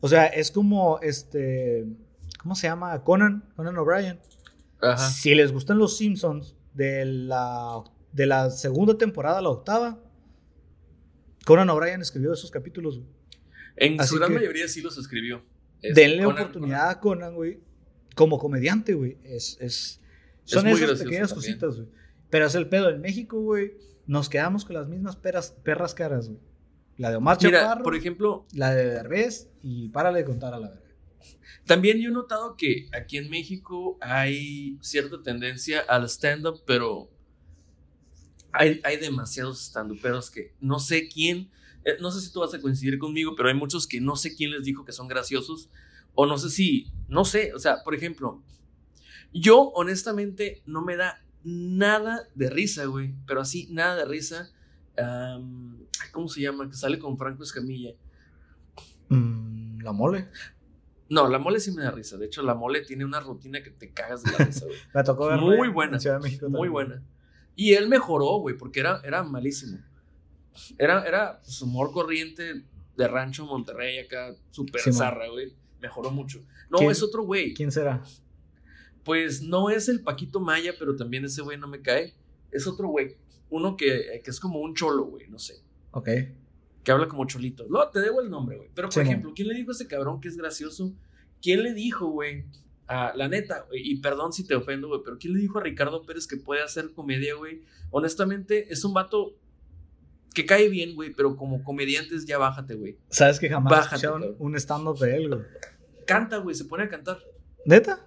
O 0.00 0.08
sea, 0.08 0.26
es 0.26 0.50
como 0.50 0.98
este. 1.00 1.86
¿Cómo 2.42 2.54
se 2.54 2.66
llama? 2.66 3.02
Conan, 3.04 3.44
Conan 3.54 3.76
O'Brien. 3.76 4.18
Ajá. 4.80 5.10
Si 5.10 5.34
les 5.34 5.52
gustan 5.52 5.78
los 5.78 5.96
Simpsons 5.98 6.56
de 6.72 7.04
la, 7.04 7.82
de 8.12 8.26
la 8.26 8.50
segunda 8.50 8.96
temporada 8.96 9.38
a 9.38 9.42
la 9.42 9.50
octava, 9.50 10.02
Conan 11.44 11.68
O'Brien 11.68 12.00
escribió 12.00 12.32
esos 12.32 12.50
capítulos, 12.50 12.98
güey. 12.98 13.08
En 13.76 14.04
su 14.06 14.16
gran 14.16 14.32
mayoría 14.32 14.68
sí 14.68 14.80
los 14.80 14.96
escribió. 14.98 15.42
Denle 15.82 16.26
oportunidad 16.26 16.90
a 16.90 17.00
Conan, 17.00 17.34
güey, 17.34 17.60
como 18.14 18.38
comediante, 18.38 18.94
güey. 18.94 19.18
Es, 19.22 19.56
es, 19.60 20.00
son 20.44 20.66
esas 20.66 21.02
pequeñas 21.02 21.32
cositas, 21.32 21.76
güey. 21.76 21.88
Pero 22.28 22.46
es 22.46 22.54
el 22.54 22.68
pedo. 22.68 22.90
En 22.90 23.00
México, 23.00 23.40
güey, 23.40 23.72
nos 24.06 24.28
quedamos 24.28 24.64
con 24.64 24.76
las 24.76 24.88
mismas 24.88 25.16
peras, 25.16 25.56
perras 25.62 25.94
caras, 25.94 26.28
güey. 26.28 26.40
La 27.00 27.10
de 27.10 27.16
Omar 27.16 27.38
Mira, 27.42 27.82
por 27.82 27.94
ejemplo... 27.94 28.46
La 28.52 28.74
de 28.74 28.84
Derbez 28.84 29.48
y 29.62 29.88
párale 29.88 30.18
de 30.18 30.24
contar 30.24 30.54
a 30.54 30.58
la 30.58 30.68
verga. 30.68 30.90
También 31.66 31.98
yo 31.98 32.10
he 32.10 32.12
notado 32.12 32.56
que 32.56 32.88
aquí 32.92 33.16
en 33.16 33.30
México 33.30 33.96
hay 34.00 34.78
cierta 34.82 35.22
tendencia 35.22 35.80
al 35.80 36.04
stand-up, 36.08 36.62
pero 36.66 37.10
hay, 38.52 38.80
hay 38.84 38.98
demasiados 38.98 39.60
stand-uperos 39.60 40.30
que 40.30 40.54
no 40.60 40.78
sé 40.78 41.08
quién 41.08 41.50
eh, 41.84 41.96
no 42.00 42.10
sé 42.10 42.20
si 42.20 42.32
tú 42.32 42.40
vas 42.40 42.52
a 42.52 42.60
coincidir 42.60 42.98
conmigo, 42.98 43.34
pero 43.36 43.48
hay 43.48 43.54
muchos 43.54 43.86
que 43.86 44.00
no 44.00 44.16
sé 44.16 44.34
quién 44.34 44.50
les 44.50 44.64
dijo 44.64 44.84
que 44.84 44.92
son 44.92 45.08
graciosos. 45.08 45.70
O 46.14 46.26
no 46.26 46.38
sé 46.38 46.50
si, 46.50 46.92
no 47.08 47.24
sé, 47.24 47.54
o 47.54 47.58
sea, 47.58 47.82
por 47.84 47.94
ejemplo, 47.94 48.42
yo 49.32 49.70
honestamente 49.74 50.62
no 50.66 50.82
me 50.82 50.96
da 50.96 51.24
nada 51.44 52.28
de 52.34 52.50
risa, 52.50 52.84
güey. 52.86 53.14
Pero 53.26 53.40
así, 53.40 53.68
nada 53.70 53.96
de 53.96 54.04
risa. 54.04 54.50
¿Cómo 56.12 56.28
se 56.28 56.40
llama? 56.40 56.68
Que 56.68 56.76
sale 56.76 56.98
con 56.98 57.16
Franco 57.16 57.42
Escamilla. 57.42 57.94
Mm, 59.08 59.82
¿La 59.82 59.92
mole? 59.92 60.28
No, 61.08 61.28
la 61.28 61.38
mole 61.38 61.58
sí 61.58 61.72
me 61.72 61.82
da 61.82 61.90
risa. 61.90 62.16
De 62.16 62.26
hecho, 62.26 62.42
la 62.42 62.54
mole 62.54 62.82
tiene 62.82 63.04
una 63.04 63.20
rutina 63.20 63.62
que 63.62 63.70
te 63.70 63.92
cagas 63.92 64.22
de 64.22 64.30
la 64.32 64.38
risa, 64.38 64.64
güey. 64.64 64.78
me 64.94 65.02
tocó 65.02 65.26
ver 65.26 65.40
Muy 65.40 65.68
buena. 65.68 65.98
muy 66.48 66.68
buena. 66.68 67.02
Y 67.56 67.74
él 67.74 67.88
mejoró, 67.88 68.38
güey, 68.38 68.56
porque 68.56 68.80
era, 68.80 69.00
era 69.04 69.22
malísimo. 69.22 69.78
Era, 70.78 71.04
era 71.04 71.40
pues, 71.42 71.60
humor 71.62 71.92
corriente 71.92 72.64
de 72.96 73.08
rancho 73.08 73.46
Monterrey 73.46 73.98
acá, 73.98 74.34
súper 74.50 74.80
zarra, 74.92 75.28
güey. 75.28 75.52
Mejoró 75.80 76.10
mucho. 76.10 76.40
No, 76.70 76.90
es 76.90 77.02
otro 77.02 77.24
güey. 77.24 77.54
¿Quién 77.54 77.72
será? 77.72 78.02
Pues 79.04 79.42
no 79.42 79.70
es 79.70 79.88
el 79.88 80.02
Paquito 80.02 80.40
Maya, 80.40 80.74
pero 80.78 80.94
también 80.94 81.24
ese 81.24 81.42
güey 81.42 81.58
no 81.58 81.66
me 81.66 81.80
cae. 81.80 82.14
Es 82.52 82.66
otro 82.66 82.88
güey. 82.88 83.16
Uno 83.50 83.76
que, 83.76 84.20
que 84.24 84.30
es 84.30 84.40
como 84.40 84.60
un 84.60 84.74
cholo, 84.74 85.04
güey, 85.04 85.28
no 85.28 85.38
sé. 85.38 85.62
Ok. 85.90 86.08
Que 86.82 86.92
habla 86.92 87.08
como 87.08 87.26
cholito. 87.26 87.66
No, 87.68 87.88
te 87.88 88.00
debo 88.00 88.20
el 88.20 88.30
nombre, 88.30 88.56
güey. 88.56 88.70
Pero, 88.74 88.88
por 88.88 89.02
ejemplo, 89.02 89.32
¿quién 89.34 89.48
le 89.48 89.54
dijo 89.54 89.70
a 89.70 89.74
ese 89.74 89.86
cabrón 89.86 90.20
que 90.20 90.28
es 90.28 90.36
gracioso? 90.36 90.92
¿Quién 91.42 91.62
le 91.62 91.74
dijo, 91.74 92.06
güey, 92.06 92.44
Ah, 92.92 93.12
la 93.14 93.28
neta, 93.28 93.68
y 93.72 94.00
perdón 94.00 94.32
si 94.32 94.44
te 94.44 94.56
ofendo, 94.56 94.88
güey, 94.88 95.00
pero 95.04 95.16
¿quién 95.16 95.34
le 95.34 95.38
dijo 95.38 95.60
a 95.60 95.62
Ricardo 95.62 96.02
Pérez 96.02 96.26
que 96.26 96.36
puede 96.36 96.60
hacer 96.60 96.90
comedia, 96.92 97.36
güey? 97.36 97.62
Honestamente, 97.92 98.66
es 98.72 98.84
un 98.84 98.92
vato 98.92 99.36
que 100.34 100.44
cae 100.44 100.68
bien, 100.68 100.96
güey, 100.96 101.12
pero 101.12 101.36
como 101.36 101.62
comediantes 101.62 102.26
ya 102.26 102.36
bájate, 102.36 102.74
güey. 102.74 102.98
¿Sabes 103.08 103.38
que 103.38 103.48
jamás 103.48 103.70
bájate, 103.70 104.08
un 104.40 104.56
stand-up 104.56 104.98
de 104.98 105.16
él, 105.16 105.28
güey? 105.28 105.40
Canta, 106.04 106.38
güey, 106.38 106.56
se 106.56 106.64
pone 106.64 106.82
a 106.82 106.88
cantar. 106.88 107.20
¿Neta? 107.64 108.04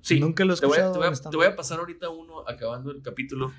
Sí. 0.00 0.18
Nunca 0.18 0.44
lo 0.44 0.50
he 0.50 0.54
escuchado. 0.54 0.92
Te 0.94 0.98
voy, 0.98 1.06
a, 1.06 1.30
te 1.30 1.36
voy 1.36 1.46
a, 1.46 1.54
pasar 1.54 1.78
ahorita 1.78 2.08
uno 2.08 2.40
acabando 2.48 2.90
el 2.90 3.02
capítulo. 3.02 3.52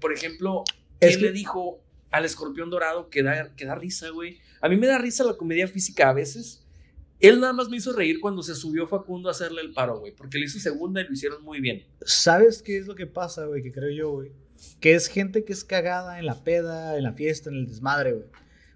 Por 0.00 0.12
ejemplo, 0.12 0.64
¿quién 0.98 1.20
le 1.20 1.32
dijo 1.32 1.80
al 2.10 2.24
escorpión 2.24 2.70
dorado 2.70 3.08
que 3.08 3.22
da, 3.22 3.54
que 3.54 3.64
da 3.64 3.74
risa, 3.74 4.10
güey? 4.10 4.38
A 4.60 4.68
mí 4.68 4.76
me 4.76 4.86
da 4.86 4.98
risa 4.98 5.24
la 5.24 5.34
comedia 5.34 5.68
física 5.68 6.08
a 6.08 6.12
veces. 6.12 6.64
Él 7.20 7.38
nada 7.40 7.52
más 7.52 7.68
me 7.68 7.76
hizo 7.76 7.92
reír 7.92 8.18
cuando 8.18 8.42
se 8.42 8.54
subió 8.54 8.86
Facundo 8.86 9.28
a 9.28 9.32
hacerle 9.32 9.60
el 9.60 9.72
paro, 9.72 10.00
güey, 10.00 10.14
porque 10.14 10.38
le 10.38 10.46
hizo 10.46 10.58
segunda 10.58 11.02
y 11.02 11.04
lo 11.04 11.12
hicieron 11.12 11.42
muy 11.42 11.60
bien. 11.60 11.84
¿Sabes 12.02 12.62
qué 12.62 12.78
es 12.78 12.86
lo 12.86 12.94
que 12.94 13.06
pasa, 13.06 13.44
güey? 13.44 13.62
Que 13.62 13.72
creo 13.72 13.90
yo, 13.90 14.10
güey 14.10 14.32
que 14.80 14.94
es 14.94 15.08
gente 15.08 15.44
que 15.44 15.52
es 15.52 15.64
cagada 15.64 16.18
en 16.18 16.26
la 16.26 16.42
peda, 16.44 16.96
en 16.96 17.04
la 17.04 17.12
fiesta, 17.12 17.50
en 17.50 17.56
el 17.56 17.66
desmadre, 17.66 18.12
güey. 18.12 18.26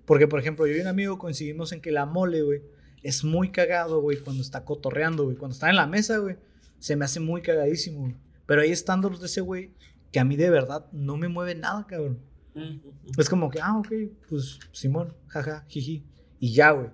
Porque, 0.05 0.29
por 0.29 0.41
ejemplo, 0.41 0.67
yo 0.67 0.77
y 0.77 0.81
un 0.81 0.87
amigo 0.87 1.19
coincidimos 1.19 1.73
en 1.73 1.81
que 1.81 1.91
la 1.91 2.07
mole, 2.07 2.43
güey, 2.43 2.62
es 3.03 3.25
muy 3.25 3.51
cagado, 3.51 4.01
güey, 4.01 4.19
cuando 4.19 4.43
está 4.43 4.65
cotorreando, 4.65 5.25
güey. 5.25 5.37
Cuando 5.37 5.55
está 5.55 5.71
en 5.71 5.77
la 5.77 5.87
mesa, 5.87 6.19
güey, 6.19 6.37
se 6.79 6.97
me 6.97 7.05
hace 7.05 7.21
muy 7.21 7.43
cagadísimo, 7.43 8.01
güey. 8.01 8.15
Pero 8.47 8.62
hay 8.62 8.71
estándares 8.71 9.21
de 9.21 9.27
ese 9.27 9.41
güey 9.41 9.71
que 10.15 10.21
a 10.21 10.25
mí 10.25 10.37
de 10.37 10.49
verdad 10.49 10.87
no 10.93 11.17
me 11.17 11.27
mueve 11.27 11.57
nada, 11.57 11.89
cabrón. 11.89 12.21
Es 13.19 13.29
como 13.29 13.51
que, 13.51 13.59
ah, 13.61 13.77
ok, 13.79 13.89
pues 14.29 14.61
Simón, 14.71 15.12
jaja, 15.27 15.65
jiji. 15.67 16.07
Y 16.39 16.55
ya, 16.55 16.71
güey. 16.71 16.91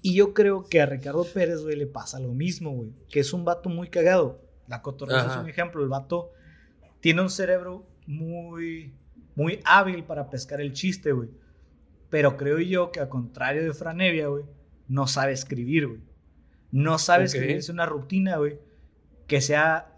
Y 0.00 0.14
yo 0.14 0.32
creo 0.32 0.64
que 0.64 0.80
a 0.80 0.86
Ricardo 0.86 1.24
Pérez, 1.24 1.60
güey, 1.60 1.76
le 1.76 1.86
pasa 1.86 2.18
lo 2.18 2.32
mismo, 2.32 2.70
güey. 2.70 2.94
Que 3.10 3.20
es 3.20 3.34
un 3.34 3.44
vato 3.44 3.68
muy 3.68 3.90
cagado. 3.90 4.40
La 4.66 4.80
cotorreza 4.80 5.26
es 5.26 5.36
un 5.36 5.46
ejemplo. 5.46 5.82
El 5.82 5.90
vato 5.90 6.30
tiene 7.00 7.20
un 7.20 7.28
cerebro 7.28 7.86
muy, 8.06 8.94
muy 9.34 9.60
hábil 9.66 10.02
para 10.04 10.30
pescar 10.30 10.62
el 10.62 10.72
chiste, 10.72 11.12
güey. 11.12 11.28
Pero 12.08 12.38
creo 12.38 12.60
yo 12.60 12.90
que 12.92 13.00
a 13.00 13.10
contrario 13.10 13.62
de 13.62 13.74
Franevia, 13.74 14.28
güey, 14.28 14.46
no 14.88 15.06
sabe 15.06 15.32
escribir, 15.32 15.86
güey. 15.86 16.00
No 16.72 16.96
sabe 16.96 17.24
escribir, 17.24 17.58
es 17.58 17.68
una 17.68 17.84
rutina, 17.84 18.38
güey, 18.38 18.58
que 19.26 19.42
sea 19.42 19.94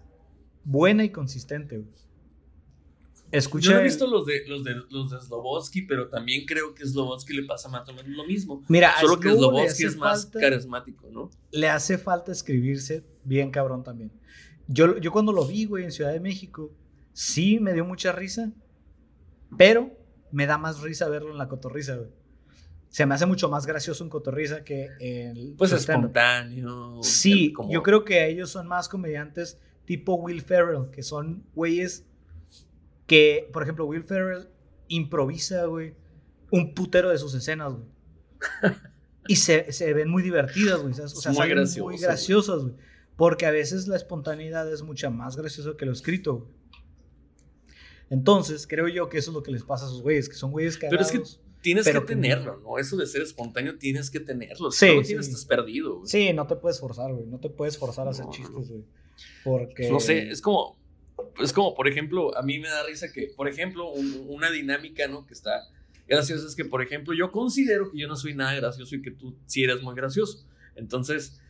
buena 0.65 1.05
y 1.05 1.11
consistente, 1.11 1.79
güey. 1.79 2.06
Escucha 3.33 3.73
Yo 3.73 3.79
he 3.79 3.83
visto 3.83 4.07
los 4.07 4.25
de, 4.25 4.47
los 4.47 4.63
de 4.63 4.75
los 4.91 5.11
de 5.11 5.21
Slobodsky, 5.21 5.83
pero 5.83 6.09
también 6.09 6.47
creo 6.47 6.75
que 6.75 6.87
Slobodsky 6.87 7.35
le 7.35 7.43
pasa 7.45 7.69
más 7.69 7.89
o 7.89 7.93
menos 7.93 8.17
lo 8.17 8.25
mismo. 8.25 8.63
Mira, 8.69 8.93
solo 9.01 9.19
que 9.19 9.31
Slobodsky 9.31 9.85
es 9.85 9.97
más 9.97 10.27
carismático, 10.27 11.09
¿no? 11.11 11.31
Le 11.51 11.69
hace 11.69 11.99
falta 11.99 12.33
escribirse 12.33 13.05
bien 13.25 13.51
cabrón 13.51 13.83
también. 13.83 14.13
Yo, 14.69 14.99
yo 14.99 15.13
cuando 15.13 15.33
lo 15.33 15.45
vi, 15.45 15.65
güey, 15.65 15.85
en 15.85 15.93
Ciudad 15.93 16.13
de 16.13 16.21
México, 16.21 16.73
sí 17.13 17.59
me 17.61 17.73
dio 17.73 17.85
mucha 17.85 18.13
risa, 18.13 18.53
pero 19.57 19.97
me 20.31 20.47
da 20.47 20.59
más 20.59 20.81
risa 20.81 21.09
verlo 21.09 21.31
en 21.31 21.39
la 21.39 21.49
cotorriza, 21.49 21.97
güey. 21.97 22.11
Se 22.89 23.05
me 23.05 23.15
hace 23.15 23.27
mucho 23.27 23.49
más 23.49 23.67
gracioso 23.67 24.05
un 24.05 24.11
cotorriza 24.11 24.65
que 24.65 24.89
el. 25.01 25.55
Pues 25.59 25.73
espontáneo. 25.73 27.03
Sí, 27.03 27.53
yo 27.69 27.83
creo 27.83 28.05
que 28.05 28.29
ellos 28.29 28.51
son 28.51 28.67
más 28.67 28.89
comediantes 28.89 29.59
tipo 29.85 30.15
Will 30.15 30.43
Ferrell, 30.43 30.91
que 30.91 31.03
son 31.03 31.45
güeyes 31.55 32.07
que, 33.07 33.49
por 33.53 33.63
ejemplo, 33.63 33.87
Will 33.87 34.03
Ferrell 34.03 34.49
improvisa, 34.89 35.65
güey, 35.67 35.95
un 36.51 36.75
putero 36.75 37.11
de 37.11 37.19
sus 37.19 37.35
escenas, 37.35 37.73
güey. 37.73 37.87
y 39.29 39.37
se, 39.37 39.95
ven 39.95 40.09
muy 40.09 40.23
divertidas, 40.23 40.81
güey. 40.81 40.93
O 40.93 41.09
sea, 41.09 41.33
muy, 41.33 41.55
muy 41.81 41.99
graciosas, 41.99 42.63
güey. 42.63 42.75
Porque 43.17 43.47
a 43.47 43.51
veces 43.51 43.89
la 43.89 43.97
espontaneidad 43.97 44.71
es 44.71 44.83
mucha 44.83 45.11
más 45.11 45.37
graciosa 45.37 45.77
que 45.77 45.87
lo 45.87 45.93
escrito, 45.93 46.39
güey. 46.39 46.51
Entonces, 48.09 48.67
creo 48.67 48.89
yo 48.89 49.09
que 49.09 49.19
eso 49.19 49.31
es 49.31 49.35
lo 49.35 49.43
que 49.43 49.51
les 49.51 49.65
pasa 49.65 49.87
a 49.87 49.89
esos 49.89 50.03
güeyes, 50.03 50.29
que 50.29 50.37
son 50.37 50.53
güeyes 50.53 50.77
cagados. 50.79 51.09
Pero 51.11 51.23
es 51.25 51.31
que 51.31 51.37
tienes 51.61 51.89
que 51.89 52.01
tenerlo, 52.01 52.61
¿no? 52.61 52.79
Eso 52.79 52.97
de 52.97 53.07
ser 53.07 53.23
espontáneo 53.23 53.79
tienes 53.79 54.11
que 54.11 54.21
tenerlo. 54.21 54.71
Si 54.71 54.87
no 54.87 54.95
lo 54.95 55.03
tienes, 55.03 55.27
estás 55.27 55.45
perdido, 55.45 55.97
güey. 55.97 56.09
Sí, 56.09 56.33
no 56.33 56.47
te 56.47 56.57
puedes 56.57 56.79
forzar, 56.79 57.13
güey. 57.13 57.27
No 57.27 57.41
te 57.41 57.51
puedes 57.51 57.77
forzar 57.77 58.07
a 58.07 58.11
hacer 58.11 58.27
chistes, 58.31 58.71
güey. 58.71 58.85
Porque. 59.43 59.91
No 59.91 59.99
sé, 59.99 60.29
es 60.29 60.41
como. 60.41 60.79
Es 61.43 61.53
como, 61.53 61.75
por 61.75 61.89
ejemplo, 61.89 62.37
a 62.37 62.43
mí 62.43 62.59
me 62.59 62.69
da 62.69 62.83
risa 62.85 63.13
que, 63.13 63.33
por 63.37 63.49
ejemplo, 63.49 63.91
una 63.91 64.51
dinámica, 64.51 65.07
¿no? 65.07 65.27
Que 65.27 65.35
está 65.35 65.69
graciosa 66.07 66.47
es 66.47 66.55
que, 66.55 66.65
por 66.65 66.83
ejemplo, 66.83 67.15
yo 67.15 67.31
considero 67.31 67.91
que 67.91 67.99
yo 67.99 68.09
no 68.09 68.17
soy 68.17 68.35
nada 68.35 68.55
gracioso 68.55 68.95
y 68.95 69.03
que 69.03 69.11
tú 69.11 69.37
sí 69.47 69.65
eres 69.65 69.83
muy 69.83 69.95
gracioso. 69.95 70.47
Entonces, 70.75 71.41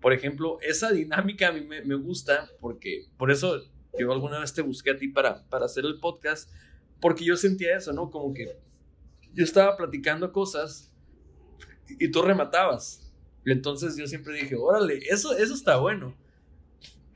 por 0.00 0.12
ejemplo, 0.12 0.58
esa 0.62 0.90
dinámica 0.92 1.48
a 1.48 1.52
mí 1.52 1.60
me, 1.60 1.82
me 1.82 1.94
gusta 1.96 2.50
porque, 2.60 3.06
por 3.16 3.30
eso 3.30 3.62
yo 3.98 4.12
alguna 4.12 4.40
vez 4.40 4.52
te 4.52 4.62
busqué 4.62 4.90
a 4.90 4.96
ti 4.96 5.08
para, 5.08 5.44
para 5.48 5.66
hacer 5.66 5.84
el 5.84 5.98
podcast, 5.98 6.50
porque 7.00 7.24
yo 7.24 7.36
sentía 7.36 7.76
eso, 7.76 7.92
¿no? 7.92 8.10
Como 8.10 8.32
que 8.34 8.58
yo 9.32 9.44
estaba 9.44 9.76
platicando 9.76 10.32
cosas 10.32 10.92
y, 11.88 12.10
tú 12.10 12.22
rematabas. 12.22 13.12
Y 13.44 13.52
entonces 13.52 13.96
yo 13.96 14.06
siempre 14.06 14.34
dije, 14.34 14.56
órale, 14.56 14.98
eso, 15.08 15.36
eso 15.36 15.54
está 15.54 15.76
bueno. 15.76 16.16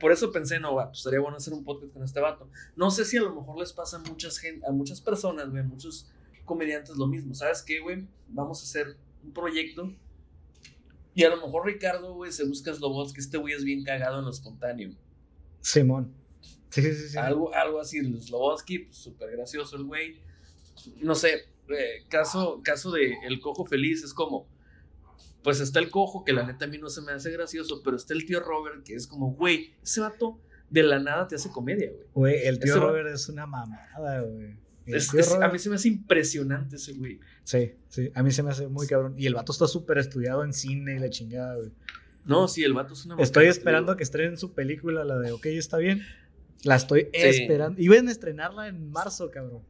Por 0.01 0.11
eso 0.11 0.31
pensé, 0.31 0.59
no, 0.59 0.73
va, 0.73 0.87
pues 0.87 0.97
estaría 0.97 1.19
bueno 1.19 1.37
hacer 1.37 1.53
un 1.53 1.63
podcast 1.63 1.93
con 1.93 2.03
este 2.03 2.19
vato. 2.19 2.49
No 2.75 2.89
sé 2.89 3.05
si 3.05 3.17
a 3.17 3.21
lo 3.21 3.35
mejor 3.35 3.59
les 3.59 3.71
pasa 3.71 3.97
a 3.97 3.99
muchas, 3.99 4.39
gente, 4.39 4.65
a 4.67 4.71
muchas 4.71 4.99
personas, 4.99 5.51
güey, 5.51 5.63
muchos 5.63 6.09
comediantes 6.43 6.97
lo 6.97 7.05
mismo. 7.07 7.35
¿Sabes 7.35 7.61
qué, 7.61 7.79
güey? 7.79 8.07
Vamos 8.27 8.61
a 8.61 8.63
hacer 8.63 8.97
un 9.23 9.31
proyecto. 9.31 9.93
Y 11.13 11.23
a 11.23 11.29
lo 11.29 11.37
mejor 11.37 11.67
Ricardo, 11.67 12.15
güey, 12.15 12.31
se 12.31 12.45
busca 12.45 12.73
Slobots, 12.73 13.13
que 13.13 13.21
este 13.21 13.37
güey 13.37 13.53
es 13.53 13.63
bien 13.63 13.83
cagado 13.83 14.19
en 14.19 14.25
lo 14.25 14.31
espontáneo. 14.31 14.91
Simón. 15.59 16.11
Sí, 16.69 16.81
sí, 16.81 17.09
sí. 17.09 17.17
Algo, 17.17 17.53
algo 17.53 17.79
así, 17.79 17.99
Slobodsky, 18.01 18.79
pues 18.79 18.97
súper 18.97 19.31
gracioso 19.31 19.75
el 19.75 19.83
güey. 19.83 20.19
No 21.01 21.13
sé, 21.15 21.45
eh, 21.67 22.05
caso, 22.07 22.61
caso 22.63 22.91
de 22.91 23.13
El 23.23 23.39
Cojo 23.39 23.65
Feliz 23.65 24.03
es 24.03 24.13
como, 24.13 24.47
pues 25.43 25.59
está 25.59 25.79
el 25.79 25.89
cojo, 25.89 26.23
que 26.23 26.33
la 26.33 26.45
neta 26.45 26.65
a 26.65 26.67
mí 26.67 26.77
no 26.77 26.89
se 26.89 27.01
me 27.01 27.11
hace 27.11 27.31
gracioso, 27.31 27.81
pero 27.83 27.97
está 27.97 28.13
el 28.13 28.25
tío 28.25 28.39
Robert, 28.39 28.83
que 28.83 28.95
es 28.95 29.07
como, 29.07 29.31
güey, 29.33 29.73
ese 29.81 30.01
vato 30.01 30.39
de 30.69 30.83
la 30.83 30.99
nada 30.99 31.27
te 31.27 31.35
hace 31.35 31.49
comedia, 31.49 31.91
güey. 31.91 32.05
Güey, 32.13 32.47
el 32.47 32.59
tío 32.59 32.79
Robert 32.79 33.09
es 33.09 33.27
una 33.29 33.45
mamada, 33.45 34.21
güey. 34.21 34.57
a 35.41 35.47
mí 35.49 35.59
se 35.59 35.69
me 35.69 35.75
hace 35.75 35.87
impresionante 35.87 36.75
ese 36.75 36.93
güey. 36.93 37.19
Sí, 37.43 37.73
sí, 37.89 38.11
a 38.13 38.23
mí 38.23 38.31
se 38.31 38.43
me 38.43 38.51
hace 38.51 38.67
muy 38.67 38.87
cabrón. 38.87 39.15
Y 39.17 39.27
el 39.27 39.33
vato 39.33 39.51
está 39.51 39.67
súper 39.67 39.97
estudiado 39.97 40.43
en 40.43 40.53
cine 40.53 40.95
y 40.95 40.99
la 40.99 41.09
chingada, 41.09 41.55
güey. 41.55 41.71
No, 42.23 42.47
sí, 42.47 42.63
el 42.63 42.73
vato 42.73 42.93
es 42.93 43.05
una 43.05 43.15
Estoy 43.15 43.47
esperando 43.47 43.91
a 43.91 43.97
que 43.97 44.03
estrenen 44.03 44.37
su 44.37 44.53
película, 44.53 45.03
la 45.03 45.17
de 45.17 45.31
OK, 45.31 45.47
está 45.47 45.77
bien. 45.77 46.03
La 46.63 46.75
estoy 46.75 47.09
esperando. 47.13 47.81
Iban 47.81 48.07
a 48.07 48.11
estrenarla 48.11 48.67
en 48.67 48.91
marzo, 48.91 49.31
cabrón. 49.31 49.63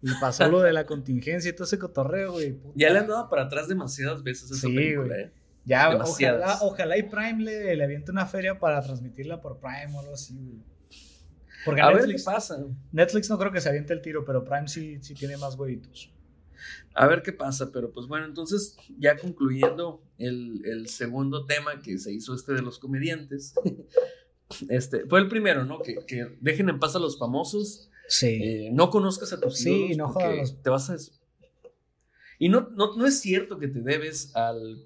Y 0.00 0.12
pasó 0.20 0.48
lo 0.48 0.60
de 0.60 0.72
la 0.72 0.86
contingencia 0.86 1.50
y 1.50 1.52
todo 1.52 1.64
ese 1.64 1.78
cotorreo, 1.78 2.32
güey. 2.32 2.58
Ya 2.74 2.90
le 2.90 3.00
han 3.00 3.08
dado 3.08 3.28
para 3.28 3.44
atrás 3.44 3.68
demasiadas 3.68 4.22
veces 4.22 4.50
esa 4.50 4.68
película, 4.68 5.18
¿eh? 5.18 5.32
Ya, 5.64 5.94
ojalá, 5.96 6.58
ojalá, 6.62 6.96
y 6.96 7.02
Prime 7.02 7.42
le, 7.42 7.76
le 7.76 7.84
aviente 7.84 8.10
una 8.10 8.24
feria 8.24 8.58
para 8.58 8.80
transmitirla 8.80 9.40
por 9.40 9.58
Prime 9.58 9.94
o 9.94 10.00
algo 10.00 10.14
así, 10.14 10.34
güey. 10.34 10.62
Porque 11.64 11.80
a 11.82 11.90
Netflix, 11.90 12.06
ver 12.06 12.16
qué 12.16 12.22
pasa. 12.24 12.64
Netflix 12.92 13.28
no 13.28 13.38
creo 13.38 13.52
que 13.52 13.60
se 13.60 13.68
aviente 13.68 13.92
el 13.92 14.00
tiro, 14.00 14.24
pero 14.24 14.44
Prime 14.44 14.68
sí, 14.68 14.98
sí 15.02 15.14
tiene 15.14 15.36
más 15.36 15.56
huevitos. 15.56 16.10
A 16.94 17.06
ver 17.06 17.22
qué 17.22 17.32
pasa, 17.32 17.70
pero 17.72 17.92
pues 17.92 18.06
bueno, 18.06 18.24
entonces 18.24 18.76
ya 18.98 19.16
concluyendo 19.16 20.02
el, 20.16 20.62
el 20.64 20.88
segundo 20.88 21.44
tema 21.44 21.80
que 21.80 21.98
se 21.98 22.12
hizo 22.12 22.34
este 22.34 22.54
de 22.54 22.62
los 22.62 22.78
comediantes, 22.78 23.54
Este, 24.68 25.06
fue 25.06 25.20
el 25.20 25.28
primero, 25.28 25.64
¿no? 25.64 25.80
Que, 25.80 25.96
que 26.06 26.36
dejen 26.40 26.68
en 26.68 26.78
paz 26.78 26.96
a 26.96 26.98
los 26.98 27.18
famosos. 27.18 27.87
Sí. 28.08 28.26
Eh, 28.26 28.70
no 28.72 28.90
conozcas 28.90 29.32
a 29.32 29.40
tus 29.40 29.58
sí, 29.58 29.94
no 29.96 30.08
jodas. 30.08 30.56
Te 30.62 30.70
vas 30.70 30.90
a. 30.90 30.96
Y 32.38 32.48
no, 32.48 32.70
no, 32.74 32.96
no 32.96 33.06
es 33.06 33.20
cierto 33.20 33.58
que 33.58 33.68
te 33.68 33.80
debes 33.80 34.34
al, 34.34 34.84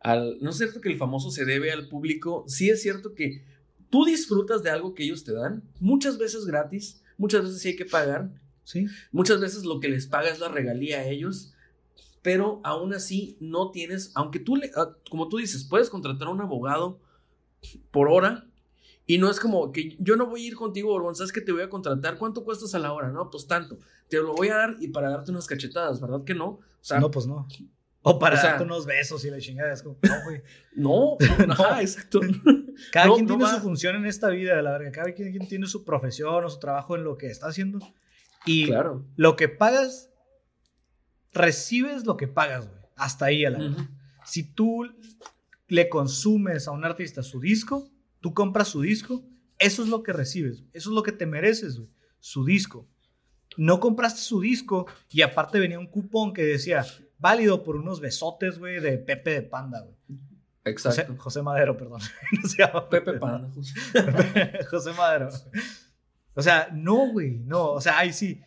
al. 0.00 0.38
No 0.40 0.50
es 0.50 0.56
cierto 0.56 0.80
que 0.80 0.88
el 0.88 0.96
famoso 0.96 1.30
se 1.30 1.44
debe 1.44 1.72
al 1.72 1.88
público. 1.88 2.44
Sí 2.46 2.70
es 2.70 2.80
cierto 2.80 3.14
que 3.14 3.44
tú 3.90 4.04
disfrutas 4.04 4.62
de 4.62 4.70
algo 4.70 4.94
que 4.94 5.04
ellos 5.04 5.24
te 5.24 5.32
dan, 5.32 5.62
muchas 5.80 6.18
veces 6.18 6.44
gratis, 6.44 7.02
muchas 7.16 7.42
veces 7.42 7.60
sí 7.60 7.68
hay 7.68 7.76
que 7.76 7.84
pagar. 7.84 8.30
Sí. 8.64 8.86
Muchas 9.12 9.40
veces 9.40 9.64
lo 9.64 9.80
que 9.80 9.88
les 9.88 10.06
paga 10.06 10.28
es 10.28 10.40
la 10.40 10.48
regalía 10.48 10.98
a 10.98 11.06
ellos, 11.06 11.54
pero 12.20 12.60
aún 12.64 12.92
así 12.92 13.36
no 13.40 13.70
tienes, 13.70 14.12
aunque 14.14 14.40
tú 14.40 14.56
le, 14.56 14.70
ah, 14.76 14.94
como 15.08 15.28
tú 15.28 15.38
dices, 15.38 15.64
puedes 15.64 15.88
contratar 15.88 16.28
a 16.28 16.32
un 16.32 16.42
abogado 16.42 17.00
por 17.90 18.08
hora, 18.08 18.47
y 19.08 19.16
no 19.16 19.30
es 19.30 19.40
como 19.40 19.72
que 19.72 19.96
yo 19.98 20.16
no 20.16 20.26
voy 20.26 20.44
a 20.44 20.48
ir 20.48 20.54
contigo, 20.54 20.90
Borbón, 20.90 21.16
sabes 21.16 21.32
que 21.32 21.40
te 21.40 21.50
voy 21.50 21.62
a 21.62 21.70
contratar. 21.70 22.18
¿Cuánto 22.18 22.44
cuestas 22.44 22.74
a 22.74 22.78
la 22.78 22.92
hora? 22.92 23.08
No, 23.08 23.30
pues 23.30 23.46
tanto. 23.46 23.78
Te 24.06 24.18
lo 24.18 24.34
voy 24.34 24.48
a 24.48 24.56
dar 24.56 24.76
y 24.80 24.88
para 24.88 25.08
darte 25.08 25.30
unas 25.30 25.46
cachetadas, 25.46 25.98
¿verdad 25.98 26.24
que 26.24 26.34
no? 26.34 26.46
O 26.46 26.62
sea, 26.82 27.00
no, 27.00 27.10
pues 27.10 27.26
no. 27.26 27.48
O 28.02 28.18
para 28.18 28.36
darte 28.36 28.64
unos 28.64 28.84
besos 28.84 29.24
y 29.24 29.30
la 29.30 29.38
chingada. 29.38 29.72
Es 29.72 29.82
como, 29.82 29.96
no, 30.02 30.14
güey. 30.24 30.42
no, 30.76 31.16
no, 31.46 31.80
exacto. 31.80 32.20
Cada 32.92 33.14
quien 33.14 33.26
tiene 33.26 33.46
su 33.46 33.60
función 33.60 33.96
en 33.96 34.04
esta 34.04 34.28
vida, 34.28 34.60
la 34.60 34.72
verdad. 34.72 34.92
Cada 34.92 35.14
quien 35.14 35.48
tiene 35.48 35.66
su 35.68 35.86
profesión 35.86 36.44
o 36.44 36.50
su 36.50 36.58
trabajo 36.58 36.94
en 36.94 37.04
lo 37.04 37.16
que 37.16 37.28
está 37.28 37.46
haciendo. 37.46 37.78
Y 38.44 38.66
claro. 38.66 39.06
lo 39.16 39.36
que 39.36 39.48
pagas, 39.48 40.10
recibes 41.32 42.04
lo 42.04 42.18
que 42.18 42.28
pagas, 42.28 42.68
güey. 42.68 42.78
Hasta 42.94 43.24
ahí 43.24 43.46
a 43.46 43.50
la 43.50 43.88
Si 44.26 44.52
tú 44.52 44.86
le 45.66 45.88
consumes 45.88 46.68
a 46.68 46.72
un 46.72 46.84
artista 46.84 47.22
su 47.22 47.40
disco, 47.40 47.88
tú 48.20 48.34
compras 48.34 48.68
su 48.68 48.80
disco, 48.82 49.24
eso 49.58 49.82
es 49.82 49.88
lo 49.88 50.02
que 50.02 50.12
recibes, 50.12 50.64
eso 50.72 50.90
es 50.90 50.94
lo 50.94 51.02
que 51.02 51.12
te 51.12 51.26
mereces, 51.26 51.78
güey, 51.78 51.90
su 52.20 52.44
disco. 52.44 52.88
No 53.56 53.80
compraste 53.80 54.20
su 54.20 54.40
disco 54.40 54.86
y 55.10 55.22
aparte 55.22 55.58
venía 55.58 55.78
un 55.78 55.88
cupón 55.88 56.32
que 56.32 56.44
decía 56.44 56.86
válido 57.18 57.64
por 57.64 57.76
unos 57.76 58.00
besotes, 58.00 58.58
güey, 58.58 58.80
de 58.80 58.98
Pepe 58.98 59.30
de 59.30 59.42
Panda, 59.42 59.80
güey. 59.80 59.96
Exacto. 60.64 61.14
José, 61.16 61.42
Madero, 61.42 61.76
perdón. 61.76 62.00
No 62.42 62.48
se 62.48 62.62
llama 62.62 62.88
Pepe 62.88 63.14
Panda. 63.14 63.50
José 64.70 64.92
Madero. 64.92 65.30
O 66.34 66.42
sea, 66.42 66.68
no, 66.72 67.10
güey, 67.10 67.38
no. 67.38 67.72
O 67.72 67.80
sea, 67.80 67.98
ahí 67.98 68.12
sí. 68.12 68.40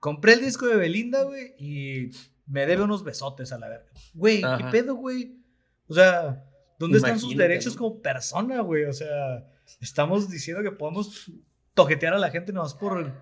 Compré 0.00 0.34
el 0.34 0.40
disco 0.40 0.66
de 0.66 0.76
Belinda, 0.76 1.22
güey, 1.24 1.54
y 1.58 2.10
me 2.46 2.66
debe 2.66 2.84
unos 2.84 3.02
besotes 3.02 3.52
a 3.52 3.58
la 3.58 3.68
verga. 3.68 3.90
Güey, 4.14 4.42
¿qué 4.42 4.64
pedo, 4.70 4.94
güey? 4.94 5.40
O 5.88 5.94
sea, 5.94 6.44
¿dónde 6.78 6.98
están 6.98 7.18
sus 7.18 7.36
derechos 7.36 7.76
como 7.76 8.00
persona, 8.00 8.60
güey? 8.60 8.84
O 8.84 8.92
sea, 8.92 9.44
estamos 9.80 10.30
diciendo 10.30 10.62
que 10.62 10.70
podemos 10.70 11.30
toquetear 11.74 12.14
a 12.14 12.18
la 12.18 12.30
gente 12.30 12.52
nomás 12.52 12.74
por 12.74 13.12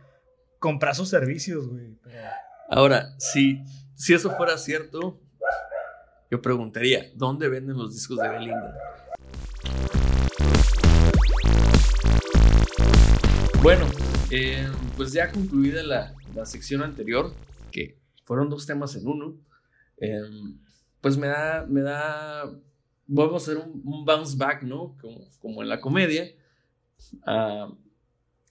comprar 0.58 0.94
sus 0.94 1.08
servicios, 1.08 1.68
güey. 1.68 1.94
Pero- 2.02 2.16
Ahora, 2.68 3.14
si, 3.18 3.62
si 3.94 4.12
eso 4.14 4.30
fuera 4.36 4.58
cierto, 4.58 5.20
yo 6.30 6.42
preguntaría, 6.42 7.10
¿dónde 7.14 7.48
venden 7.48 7.76
los 7.76 7.94
discos 7.94 8.18
de 8.18 8.28
Belinda? 8.28 8.76
Bueno, 13.62 13.86
eh, 14.30 14.68
pues 14.96 15.12
ya 15.12 15.30
concluida 15.30 15.82
la, 15.82 16.14
la 16.34 16.46
sección 16.46 16.82
anterior, 16.82 17.32
que 17.72 17.98
fueron 18.24 18.48
dos 18.48 18.66
temas 18.66 18.94
en 18.96 19.06
uno, 19.08 19.36
eh, 19.98 20.20
pues 21.00 21.16
me 21.16 21.26
da, 21.28 21.64
me 21.68 21.80
da, 21.82 22.44
vamos 23.06 23.34
a 23.34 23.36
hacer 23.52 23.56
un, 23.64 23.82
un 23.84 24.04
bounce 24.04 24.36
back, 24.36 24.62
¿no? 24.62 24.96
Como, 25.00 25.28
como 25.40 25.62
en 25.62 25.68
la 25.68 25.80
comedia, 25.80 26.28
a- 27.24 27.72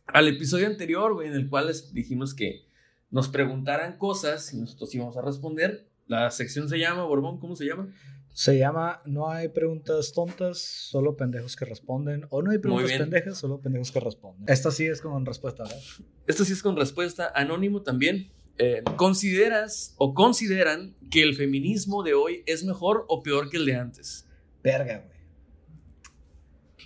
al 0.07 0.27
episodio 0.27 0.67
anterior, 0.67 1.13
güey, 1.13 1.27
en 1.27 1.33
el 1.33 1.49
cual 1.49 1.67
les 1.67 1.91
dijimos 1.93 2.33
que 2.33 2.65
nos 3.09 3.27
preguntaran 3.29 3.97
cosas 3.97 4.53
y 4.53 4.57
nosotros 4.57 4.93
íbamos 4.93 5.17
a 5.17 5.21
responder. 5.21 5.87
La 6.07 6.29
sección 6.29 6.69
se 6.69 6.77
llama, 6.77 7.03
Borbón, 7.05 7.39
¿cómo 7.39 7.55
se 7.55 7.65
llama? 7.65 7.91
Se 8.33 8.57
llama 8.57 9.01
No 9.05 9.29
hay 9.31 9.47
preguntas 9.47 10.11
tontas, 10.13 10.59
solo 10.59 11.15
pendejos 11.15 11.55
que 11.55 11.65
responden. 11.65 12.27
O 12.29 12.41
no 12.41 12.51
hay 12.51 12.57
preguntas 12.59 12.91
pendejas, 13.03 13.37
solo 13.37 13.61
pendejos 13.61 13.91
que 13.91 13.99
responden. 14.01 14.43
Esta 14.47 14.69
sí 14.71 14.85
es 14.85 15.01
con 15.01 15.25
respuesta, 15.25 15.63
¿verdad? 15.63 15.79
Esto 16.27 16.43
sí 16.45 16.53
es 16.53 16.61
con 16.61 16.75
respuesta 16.75 17.31
anónimo 17.33 17.81
también. 17.81 18.29
Eh, 18.57 18.83
¿Consideras 18.97 19.95
o 19.97 20.13
consideran 20.13 20.95
que 21.09 21.23
el 21.23 21.33
feminismo 21.35 22.03
de 22.03 22.13
hoy 22.13 22.43
es 22.45 22.63
mejor 22.63 23.05
o 23.07 23.23
peor 23.23 23.49
que 23.49 23.57
el 23.57 23.65
de 23.65 23.75
antes? 23.75 24.27
Verga, 24.65 24.97
güey. 25.05 25.15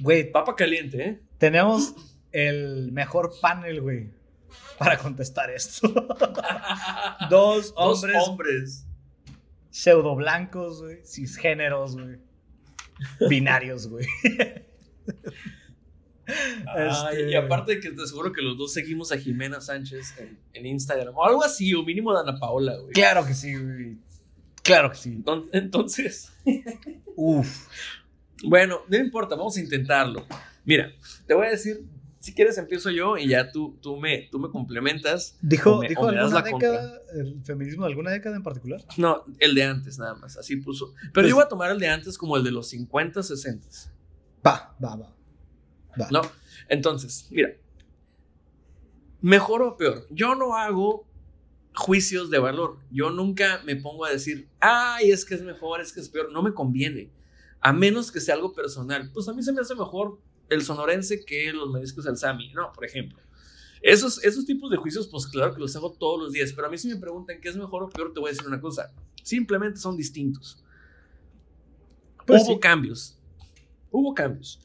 Güey, 0.02 0.32
Papa 0.32 0.56
caliente, 0.56 1.02
¿eh? 1.04 1.20
tenemos 1.40 1.96
el 2.32 2.92
mejor 2.92 3.32
panel, 3.42 3.82
güey, 3.82 4.12
para 4.78 4.98
contestar 4.98 5.50
esto. 5.50 5.88
Dos 7.30 7.74
Dos 7.74 8.04
hombres 8.04 8.24
hombres. 8.28 8.86
pseudo 9.72 10.16
blancos, 10.16 10.82
güey, 10.84 11.00
cisgéneros, 11.06 11.96
güey. 11.98 12.18
Binarios, 13.30 13.88
güey. 13.88 14.06
Ay, 16.68 16.90
Este- 17.18 17.32
Y 17.32 17.36
aparte 17.36 17.76
de 17.76 17.80
que 17.80 17.92
te 17.92 18.04
aseguro 18.04 18.32
que 18.32 18.42
los 18.42 18.58
dos 18.58 18.72
seguimos 18.74 19.12
a 19.12 19.18
Jimena 19.18 19.60
Sánchez 19.62 20.14
en, 20.20 20.38
en 20.54 20.66
Instagram 20.68 21.16
o 21.18 21.26
algo 21.26 21.44
así, 21.44 21.74
o 21.74 21.84
mínimo 21.84 22.12
a 22.16 22.22
Ana 22.22 22.38
Paola, 22.40 22.78
güey. 22.78 22.92
Claro 22.94 23.26
que 23.26 23.34
sí, 23.34 23.56
güey. 23.56 23.98
Claro 24.70 24.90
que 24.92 24.98
sí. 24.98 25.10
Enton- 25.24 25.50
Entonces, 25.54 26.32
Uf. 27.16 27.68
Bueno, 28.44 28.80
no 28.88 28.98
importa, 28.98 29.36
vamos 29.36 29.58
a 29.58 29.60
intentarlo. 29.60 30.26
Mira, 30.64 30.92
te 31.28 31.34
voy 31.34 31.48
a 31.48 31.50
decir, 31.50 31.84
si 32.20 32.34
quieres 32.34 32.58
empiezo 32.58 32.90
yo 32.90 33.18
y 33.18 33.28
ya 33.28 33.52
tú, 33.52 33.78
tú, 33.82 33.98
me, 33.98 34.28
tú 34.32 34.40
me 34.40 34.50
complementas. 34.50 35.38
¿Dijo, 35.42 35.80
me- 35.80 35.88
dijo 35.90 36.08
alguna 36.08 36.42
década, 36.42 37.00
el 37.16 37.42
feminismo 37.44 37.84
de 37.84 37.90
alguna 37.90 38.12
década 38.12 38.36
en 38.38 38.44
particular? 38.44 38.82
No, 38.98 39.24
el 39.40 39.56
de 39.56 39.64
antes 39.64 39.98
nada 40.00 40.16
más, 40.16 40.38
así 40.38 40.56
puso. 40.58 40.94
Pero 41.02 41.12
Pues- 41.14 41.28
yo 41.30 41.36
voy 41.36 41.44
a 41.44 41.48
tomar 41.48 41.72
el 41.72 41.80
de 41.80 41.88
antes 41.90 42.18
como 42.18 42.38
el 42.38 42.44
de 42.44 42.52
los 42.52 42.70
50, 42.70 43.24
60. 43.24 43.68
Va, 44.46 44.76
va, 44.84 44.96
va. 44.96 45.16
Va. 46.00 46.08
¿No? 46.12 46.22
Entonces, 46.70 47.28
mira, 47.32 47.50
mejor 49.22 49.62
o 49.64 49.76
peor, 49.76 50.06
yo 50.12 50.36
no 50.36 50.56
hago 50.56 51.09
juicios 51.74 52.30
de 52.30 52.40
valor. 52.40 52.80
Yo 52.92 53.10
nunca 53.10 53.62
me 53.66 53.76
pongo 53.76 54.06
a 54.06 54.12
decir, 54.12 54.50
ay, 54.60 55.12
es 55.12 55.26
que 55.26 55.36
es 55.36 55.42
mejor, 55.42 55.82
es 55.82 55.94
que 55.94 56.00
es 56.00 56.10
peor. 56.10 56.32
No 56.32 56.42
me 56.42 56.54
conviene. 56.54 57.12
A 57.62 57.74
menos 57.74 58.12
que 58.12 58.22
sea 58.22 58.36
algo 58.36 58.54
personal. 58.54 59.12
Pues 59.14 59.28
a 59.28 59.34
mí 59.34 59.44
se 59.44 59.52
me 59.52 59.62
hace 59.62 59.76
mejor 59.76 60.20
el 60.50 60.62
sonorense 60.64 61.24
que 61.26 61.52
los 61.54 61.70
mariscos 61.70 62.06
al 62.08 62.18
Sami, 62.18 62.52
¿no? 62.54 62.72
Por 62.74 62.86
ejemplo. 62.86 63.20
Esos, 63.82 64.24
esos 64.24 64.46
tipos 64.46 64.70
de 64.70 64.78
juicios, 64.78 65.08
pues 65.08 65.28
claro 65.28 65.54
que 65.54 65.62
los 65.62 65.76
hago 65.76 65.92
todos 65.94 66.20
los 66.20 66.32
días. 66.34 66.52
Pero 66.54 66.68
a 66.68 66.70
mí 66.70 66.78
si 66.78 66.88
me 66.90 66.98
preguntan 66.98 67.40
qué 67.42 67.50
es 67.50 67.56
mejor 67.56 67.84
o 67.84 67.90
peor, 67.90 68.14
te 68.14 68.20
voy 68.20 68.30
a 68.30 68.32
decir 68.32 68.48
una 68.48 68.60
cosa. 68.60 68.94
Simplemente 69.24 69.80
son 69.80 69.96
distintos. 69.96 70.64
Pues 72.26 72.44
Hubo 72.44 72.54
sí. 72.56 72.60
cambios. 72.60 73.18
Hubo 73.92 74.14
cambios. 74.14 74.60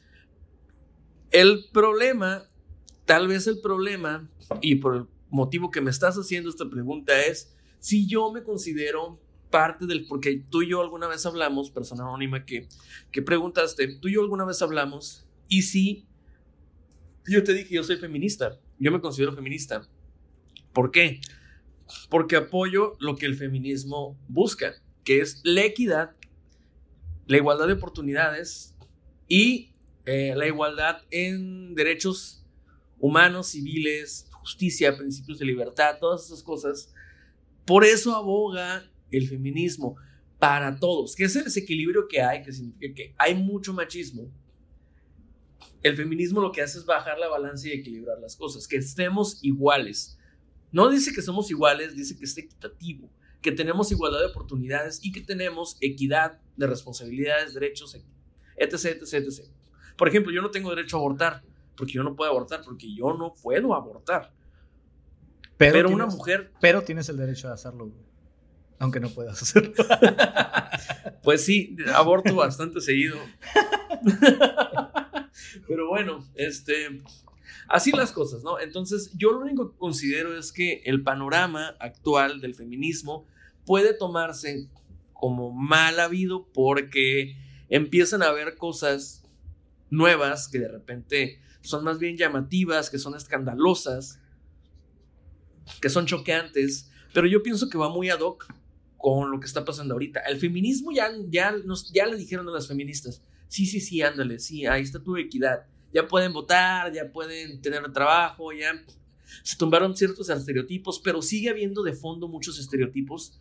El 1.30 1.66
problema, 1.72 2.48
tal 3.04 3.28
vez 3.28 3.46
el 3.46 3.60
problema, 3.60 4.28
y 4.60 4.76
por 4.76 4.96
el 4.96 5.06
motivo 5.34 5.72
que 5.72 5.80
me 5.80 5.90
estás 5.90 6.14
haciendo 6.16 6.48
esta 6.48 6.70
pregunta 6.70 7.20
es 7.26 7.56
si 7.80 8.06
yo 8.06 8.32
me 8.32 8.44
considero 8.44 9.20
parte 9.50 9.84
del, 9.84 10.06
porque 10.06 10.44
tú 10.48 10.62
y 10.62 10.70
yo 10.70 10.80
alguna 10.80 11.08
vez 11.08 11.26
hablamos, 11.26 11.70
persona 11.70 12.04
anónima 12.04 12.46
que, 12.46 12.68
que 13.10 13.20
preguntaste, 13.20 13.96
tú 13.96 14.06
y 14.08 14.14
yo 14.14 14.22
alguna 14.22 14.44
vez 14.44 14.62
hablamos, 14.62 15.26
y 15.48 15.62
si 15.62 16.06
yo 17.26 17.42
te 17.42 17.52
dije, 17.52 17.74
yo 17.74 17.82
soy 17.82 17.96
feminista, 17.96 18.60
yo 18.78 18.92
me 18.92 19.00
considero 19.00 19.34
feminista. 19.34 19.88
¿Por 20.72 20.92
qué? 20.92 21.20
Porque 22.10 22.36
apoyo 22.36 22.96
lo 23.00 23.16
que 23.16 23.26
el 23.26 23.34
feminismo 23.34 24.16
busca, 24.28 24.74
que 25.02 25.20
es 25.20 25.40
la 25.42 25.64
equidad, 25.64 26.14
la 27.26 27.38
igualdad 27.38 27.66
de 27.66 27.74
oportunidades 27.74 28.76
y 29.26 29.72
eh, 30.06 30.34
la 30.36 30.46
igualdad 30.46 30.98
en 31.10 31.74
derechos 31.74 32.44
humanos, 33.00 33.48
civiles, 33.48 34.30
justicia, 34.44 34.94
principios 34.94 35.38
de 35.38 35.46
libertad, 35.46 35.96
todas 35.98 36.26
esas 36.26 36.42
cosas. 36.42 36.92
Por 37.64 37.82
eso 37.82 38.14
aboga 38.14 38.84
el 39.10 39.26
feminismo 39.26 39.96
para 40.38 40.78
todos, 40.78 41.14
que 41.16 41.24
es 41.24 41.34
el 41.36 41.44
desequilibrio 41.44 42.06
que 42.06 42.20
hay, 42.20 42.42
que 42.42 42.52
significa 42.52 42.94
que 42.94 43.14
hay 43.16 43.34
mucho 43.34 43.72
machismo. 43.72 44.30
El 45.82 45.96
feminismo 45.96 46.42
lo 46.42 46.52
que 46.52 46.60
hace 46.60 46.78
es 46.78 46.84
bajar 46.84 47.18
la 47.18 47.28
balanza 47.28 47.68
y 47.68 47.72
equilibrar 47.72 48.18
las 48.20 48.36
cosas, 48.36 48.68
que 48.68 48.76
estemos 48.76 49.38
iguales. 49.42 50.18
No 50.70 50.90
dice 50.90 51.14
que 51.14 51.22
somos 51.22 51.50
iguales, 51.50 51.96
dice 51.96 52.18
que 52.18 52.26
es 52.26 52.36
equitativo, 52.36 53.08
que 53.40 53.52
tenemos 53.52 53.90
igualdad 53.90 54.20
de 54.20 54.26
oportunidades 54.26 55.00
y 55.02 55.12
que 55.12 55.22
tenemos 55.22 55.78
equidad 55.80 56.38
de 56.56 56.66
responsabilidades, 56.66 57.54
derechos, 57.54 57.94
etc, 57.94 58.74
etc, 58.84 59.14
etc. 59.14 59.48
Por 59.96 60.08
ejemplo, 60.08 60.30
yo 60.30 60.42
no 60.42 60.50
tengo 60.50 60.68
derecho 60.68 60.96
a 60.96 61.00
abortar, 61.00 61.42
porque 61.76 61.92
yo 61.92 62.02
no 62.02 62.14
puedo 62.16 62.30
abortar, 62.30 62.62
porque 62.64 62.94
yo 62.94 63.14
no 63.14 63.34
puedo 63.34 63.74
abortar. 63.74 64.32
Pero, 65.56 65.88
una 65.88 66.04
tienes- 66.04 66.14
mujer, 66.16 66.52
Pero 66.60 66.82
tienes 66.82 67.08
el 67.08 67.16
derecho 67.16 67.48
de 67.48 67.54
hacerlo, 67.54 67.86
güey. 67.86 68.04
Aunque 68.80 69.00
no 69.00 69.08
puedas 69.08 69.40
hacerlo. 69.40 69.72
pues 71.22 71.44
sí, 71.44 71.76
aborto 71.94 72.34
bastante 72.34 72.80
seguido. 72.80 73.16
Pero 75.66 75.88
bueno, 75.88 76.24
este, 76.34 77.02
así 77.68 77.92
las 77.92 78.12
cosas, 78.12 78.42
¿no? 78.42 78.58
Entonces, 78.60 79.12
yo 79.16 79.32
lo 79.32 79.40
único 79.40 79.70
que 79.70 79.78
considero 79.78 80.36
es 80.36 80.52
que 80.52 80.82
el 80.84 81.02
panorama 81.02 81.76
actual 81.80 82.40
del 82.40 82.54
feminismo 82.54 83.26
puede 83.64 83.94
tomarse 83.94 84.68
como 85.12 85.52
mal 85.52 86.00
habido 86.00 86.48
porque 86.52 87.36
empiezan 87.68 88.22
a 88.22 88.26
haber 88.26 88.56
cosas 88.56 89.22
nuevas 89.90 90.48
que 90.48 90.58
de 90.58 90.68
repente 90.68 91.40
son 91.64 91.84
más 91.84 91.98
bien 91.98 92.16
llamativas, 92.16 92.90
que 92.90 92.98
son 92.98 93.14
escandalosas, 93.14 94.20
que 95.80 95.88
son 95.88 96.06
choqueantes, 96.06 96.90
pero 97.12 97.26
yo 97.26 97.42
pienso 97.42 97.68
que 97.68 97.78
va 97.78 97.88
muy 97.88 98.10
ad 98.10 98.20
hoc 98.20 98.46
con 98.98 99.30
lo 99.30 99.40
que 99.40 99.46
está 99.46 99.64
pasando 99.64 99.94
ahorita. 99.94 100.20
El 100.20 100.38
feminismo 100.38 100.92
ya, 100.92 101.10
ya, 101.28 101.52
nos, 101.52 101.92
ya 101.92 102.06
le 102.06 102.16
dijeron 102.16 102.48
a 102.48 102.52
las 102.52 102.68
feministas, 102.68 103.22
sí, 103.48 103.66
sí, 103.66 103.80
sí, 103.80 104.02
ándale, 104.02 104.38
sí, 104.38 104.66
ahí 104.66 104.82
está 104.82 105.02
tu 105.02 105.16
equidad. 105.16 105.66
Ya 105.92 106.08
pueden 106.08 106.32
votar, 106.32 106.92
ya 106.92 107.10
pueden 107.10 107.60
tener 107.60 107.90
trabajo, 107.92 108.52
ya 108.52 108.72
se 109.42 109.56
tumbaron 109.56 109.96
ciertos 109.96 110.28
estereotipos, 110.28 111.00
pero 111.00 111.22
sigue 111.22 111.50
habiendo 111.50 111.82
de 111.82 111.92
fondo 111.92 112.28
muchos 112.28 112.58
estereotipos, 112.58 113.40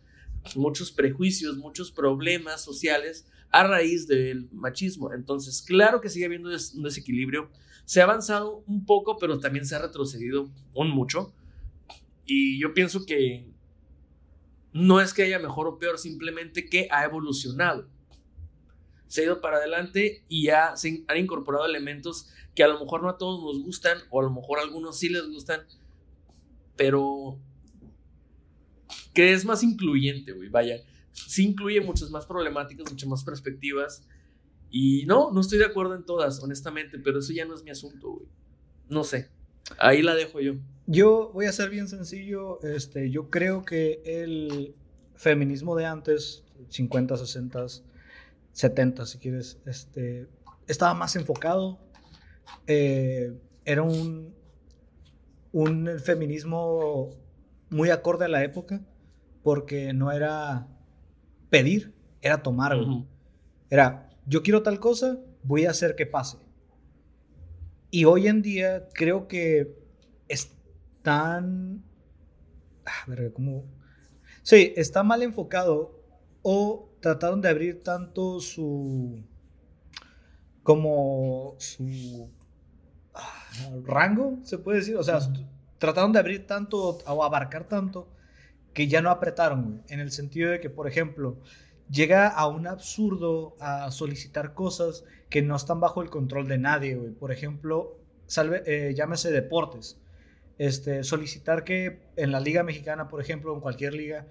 muchos 0.54 0.92
prejuicios, 0.92 1.56
muchos 1.56 1.90
problemas 1.90 2.62
sociales 2.62 3.26
a 3.50 3.66
raíz 3.66 4.06
del 4.06 4.48
machismo. 4.52 5.12
Entonces, 5.12 5.62
claro 5.62 6.00
que 6.00 6.08
sigue 6.08 6.26
habiendo 6.26 6.50
un 6.50 6.82
desequilibrio. 6.82 7.50
Se 7.84 8.00
ha 8.00 8.04
avanzado 8.04 8.64
un 8.66 8.84
poco, 8.84 9.18
pero 9.18 9.38
también 9.38 9.66
se 9.66 9.76
ha 9.76 9.78
retrocedido 9.78 10.50
un 10.74 10.90
mucho. 10.90 11.32
Y 12.26 12.60
yo 12.60 12.74
pienso 12.74 13.04
que 13.06 13.46
no 14.72 15.00
es 15.00 15.14
que 15.14 15.22
haya 15.22 15.38
mejor 15.38 15.68
o 15.68 15.78
peor, 15.78 15.98
simplemente 15.98 16.68
que 16.68 16.88
ha 16.90 17.04
evolucionado. 17.04 17.88
se 19.06 19.20
ha 19.20 19.24
ido 19.26 19.40
para 19.40 19.58
adelante 19.58 20.24
y 20.28 20.46
ya 20.46 20.74
se 20.76 21.04
han 21.06 21.16
incorporado 21.16 21.66
elementos 21.66 22.30
que 22.56 22.64
a 22.64 22.68
lo 22.68 22.80
mejor 22.80 23.02
no 23.02 23.08
a 23.08 23.18
todos 23.18 23.40
nos 23.42 23.64
gustan 23.64 23.98
o 24.10 24.20
a 24.20 24.24
lo 24.24 24.30
mejor 24.30 24.58
a 24.58 24.62
algunos 24.62 24.98
sí 24.98 25.08
les 25.08 25.28
gustan, 25.28 25.60
pero 26.76 27.38
que 29.14 29.32
es 29.32 29.44
más 29.44 29.62
incluyente, 29.62 30.32
güey, 30.32 30.48
vaya. 30.48 30.76
Sí 31.12 31.46
incluye 31.46 31.80
muchas 31.80 32.10
más 32.10 32.26
problemáticas, 32.26 32.90
muchas 32.90 33.08
más 33.08 33.24
perspectivas. 33.24 34.06
Y 34.70 35.06
no, 35.06 35.30
no 35.30 35.40
estoy 35.40 35.58
de 35.58 35.66
acuerdo 35.66 35.94
en 35.94 36.04
todas, 36.04 36.42
honestamente, 36.42 36.98
pero 36.98 37.20
eso 37.20 37.32
ya 37.32 37.44
no 37.44 37.54
es 37.54 37.62
mi 37.62 37.70
asunto, 37.70 38.10
güey. 38.10 38.26
No 38.88 39.04
sé. 39.04 39.30
Ahí 39.78 40.02
la 40.02 40.14
dejo 40.14 40.40
yo. 40.40 40.54
Yo 40.86 41.30
voy 41.32 41.46
a 41.46 41.52
ser 41.52 41.70
bien 41.70 41.88
sencillo. 41.88 42.60
Este, 42.62 43.10
yo 43.10 43.30
creo 43.30 43.64
que 43.64 44.02
el 44.04 44.74
feminismo 45.14 45.76
de 45.76 45.86
antes, 45.86 46.44
50, 46.68 47.16
60, 47.16 47.66
70, 48.52 49.06
si 49.06 49.18
quieres, 49.18 49.60
este, 49.64 50.28
estaba 50.66 50.92
más 50.94 51.16
enfocado. 51.16 51.78
Eh, 52.66 53.32
era 53.64 53.82
un, 53.82 54.34
un 55.52 55.88
feminismo 56.02 57.10
muy 57.70 57.90
acorde 57.90 58.26
a 58.26 58.28
la 58.28 58.44
época, 58.44 58.82
porque 59.44 59.92
no 59.92 60.10
era 60.10 60.66
pedir, 61.50 61.94
era 62.22 62.42
tomar. 62.42 62.74
Era, 63.70 64.08
yo 64.26 64.42
quiero 64.42 64.62
tal 64.62 64.80
cosa, 64.80 65.18
voy 65.44 65.66
a 65.66 65.70
hacer 65.70 65.94
que 65.94 66.06
pase. 66.06 66.38
Y 67.90 68.06
hoy 68.06 68.26
en 68.26 68.42
día 68.42 68.88
creo 68.94 69.28
que 69.28 69.78
están... 70.26 71.84
A 72.86 73.08
ver, 73.08 73.32
¿cómo? 73.34 73.66
Sí, 74.42 74.72
está 74.76 75.02
mal 75.02 75.22
enfocado 75.22 76.02
o 76.42 76.90
trataron 77.00 77.40
de 77.42 77.50
abrir 77.50 77.82
tanto 77.82 78.40
su... 78.40 79.22
como 80.62 81.54
su 81.58 82.30
ah, 83.12 83.46
rango, 83.84 84.38
se 84.42 84.56
puede 84.56 84.78
decir. 84.78 84.96
O 84.96 85.02
sea, 85.02 85.18
trataron 85.76 86.12
de 86.12 86.18
abrir 86.18 86.46
tanto 86.46 86.98
o 87.06 87.24
abarcar 87.24 87.68
tanto 87.68 88.13
que 88.74 88.88
ya 88.88 89.00
no 89.00 89.10
apretaron, 89.10 89.82
En 89.88 90.00
el 90.00 90.10
sentido 90.10 90.50
de 90.50 90.60
que, 90.60 90.68
por 90.68 90.86
ejemplo, 90.86 91.38
llega 91.88 92.28
a 92.28 92.46
un 92.48 92.66
absurdo 92.66 93.56
a 93.60 93.90
solicitar 93.90 94.52
cosas 94.52 95.04
que 95.30 95.42
no 95.42 95.56
están 95.56 95.80
bajo 95.80 96.02
el 96.02 96.10
control 96.10 96.48
de 96.48 96.58
nadie, 96.58 96.96
güey. 96.96 97.12
Por 97.12 97.32
ejemplo, 97.32 97.96
salve, 98.26 98.62
eh, 98.66 98.94
llámese 98.94 99.30
deportes. 99.30 99.98
Este, 100.58 101.04
solicitar 101.04 101.64
que 101.64 102.00
en 102.16 102.32
la 102.32 102.40
Liga 102.40 102.62
Mexicana, 102.62 103.08
por 103.08 103.20
ejemplo, 103.20 103.54
en 103.54 103.60
cualquier 103.60 103.94
liga, 103.94 104.26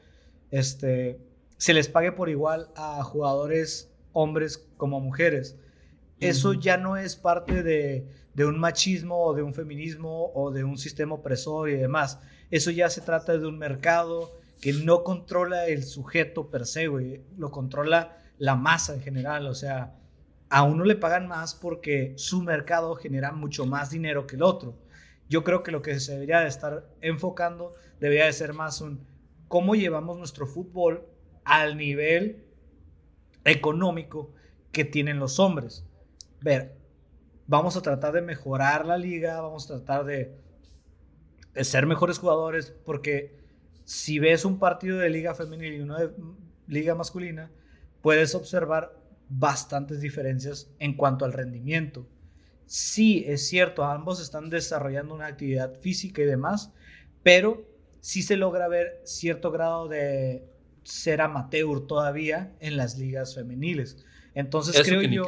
este, 0.52 1.20
se 1.58 1.74
les 1.74 1.88
pague 1.88 2.12
por 2.12 2.30
igual 2.30 2.70
a 2.76 3.04
jugadores 3.04 3.91
hombres 4.12 4.66
como 4.78 5.00
mujeres. 5.00 5.58
Eso 6.20 6.53
ya 6.53 6.78
no 6.78 6.95
es 6.95 7.16
parte 7.16 7.64
de, 7.64 8.07
de, 8.34 8.45
un 8.45 8.57
machismo 8.57 9.26
o 9.26 9.34
de 9.34 9.43
un 9.43 9.53
feminismo 9.53 10.32
o 10.34 10.51
de 10.51 10.64
un 10.64 10.78
sistema 10.78 11.16
opresor 11.16 11.70
y 11.70 11.76
demás. 11.76 12.20
Eso 12.49 12.72
ya 12.72 12.89
se 12.89 13.01
trata 13.01 13.38
de 13.38 13.45
un 13.45 13.57
mercado 13.57 14.32
que 14.61 14.72
no 14.72 15.03
controla 15.03 15.68
el 15.68 15.84
sujeto 15.84 16.49
per 16.49 16.66
se, 16.66 16.88
güey. 16.88 17.22
Lo 17.38 17.51
controla 17.51 18.18
la 18.38 18.55
masa 18.55 18.93
en 18.93 19.01
general. 19.01 19.47
O 19.47 19.55
sea, 19.55 19.95
a 20.49 20.64
uno 20.64 20.86
le 20.86 20.95
pagan 20.95 21.28
más 21.28 21.55
porque 21.55 22.14
su 22.16 22.41
mercado 22.41 22.95
genera 22.95 23.32
mucho 23.32 23.66
más 23.66 23.89
dinero 23.89 24.26
que 24.28 24.36
el 24.36 24.43
otro. 24.43 24.78
Yo 25.28 25.43
creo 25.43 25.64
que 25.64 25.72
lo 25.72 25.82
que 25.82 25.99
se 25.99 26.14
debería 26.14 26.41
de 26.41 26.47
estar 26.47 26.88
enfocando 27.01 27.74
debería 27.99 28.26
de 28.26 28.34
ser 28.34 28.53
más 28.53 28.80
un 28.80 29.05
cómo 29.47 29.76
llevamos 29.76 30.18
nuestro 30.18 30.45
fútbol 30.45 31.07
al 31.43 31.78
nivel 31.78 32.45
económico 33.45 34.34
que 34.72 34.86
tienen 34.86 35.20
los 35.20 35.39
hombres. 35.39 35.86
Ver, 36.44 36.76
vamos 37.48 37.78
a 37.78 37.82
tratar 37.82 38.14
de 38.14 38.22
mejorar 38.22 38.86
la 38.86 38.98
liga, 38.98 39.39
vamos 39.39 39.64
a 39.66 39.76
tratar 39.78 40.04
de, 40.04 40.36
de 41.54 41.64
ser 41.64 41.86
mejores 41.86 42.20
jugadores 42.20 42.74
porque 42.86 43.38
si 43.86 44.20
ves 44.20 44.44
un 44.44 44.60
partido 44.60 44.98
de 44.98 45.10
liga 45.10 45.34
femenina 45.34 45.74
y 45.74 45.80
uno 45.80 45.98
de 45.98 46.12
liga 46.68 46.96
masculina, 46.96 47.50
puedes 48.02 48.36
observar 48.36 48.94
bastantes 49.30 50.02
diferencias 50.02 50.70
en 50.80 50.98
cuanto 50.98 51.24
al 51.24 51.32
rendimiento. 51.32 52.06
Sí, 52.66 53.24
es 53.26 53.48
cierto, 53.48 53.86
ambos 53.86 54.22
están 54.22 54.50
desarrollando 54.50 55.16
una 55.16 55.28
actividad 55.28 55.80
física 55.80 56.22
y 56.22 56.26
demás, 56.26 56.74
pero 57.24 57.66
sí 58.02 58.22
se 58.22 58.36
logra 58.36 58.68
ver 58.68 59.02
cierto 59.06 59.50
grado 59.50 59.88
de 59.88 60.44
ser 60.84 61.22
amateur 61.22 61.88
todavía 61.88 62.54
en 62.60 62.76
las 62.76 62.98
ligas 62.98 63.34
femeniles. 63.34 64.06
Entonces 64.34 64.82
creo 64.84 65.02
yo, 65.04 65.26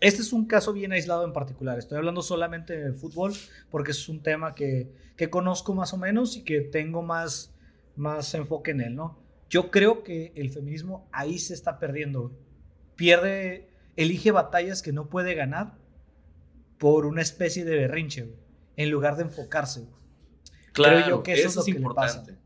este 0.00 0.22
es 0.22 0.32
un 0.32 0.46
caso 0.46 0.72
bien 0.72 0.92
aislado 0.92 1.24
en 1.24 1.32
particular. 1.32 1.78
Estoy 1.78 1.98
hablando 1.98 2.22
solamente 2.22 2.76
de 2.76 2.92
fútbol 2.92 3.32
porque 3.70 3.92
es 3.92 4.08
un 4.08 4.22
tema 4.22 4.54
que, 4.54 4.90
que 5.16 5.30
conozco 5.30 5.74
más 5.74 5.92
o 5.92 5.96
menos 5.96 6.36
y 6.36 6.44
que 6.44 6.60
tengo 6.60 7.02
más 7.02 7.56
más 7.96 8.34
enfoque 8.34 8.70
en 8.70 8.80
él, 8.82 8.94
¿no? 8.94 9.18
Yo 9.48 9.70
creo 9.70 10.02
que 10.02 10.32
el 10.36 10.50
feminismo 10.50 11.08
ahí 11.12 11.38
se 11.38 11.54
está 11.54 11.78
perdiendo. 11.78 12.38
Pierde, 12.94 13.68
elige 13.96 14.30
batallas 14.30 14.82
que 14.82 14.92
no 14.92 15.08
puede 15.08 15.34
ganar 15.34 15.78
por 16.78 17.06
una 17.06 17.22
especie 17.22 17.64
de 17.64 17.76
berrinche, 17.76 18.34
en 18.76 18.90
lugar 18.90 19.16
de 19.16 19.24
enfocarse. 19.24 19.88
Claro, 20.72 21.08
yo 21.08 21.22
que 21.22 21.32
eso, 21.32 21.60
es, 21.60 21.68
importante. 21.68 22.36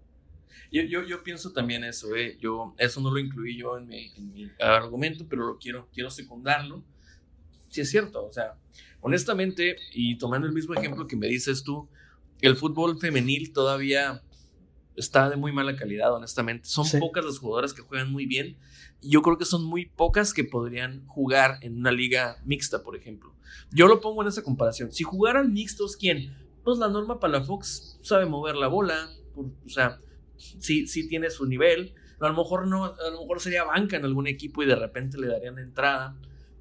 Yo, 0.70 1.02
yo, 1.02 1.22
pienso 1.24 1.52
también 1.52 1.82
eso, 1.82 2.14
¿eh? 2.14 2.38
yo, 2.40 2.74
eso 2.78 3.00
no 3.00 3.10
lo 3.10 3.18
incluí 3.18 3.58
yo 3.58 3.76
en 3.76 3.88
mi, 3.88 4.12
en 4.16 4.32
mi 4.32 4.52
argumento, 4.60 5.26
pero 5.28 5.46
lo 5.46 5.58
quiero, 5.58 5.88
quiero 5.92 6.10
secundarlo. 6.10 6.84
Sí 7.70 7.80
es 7.80 7.90
cierto, 7.90 8.24
o 8.24 8.30
sea, 8.30 8.58
honestamente, 9.00 9.76
y 9.94 10.18
tomando 10.18 10.46
el 10.46 10.52
mismo 10.52 10.74
ejemplo 10.74 11.06
que 11.06 11.16
me 11.16 11.28
dices 11.28 11.62
tú, 11.62 11.88
el 12.40 12.56
fútbol 12.56 12.98
femenil 12.98 13.52
todavía 13.52 14.22
está 14.96 15.30
de 15.30 15.36
muy 15.36 15.52
mala 15.52 15.76
calidad, 15.76 16.12
honestamente. 16.12 16.68
Son 16.68 16.86
pocas 17.00 17.24
las 17.24 17.38
jugadoras 17.38 17.74
que 17.74 17.82
juegan 17.82 18.12
muy 18.12 18.26
bien. 18.26 18.56
Y 19.00 19.10
yo 19.10 19.22
creo 19.22 19.38
que 19.38 19.44
son 19.44 19.64
muy 19.64 19.86
pocas 19.86 20.34
que 20.34 20.44
podrían 20.44 21.06
jugar 21.06 21.58
en 21.62 21.78
una 21.78 21.92
liga 21.92 22.36
mixta, 22.44 22.82
por 22.82 22.96
ejemplo. 22.96 23.34
Yo 23.72 23.88
lo 23.88 24.00
pongo 24.00 24.22
en 24.22 24.28
esa 24.28 24.42
comparación. 24.42 24.92
Si 24.92 25.04
jugaran 25.04 25.52
mixtos, 25.52 25.96
¿quién? 25.96 26.36
Pues 26.64 26.78
la 26.78 26.88
Norma 26.88 27.18
Palafox 27.18 27.98
sabe 28.02 28.26
mover 28.26 28.56
la 28.56 28.68
bola. 28.68 29.08
o 29.34 29.68
sea, 29.68 29.98
sí, 30.36 30.86
sí 30.86 31.08
tiene 31.08 31.30
su 31.30 31.46
nivel. 31.46 31.94
A 32.20 32.28
lo 32.28 32.34
mejor 32.34 32.66
no, 32.66 32.84
a 32.84 33.10
lo 33.10 33.22
mejor 33.22 33.40
sería 33.40 33.64
banca 33.64 33.96
en 33.96 34.04
algún 34.04 34.26
equipo 34.26 34.62
y 34.62 34.66
de 34.66 34.76
repente 34.76 35.18
le 35.18 35.28
darían 35.28 35.58
entrada. 35.58 36.16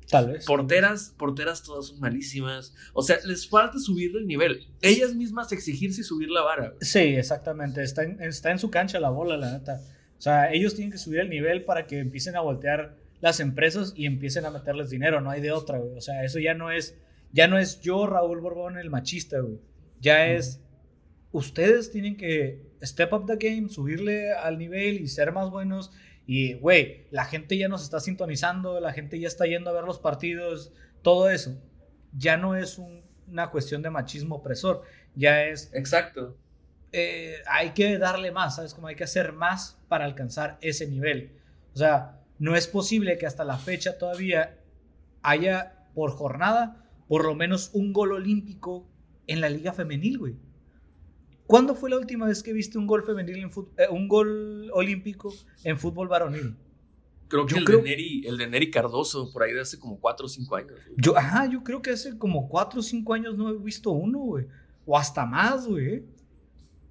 Tal 0.10 0.32
vez. 0.32 0.45
Porteras, 0.45 1.14
porteras 1.18 1.64
todas 1.64 1.88
son 1.88 1.99
malísimas. 1.99 2.74
O 2.93 3.03
sea, 3.03 3.18
les 3.26 3.47
falta 3.47 3.78
subir 3.78 4.16
el 4.18 4.26
nivel. 4.26 4.68
Ellas 4.82 5.14
mismas 5.14 5.51
exigirse 5.51 6.01
y 6.01 6.03
subir 6.03 6.30
la 6.30 6.41
vara. 6.41 6.74
Sí, 6.82 6.99
exactamente. 6.99 7.84
Está 7.84 8.03
en, 8.03 8.22
está 8.22 8.51
en 8.51 8.60
su 8.60 8.72
cancha 8.72 8.99
la 8.99 9.10
bola, 9.10 9.38
la 9.38 9.51
neta. 9.51 9.80
O 10.18 10.22
sea, 10.22 10.51
ellos 10.51 10.74
tienen 10.74 10.91
que 10.91 10.97
subir 10.97 11.20
el 11.20 11.30
nivel 11.30 11.64
para 11.64 11.86
que 11.86 11.99
empiecen 11.99 12.36
a 12.36 12.41
voltear 12.41 12.97
las 13.22 13.39
empresas 13.39 13.93
y 13.95 14.05
empiecen 14.07 14.45
a 14.45 14.49
meterles 14.49 14.89
dinero. 14.89 15.22
No 15.22 15.30
hay 15.30 15.41
de 15.41 15.51
otra, 15.51 15.78
güey. 15.78 15.95
O 15.95 16.01
sea, 16.01 16.24
eso 16.24 16.39
ya 16.39 16.55
no 16.55 16.72
es, 16.72 16.97
ya 17.32 17.47
no 17.47 17.60
es 17.60 17.80
yo, 17.82 18.07
Raúl 18.07 18.41
Borbón, 18.41 18.78
el 18.80 18.89
machista, 18.89 19.39
güey. 19.39 19.60
Ya 20.01 20.28
es, 20.28 20.60
ustedes 21.32 21.91
tienen 21.91 22.18
que 22.18 22.64
step 22.82 23.14
up 23.14 23.26
the 23.28 23.36
game, 23.36 23.70
subirle 23.70 24.34
al 24.34 24.57
nivel 24.57 25.01
y 25.01 25.07
ser 25.07 25.32
más 25.32 25.51
buenos 25.51 25.91
y, 26.32 26.54
güey, 26.54 27.08
la 27.10 27.26
gente 27.26 27.58
ya 27.58 27.68
nos 27.68 27.82
está 27.82 28.00
sintonizando, 28.00 28.80
la 28.80 28.94
gente 28.94 29.20
ya 29.20 29.28
está 29.28 29.48
yendo 29.48 29.72
a 29.72 29.74
ver 29.74 29.84
los 29.84 29.98
partidos, 29.98 30.72
todo 31.02 31.28
eso. 31.28 31.60
Ya 32.16 32.38
no 32.38 32.56
es 32.56 32.78
una 32.78 33.48
cuestión 33.50 33.82
de 33.82 33.90
machismo 33.90 34.36
opresor, 34.36 34.84
ya 35.16 35.46
es... 35.46 35.74
Exacto. 35.74 36.38
Eh, 36.92 37.38
hay 37.48 37.72
que 37.72 37.98
darle 37.98 38.32
más, 38.32 38.58
¿sabes? 38.58 38.76
Como 38.76 38.86
hay 38.86 38.96
que 38.96 39.06
hacer 39.06 39.34
más 39.34 39.80
para 39.88 40.06
alcanzar 40.06 40.60
ese 40.62 40.86
nivel. 40.86 41.32
O 41.74 41.78
sea, 41.80 42.20
no 42.38 42.56
es 42.56 42.68
posible 42.68 43.18
que 43.18 43.26
hasta 43.26 43.44
la 43.44 43.58
fecha 43.58 43.98
todavía 43.98 44.60
haya 45.24 45.88
por 45.96 46.12
jornada 46.12 46.86
por 47.08 47.26
lo 47.26 47.34
menos 47.34 47.72
un 47.74 47.92
gol 47.92 48.12
olímpico 48.12 48.88
en 49.26 49.42
la 49.42 49.50
liga 49.50 49.74
femenil, 49.74 50.20
güey. 50.20 50.36
¿Cuándo 51.50 51.74
fue 51.74 51.89
la 51.89 51.97
última 51.97 52.28
vez 52.28 52.43
que 52.43 52.54
viste 52.54 52.78
un 52.78 52.86
gol 52.86 53.02
femenil 53.02 53.38
en 53.38 53.50
eh, 53.78 53.88
un 53.89 54.08
gol 54.08 54.70
olímpico 54.72 55.34
en 55.64 55.80
fútbol 55.80 56.08
varonil? 56.08 56.56
Creo 57.28 57.47
que 57.47 57.56
el, 57.58 57.66
De 57.66 57.82
Neri, 57.82 58.22
el 58.28 58.38
de 58.38 58.45
Neri 58.45 58.70
Cardoso, 58.70 59.34
por 59.34 59.41
ahí 59.41 59.54
de 59.54 59.62
hace 59.62 59.80
como 59.80 60.00
4 60.00 60.28
o 60.28 60.30
5 60.30 60.56
años. 60.56 60.74
Yo, 60.95 61.18
ajá, 61.18 61.47
yo 61.47 61.64
creo 61.64 61.82
que 61.82 61.89
hace 61.89 62.20
como 62.20 62.47
4 62.47 62.82
o 62.82 62.84
5 62.84 63.14
años 63.16 63.36
no 63.36 63.50
he 63.50 63.58
visto 63.58 63.89
uno, 63.89 64.20
güey. 64.20 64.45
O 64.86 64.95
hasta 64.95 65.26
más, 65.26 65.66
güey. 65.66 66.04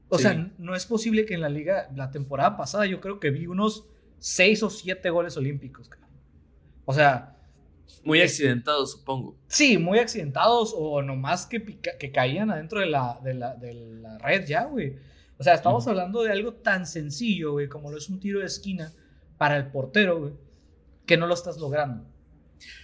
O 0.09 0.19
sea, 0.19 0.53
no 0.59 0.75
es 0.75 0.87
posible 0.87 1.25
que 1.25 1.35
en 1.35 1.41
la 1.41 1.49
liga, 1.49 1.89
la 1.95 2.11
temporada 2.11 2.57
pasada, 2.57 2.85
yo 2.87 3.01
creo 3.01 3.21
que 3.21 3.31
vi 3.31 3.47
unos 3.47 3.85
6 4.19 4.65
o 4.65 4.71
7 4.71 5.09
goles 5.11 5.37
olímpicos. 5.37 5.89
O 6.85 6.93
sea, 6.93 7.38
muy 8.05 8.21
accidentados, 8.23 8.93
supongo. 8.93 9.37
Sí, 9.49 9.79
muy 9.79 9.99
accidentados 9.99 10.73
o 10.77 11.03
nomás 11.03 11.47
que, 11.47 11.63
que 11.99 12.13
caían 12.13 12.51
adentro 12.51 12.81
de 12.81 12.87
la, 12.87 13.19
de 13.23 13.35
la, 13.35 13.55
de 13.55 13.75
la 13.75 14.19
red 14.19 14.47
ya, 14.47 14.65
güey. 14.65 14.97
O 15.39 15.43
sea, 15.45 15.55
estamos 15.55 15.87
hablando 15.87 16.23
de 16.23 16.33
algo 16.33 16.55
tan 16.55 16.87
sencillo, 16.87 17.53
güey, 17.53 17.69
como 17.69 17.91
lo 17.91 17.99
es 17.99 18.09
un 18.09 18.19
tiro 18.21 18.41
de 18.41 18.47
esquina 18.47 18.93
para 19.37 19.57
el 19.57 19.69
portero, 19.71 20.19
güey, 20.21 20.33
que 21.07 21.17
no 21.17 21.27
lo 21.27 21.35
estás 21.35 21.59
logrando. 21.59 22.05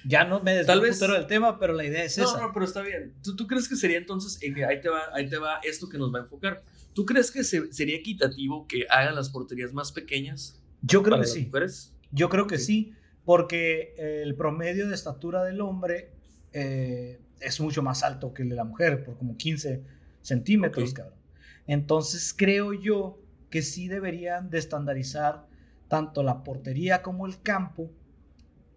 Ya 0.06 0.24
no 0.24 0.40
me 0.40 0.54
desvío 0.54 0.80
vez- 0.80 1.00
del 1.00 1.26
tema, 1.26 1.58
pero 1.58 1.72
la 1.72 1.84
idea 1.84 2.04
es 2.04 2.16
No, 2.16 2.24
esa. 2.24 2.40
no, 2.40 2.52
pero 2.52 2.64
está 2.64 2.80
bien. 2.82 3.12
¿Tú, 3.24 3.34
tú 3.34 3.46
crees 3.48 3.68
que 3.68 3.74
sería 3.74 3.98
entonces, 3.98 4.38
mira, 4.52 4.68
ahí 4.68 4.80
te 4.80 4.88
va, 4.88 5.00
ahí 5.14 5.28
te 5.28 5.36
va 5.36 5.58
esto 5.64 5.88
que 5.88 5.98
nos 5.98 6.14
va 6.14 6.20
a 6.20 6.22
enfocar. 6.22 6.62
¿Tú 6.92 7.04
crees 7.04 7.32
que 7.32 7.42
se- 7.42 7.72
sería 7.72 7.96
equitativo 7.96 8.68
que 8.68 8.86
hagan 8.88 9.16
las 9.16 9.30
porterías 9.30 9.72
más 9.72 9.90
pequeñas 9.90 10.62
Yo 10.82 11.02
creo 11.02 11.12
para 11.16 11.22
que 11.22 11.26
las 11.28 11.32
sí. 11.34 11.46
mujeres? 11.46 11.92
Yo 12.12 12.28
creo 12.28 12.46
que 12.46 12.58
sí, 12.58 12.92
porque 13.24 13.94
el 13.96 14.34
promedio 14.34 14.88
de 14.88 14.94
estatura 14.94 15.44
del 15.44 15.60
hombre 15.60 16.12
eh, 16.52 17.20
es 17.40 17.60
mucho 17.60 17.82
más 17.82 18.02
alto 18.02 18.32
que 18.32 18.42
el 18.42 18.48
de 18.48 18.56
la 18.56 18.64
mujer, 18.64 19.04
por 19.04 19.16
como 19.16 19.36
15 19.36 19.82
centímetros, 20.20 20.92
cabrón. 20.92 21.18
Entonces 21.66 22.34
creo 22.36 22.72
yo 22.72 23.18
que 23.50 23.62
sí 23.62 23.88
deberían 23.88 24.50
de 24.50 24.58
estandarizar 24.58 25.46
tanto 25.88 26.22
la 26.22 26.42
portería 26.42 27.02
como 27.02 27.26
el 27.26 27.40
campo, 27.40 27.90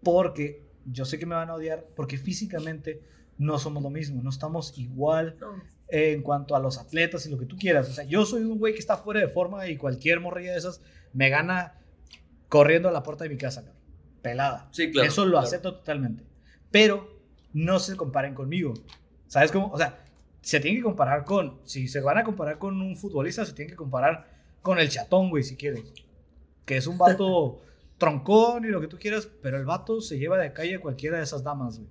porque 0.02 0.66
yo 0.86 1.04
sé 1.04 1.18
que 1.18 1.26
me 1.26 1.34
van 1.34 1.50
a 1.50 1.54
odiar, 1.54 1.84
porque 1.96 2.16
físicamente 2.16 3.02
no 3.38 3.58
somos 3.58 3.82
lo 3.82 3.90
mismo, 3.90 4.22
no 4.22 4.30
estamos 4.30 4.76
igual 4.78 5.36
en 5.88 6.22
cuanto 6.22 6.56
a 6.56 6.60
los 6.60 6.78
atletas 6.78 7.26
y 7.26 7.30
lo 7.30 7.38
que 7.38 7.46
tú 7.46 7.56
quieras. 7.56 7.88
O 7.88 7.92
sea, 7.92 8.04
yo 8.04 8.24
soy 8.26 8.42
un 8.42 8.58
güey 8.58 8.72
que 8.72 8.80
está 8.80 8.96
fuera 8.96 9.20
de 9.20 9.28
forma 9.28 9.66
y 9.68 9.76
cualquier 9.76 10.20
morrilla 10.20 10.52
de 10.52 10.58
esas 10.58 10.82
me 11.12 11.28
gana 11.30 11.74
corriendo 12.48 12.88
a 12.88 12.92
la 12.92 13.02
puerta 13.02 13.24
de 13.24 13.30
mi 13.30 13.36
casa, 13.36 13.62
cabrón. 13.62 13.77
Pelada. 14.22 14.68
Sí, 14.72 14.90
claro. 14.90 15.08
Eso 15.08 15.24
lo 15.24 15.32
claro. 15.32 15.46
acepto 15.46 15.74
totalmente. 15.76 16.24
Pero 16.70 17.18
no 17.52 17.78
se 17.78 17.96
comparen 17.96 18.34
conmigo. 18.34 18.74
¿Sabes 19.26 19.52
cómo? 19.52 19.68
O 19.70 19.78
sea, 19.78 20.04
se 20.40 20.60
tienen 20.60 20.80
que 20.80 20.84
comparar 20.84 21.24
con. 21.24 21.58
Si 21.64 21.88
se 21.88 22.00
van 22.00 22.18
a 22.18 22.24
comparar 22.24 22.58
con 22.58 22.80
un 22.80 22.96
futbolista, 22.96 23.44
se 23.44 23.52
tienen 23.52 23.70
que 23.70 23.76
comparar 23.76 24.28
con 24.62 24.78
el 24.78 24.88
chatón, 24.88 25.30
güey, 25.30 25.42
si 25.44 25.56
quieres. 25.56 25.82
Que 26.64 26.76
es 26.76 26.86
un 26.86 26.98
vato 26.98 27.62
troncón 27.98 28.64
y 28.64 28.68
lo 28.68 28.80
que 28.80 28.86
tú 28.88 28.98
quieras, 28.98 29.28
pero 29.42 29.56
el 29.58 29.64
vato 29.64 30.00
se 30.00 30.18
lleva 30.18 30.38
de 30.38 30.52
calle 30.52 30.76
a 30.76 30.80
cualquiera 30.80 31.16
de 31.18 31.24
esas 31.24 31.42
damas, 31.42 31.78
güey. 31.78 31.90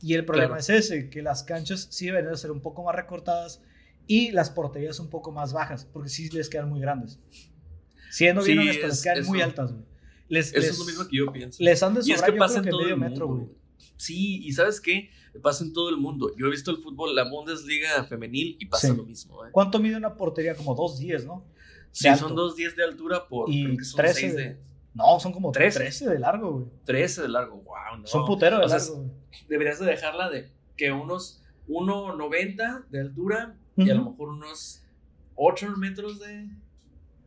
Y 0.00 0.14
el 0.14 0.24
problema 0.24 0.56
Claro. 0.58 0.60
es 0.60 0.70
ese, 0.70 1.10
que 1.10 1.22
las 1.22 1.42
canchas 1.42 1.88
sí 1.90 2.06
deberían 2.06 2.32
de 2.32 2.38
ser 2.38 2.52
un 2.52 2.60
poco 2.60 2.84
más 2.84 2.94
recortadas 2.94 3.60
y 4.06 4.30
las 4.30 4.48
porterías 4.50 5.00
un 5.00 5.10
poco 5.10 5.32
más 5.32 5.52
bajas, 5.52 5.84
porque 5.92 6.08
sí 6.08 6.28
les 6.30 6.48
quedan 6.48 6.68
muy 6.68 6.80
grandes. 6.80 7.18
Siendo 8.10 8.42
bien 8.42 8.58
Sí, 8.58 8.62
honesto, 8.68 8.86
les 8.86 8.96
es- 8.98 9.02
quedan 9.02 9.24
muy 9.26 9.40
altas, 9.42 9.72
güey. 9.72 9.84
Les, 10.28 10.48
Eso 10.48 10.60
les- 10.60 10.70
es 10.70 10.78
lo 10.78 10.84
mismo 10.84 11.08
que 11.08 11.16
yo 11.16 11.32
pienso. 11.32 11.62
les 11.62 11.82
han 11.82 11.94
de 11.94 12.00
y 12.04 12.12
es 12.12 12.18
sobrar, 12.18 12.32
que 12.32 12.38
pasa 12.38 12.58
en 12.58 12.68
todo 12.68 12.80
medio 12.80 12.94
el 12.94 13.00
metro, 13.00 13.26
güey. 13.28 13.46
Sí, 13.96 14.40
y 14.44 14.52
¿sabes 14.52 14.80
qué? 14.80 15.10
Pasa 15.42 15.64
en 15.64 15.72
todo 15.72 15.88
el 15.88 15.96
mundo. 15.96 16.32
Yo 16.36 16.46
he 16.46 16.50
visto 16.50 16.70
el 16.70 16.78
fútbol, 16.78 17.14
la 17.14 17.28
Bundesliga 17.28 18.04
femenil 18.04 18.56
y 18.60 18.66
pasa 18.66 18.88
Sí. 18.88 18.96
lo 18.96 19.04
mismo. 19.04 19.44
¿eh? 19.44 19.48
¿Cuánto 19.52 19.78
mide 19.78 19.96
una 19.96 20.14
portería? 20.16 20.54
Como 20.54 20.74
2.10, 20.76 21.24
¿no? 21.26 21.44
Sí, 21.92 22.06
alto. 22.08 22.26
son 22.26 22.36
dos 22.36 22.54
10 22.56 22.76
de 22.76 22.84
altura 22.84 23.26
por 23.28 23.48
Y 23.50 23.64
creo 23.64 23.76
que 23.78 23.84
son 23.84 23.96
13 23.96 24.20
seis 24.20 24.36
de- 24.36 24.42
de 24.42 24.60
No, 24.94 25.18
son 25.20 25.32
como 25.32 25.50
13, 25.52 25.78
13. 25.78 26.08
de 26.08 26.18
largo, 26.18 26.52
güey. 26.52 26.66
13 26.84 27.22
de 27.22 27.28
largo. 27.28 27.56
Wow, 27.62 28.00
no. 28.00 28.06
Son 28.06 28.26
puteros 28.26 28.58
de 28.60 28.66
O 28.66 28.68
sea, 28.68 28.78
largo, 28.78 28.96
güey. 28.96 29.10
Deberías 29.48 29.78
de 29.80 29.86
dejarla 29.86 30.28
de 30.30 30.50
que 30.76 30.90
unos 30.92 31.40
1.90 31.68 32.84
de 32.90 33.00
altura 33.00 33.56
y 33.76 33.90
a 33.90 33.94
lo 33.94 34.10
mejor 34.10 34.28
unos 34.30 34.82
8 35.34 35.68
metros 35.76 36.18
de 36.20 36.48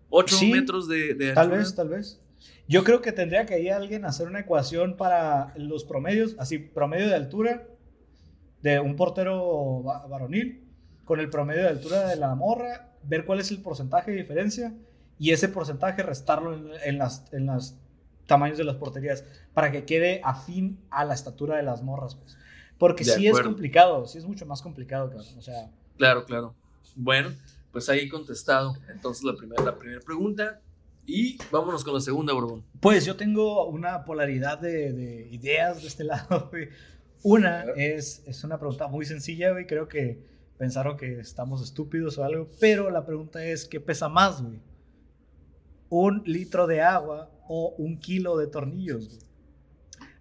8 0.09 0.35
Sí, 0.35 0.51
metros 0.51 0.87
de, 0.87 1.13
de 1.13 1.33
Tal 1.33 1.43
altura. 1.45 1.57
vez, 1.59 1.75
tal 1.75 1.89
vez. 1.89 2.21
Yo 2.67 2.83
creo 2.83 3.01
que 3.01 3.11
tendría 3.11 3.45
que 3.45 3.59
ir 3.59 3.71
alguien 3.73 4.05
a 4.05 4.09
hacer 4.09 4.27
una 4.27 4.39
ecuación 4.41 4.95
para 4.95 5.53
los 5.57 5.83
promedios, 5.83 6.35
así, 6.39 6.57
promedio 6.59 7.07
de 7.09 7.15
altura 7.15 7.67
de 8.61 8.79
un 8.79 8.95
portero 8.95 9.83
va- 9.83 10.05
varonil 10.07 10.63
con 11.03 11.19
el 11.19 11.29
promedio 11.29 11.63
de 11.63 11.69
altura 11.69 12.07
de 12.07 12.15
la 12.15 12.33
morra, 12.35 12.89
ver 13.03 13.25
cuál 13.25 13.39
es 13.39 13.51
el 13.51 13.61
porcentaje 13.61 14.11
de 14.11 14.17
diferencia 14.17 14.73
y 15.19 15.31
ese 15.31 15.49
porcentaje 15.49 16.03
restarlo 16.03 16.53
en, 16.55 16.69
en 16.85 16.97
las, 16.97 17.25
en 17.33 17.47
los 17.47 17.75
tamaños 18.27 18.57
de 18.57 18.63
las 18.63 18.75
porterías 18.75 19.25
para 19.53 19.71
que 19.71 19.83
quede 19.83 20.21
afín 20.23 20.79
a 20.89 21.03
la 21.03 21.13
estatura 21.13 21.57
de 21.57 21.63
las 21.63 21.81
morras, 21.83 22.15
pues. 22.15 22.37
Porque 22.77 23.03
sí 23.15 23.27
es 23.27 23.33
complicado, 23.43 24.07
sí 24.07 24.17
es 24.17 24.25
mucho 24.25 24.45
más 24.45 24.61
complicado, 24.61 25.09
cabrón. 25.09 25.27
O 25.37 25.41
sea, 25.41 25.69
Claro, 25.97 26.25
claro. 26.25 26.55
Bueno, 26.95 27.29
pues 27.71 27.89
ahí 27.89 28.07
contestado. 28.09 28.75
Entonces 28.91 29.23
la 29.23 29.35
primera, 29.35 29.63
la 29.63 29.77
primera 29.77 29.99
pregunta. 30.01 30.61
Y 31.05 31.37
vámonos 31.51 31.83
con 31.83 31.93
la 31.93 32.01
segunda, 32.01 32.33
Borbón. 32.33 32.63
Pues 32.79 33.05
yo 33.05 33.15
tengo 33.15 33.67
una 33.67 34.05
polaridad 34.05 34.59
de, 34.59 34.93
de 34.93 35.27
ideas 35.31 35.81
de 35.81 35.87
este 35.87 36.03
lado, 36.05 36.49
güey. 36.51 36.69
Una 37.23 37.63
es, 37.75 38.23
es 38.25 38.43
una 38.43 38.57
pregunta 38.57 38.87
muy 38.87 39.05
sencilla, 39.05 39.51
güey. 39.51 39.67
Creo 39.67 39.87
que 39.87 40.23
pensaron 40.57 40.97
que 40.97 41.19
estamos 41.19 41.61
estúpidos 41.61 42.17
o 42.17 42.23
algo. 42.23 42.47
Pero 42.59 42.89
la 42.89 43.05
pregunta 43.05 43.43
es, 43.43 43.65
¿qué 43.65 43.79
pesa 43.79 44.09
más, 44.09 44.41
güey? 44.41 44.59
¿Un 45.89 46.23
litro 46.25 46.67
de 46.67 46.81
agua 46.81 47.31
o 47.47 47.75
un 47.77 47.99
kilo 47.99 48.37
de 48.37 48.47
tornillos, 48.47 49.07
güey? 49.07 49.31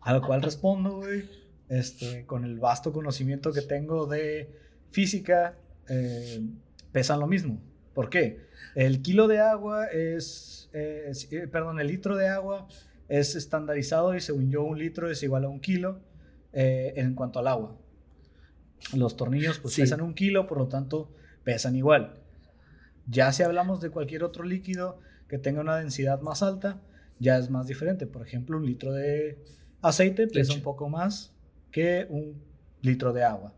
A 0.00 0.14
lo 0.14 0.22
cual 0.22 0.42
respondo, 0.42 0.96
güey, 0.96 1.28
este, 1.68 2.24
con 2.26 2.44
el 2.44 2.58
vasto 2.58 2.92
conocimiento 2.92 3.52
que 3.52 3.62
tengo 3.62 4.06
de 4.06 4.50
física, 4.90 5.56
eh, 5.88 6.40
pesan 6.90 7.20
lo 7.20 7.26
mismo. 7.26 7.60
¿Por 7.94 8.08
qué? 8.10 8.46
El 8.74 9.02
kilo 9.02 9.26
de 9.28 9.40
agua 9.40 9.86
es, 9.86 10.68
eh, 10.72 11.06
es- 11.08 11.30
eh, 11.32 11.48
perdón, 11.48 11.80
el 11.80 11.88
litro 11.88 12.16
de 12.16 12.28
agua 12.28 12.68
es 13.08 13.34
estandarizado 13.34 14.14
y 14.14 14.20
según 14.20 14.50
yo 14.50 14.62
un 14.62 14.78
litro 14.78 15.10
es 15.10 15.22
igual 15.22 15.44
a 15.44 15.48
un 15.48 15.60
kilo 15.60 16.00
eh, 16.52 16.92
en 16.96 17.14
cuanto 17.14 17.38
al 17.38 17.46
agua. 17.48 17.76
Los 18.94 19.16
tornillos 19.16 19.58
pues 19.58 19.74
Sí. 19.74 19.82
pesan 19.82 20.00
un 20.00 20.14
kilo, 20.14 20.46
por 20.46 20.58
lo 20.58 20.68
tanto 20.68 21.12
pesan 21.44 21.76
igual. 21.76 22.14
Ya 23.06 23.32
si 23.32 23.42
hablamos 23.42 23.80
de 23.80 23.90
cualquier 23.90 24.24
otro 24.24 24.44
líquido 24.44 24.98
que 25.28 25.38
tenga 25.38 25.60
una 25.60 25.76
densidad 25.76 26.20
más 26.20 26.42
alta, 26.42 26.80
ya 27.18 27.38
es 27.38 27.50
más 27.50 27.66
diferente. 27.66 28.06
Por 28.06 28.26
ejemplo, 28.26 28.56
un 28.56 28.66
litro 28.66 28.92
de 28.92 29.38
aceite 29.82 30.26
pesa 30.26 30.38
Leche. 30.40 30.54
un 30.54 30.62
poco 30.62 30.88
más 30.88 31.32
que 31.70 32.06
un 32.08 32.42
litro 32.82 33.12
de 33.12 33.22
agua. 33.24 33.52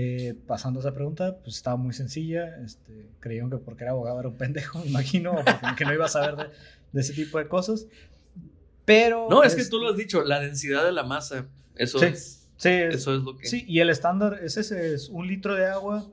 Eh, 0.00 0.34
pasando 0.46 0.78
esa 0.78 0.94
pregunta, 0.94 1.38
pues 1.42 1.56
estaba 1.56 1.76
muy 1.76 1.92
sencilla. 1.92 2.56
Este, 2.64 3.08
creyeron 3.18 3.50
que 3.50 3.56
porque 3.56 3.82
era 3.82 3.90
abogado 3.90 4.20
era 4.20 4.28
un 4.28 4.36
pendejo, 4.36 4.78
me 4.78 4.86
imagino, 4.90 5.32
o 5.32 5.44
porque 5.44 5.74
que 5.76 5.84
no 5.84 5.92
iba 5.92 6.04
a 6.04 6.08
saber 6.08 6.36
de, 6.36 6.44
de 6.92 7.00
ese 7.00 7.14
tipo 7.14 7.38
de 7.38 7.48
cosas. 7.48 7.86
Pero. 8.84 9.26
No, 9.28 9.42
es 9.42 9.54
que 9.56 9.62
este, 9.62 9.70
tú 9.72 9.80
lo 9.80 9.88
has 9.90 9.96
dicho, 9.96 10.22
la 10.22 10.38
densidad 10.40 10.84
de 10.84 10.92
la 10.92 11.02
masa. 11.02 11.46
Eso 11.74 11.98
Sí. 11.98 12.04
es. 12.06 12.34
Sí, 12.58 12.68
Eso 12.70 13.14
es 13.16 13.22
lo 13.22 13.36
que. 13.36 13.46
sí, 13.46 13.64
y 13.68 13.80
el 13.80 13.90
estándar 13.90 14.38
es 14.42 14.56
ese: 14.56 14.94
es 14.94 15.08
un 15.08 15.26
litro 15.26 15.54
de 15.54 15.66
agua 15.66 16.06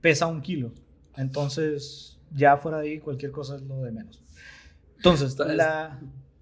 pesa 0.00 0.26
un 0.26 0.40
kilo. 0.42 0.72
Entonces, 1.16 2.18
ya 2.34 2.56
fuera 2.58 2.78
de 2.80 2.88
ahí, 2.90 2.98
cualquier 3.00 3.32
cosa 3.32 3.56
es 3.56 3.62
lo 3.62 3.80
de 3.82 3.90
menos. 3.90 4.20
Entonces, 4.96 5.38
la, 5.38 5.98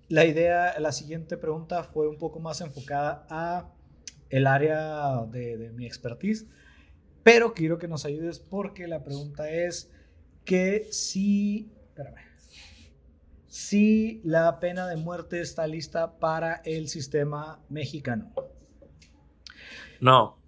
la 0.08 0.24
idea, 0.26 0.78
la 0.80 0.92
siguiente 0.92 1.36
pregunta 1.36 1.82
fue 1.84 2.08
un 2.08 2.18
poco 2.18 2.40
más 2.40 2.60
enfocada 2.60 3.26
a 3.30 3.68
el 4.30 4.46
área 4.46 5.24
de, 5.30 5.56
de 5.58 5.70
mi 5.72 5.86
expertise, 5.86 6.46
pero 7.22 7.54
quiero 7.54 7.78
que 7.78 7.88
nos 7.88 8.04
ayudes 8.04 8.38
porque 8.38 8.86
la 8.88 9.02
pregunta 9.04 9.50
es 9.50 9.90
que 10.44 10.88
si, 10.90 11.70
espérame, 11.88 12.16
si 13.46 14.20
la 14.24 14.58
pena 14.60 14.86
de 14.88 14.96
muerte 14.96 15.40
está 15.40 15.66
lista 15.66 16.18
para 16.18 16.56
el 16.64 16.88
sistema 16.88 17.60
mexicano. 17.68 18.32
No. 20.00 20.38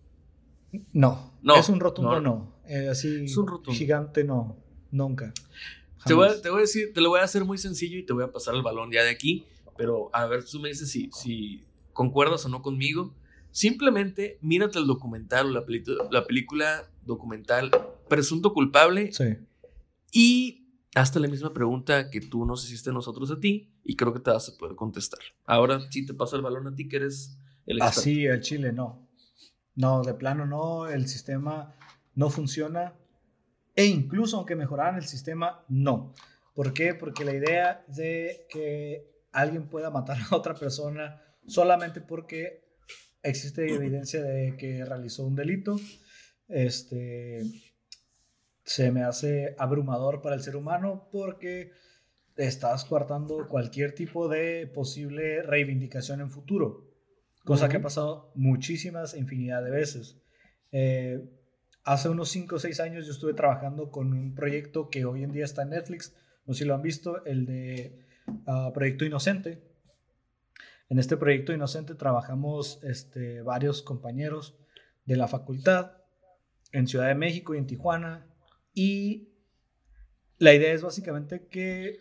No, 0.93 1.33
No, 1.43 1.57
es 1.57 1.69
un 1.69 1.79
rotundo 1.79 2.21
no. 2.21 2.21
no. 2.21 2.55
Eh, 2.67 2.89
así 2.89 3.27
Es 3.27 3.37
un 3.37 3.47
rotundo. 3.47 3.79
gigante 3.79 4.25
no, 4.25 4.57
nunca. 4.91 5.33
Te 6.05 6.15
voy, 6.15 6.29
a, 6.29 6.41
te 6.43 6.51
voy 6.51 6.59
a 6.59 6.61
decir, 6.63 6.93
te 6.93 7.01
lo 7.01 7.11
voy 7.11 7.21
a 7.21 7.25
hacer 7.25 7.45
muy 7.45 7.57
sencillo 7.59 7.99
y 7.99 8.05
te 8.05 8.13
voy 8.13 8.25
a 8.25 8.33
pasar 8.33 8.55
el 8.55 8.63
balón 8.63 8.91
ya 8.91 9.03
de 9.05 9.11
aquí. 9.11 9.45
Pero 9.77 10.11
a 10.13 10.27
ver, 10.27 10.45
tú 10.45 10.59
me 10.61 10.69
dices 10.69 10.91
si, 10.91 11.11
si 11.13 11.63
concuerdas 11.93 12.45
o 12.45 12.49
no 12.49 12.63
conmigo. 12.63 13.15
Simplemente 13.55 14.37
mírate 14.43 14.81
el 14.81 14.87
documental 14.89 15.47
o 15.47 15.51
la, 16.11 16.27
película 16.27 16.91
documental 17.03 17.71
Presunto 18.09 18.53
Culpable 18.53 19.13
Sí. 19.13 19.37
y 20.11 20.81
hazte 20.97 21.21
la 21.21 21.29
misma 21.29 21.53
pregunta 21.53 22.11
que 22.11 22.21
tú 22.21 22.45
nos 22.47 22.65
hiciste 22.65 22.91
a 22.91 22.93
nosotros 22.93 23.31
a 23.31 23.39
ti 23.39 23.73
y 23.85 23.95
creo 23.95 24.13
que 24.13 24.19
te 24.19 24.33
vas 24.33 24.49
a 24.49 24.59
poder 24.59 24.75
contestar. 24.75 25.21
Ahora 25.45 25.89
sí 25.93 26.05
te 26.05 26.15
paso 26.15 26.35
el 26.35 26.43
balón 26.43 26.67
a 26.67 26.75
ti 26.75 26.89
que 26.89 26.97
eres 26.97 27.39
el 27.67 27.77
experto. 27.77 28.01
Así 28.01 28.27
el 28.27 28.41
Chile 28.41 28.73
no. 28.73 29.09
No, 29.77 30.03
de 30.03 30.15
plano 30.15 30.47
no, 30.47 30.89
el 30.89 31.07
sistema 31.07 31.77
no 32.17 32.31
funciona. 32.31 32.95
E 33.77 33.87
incluso 33.87 34.37
aunque 34.37 34.57
mejoraran 34.57 34.97
el 34.97 35.05
sistema, 35.07 35.65
no. 35.69 36.13
¿Por 36.57 36.73
qué? 36.73 36.93
Porque 36.95 37.25
la 37.25 37.35
idea 37.35 37.85
de 37.87 38.49
que 38.51 39.09
alguien 39.31 39.69
pueda 39.69 39.91
matar 39.91 40.17
a 40.29 40.35
otra 40.35 40.55
persona 40.55 41.23
solamente 41.47 42.01
porque 42.01 42.64
existe 43.25 43.75
evidencia 43.75 44.23
de 44.23 44.57
que 44.57 44.85
realizó 44.85 45.25
un 45.25 45.35
delito, 45.35 45.77
este, 46.49 47.43
se 48.63 48.93
me 48.93 49.03
hace 49.03 49.55
abrumador 49.59 50.23
para 50.23 50.37
el 50.37 50.43
ser 50.43 50.57
humano 50.57 51.09
porque 51.11 51.73
estás 52.37 52.85
coartando 52.85 53.49
cualquier 53.49 53.95
tipo 53.95 54.29
de 54.29 54.67
posible 54.67 55.43
reivindicación 55.43 56.21
en 56.21 56.31
futuro, 56.31 56.91
cosa 57.45 57.69
que 57.69 57.79
ha 57.79 57.83
pasado 57.83 58.33
muchísimas, 58.35 59.15
infinidad 59.15 59.63
de 59.63 59.71
veces. 59.71 60.19
Eh, 60.73 61.25
hace 61.85 62.09
unos 62.09 62.31
5 62.31 62.57
o 62.57 62.59
6 62.59 62.81
años 62.81 63.07
yo 63.07 63.13
estuve 63.13 63.35
trabajando 63.35 63.91
con 63.91 64.13
un 64.13 64.35
proyecto 64.35 64.91
que 64.91 65.05
hoy 65.05 65.23
en 65.23 65.33
día 65.33 65.45
está 65.45 65.63
en 65.63 65.71
Netflix, 65.71 66.15
no 66.47 66.55
sé 66.55 66.61
si 66.61 66.65
lo 66.67 66.75
han 66.75 66.83
visto, 66.83 67.25
el 67.25 67.47
de 67.47 68.01
ah, 68.47 68.71
Proyecto 68.75 69.05
Inocente. 69.05 69.74
En 70.89 70.99
este 70.99 71.17
proyecto 71.17 71.53
inocente 71.53 71.95
trabajamos 71.95 72.81
este, 72.83 73.43
varios 73.43 73.83
compañeros 73.83 74.59
de 75.05 75.17
la 75.17 75.29
facultad 75.29 75.93
en 76.73 76.87
Ciudad 76.87 77.09
de 77.09 77.15
México 77.15 77.55
y 77.55 77.59
en 77.59 77.67
Tijuana. 77.67 78.27
Y 78.75 79.31
la 80.39 80.53
idea 80.55 80.73
es 80.73 80.83
básicamente 80.83 81.47
que 81.49 81.99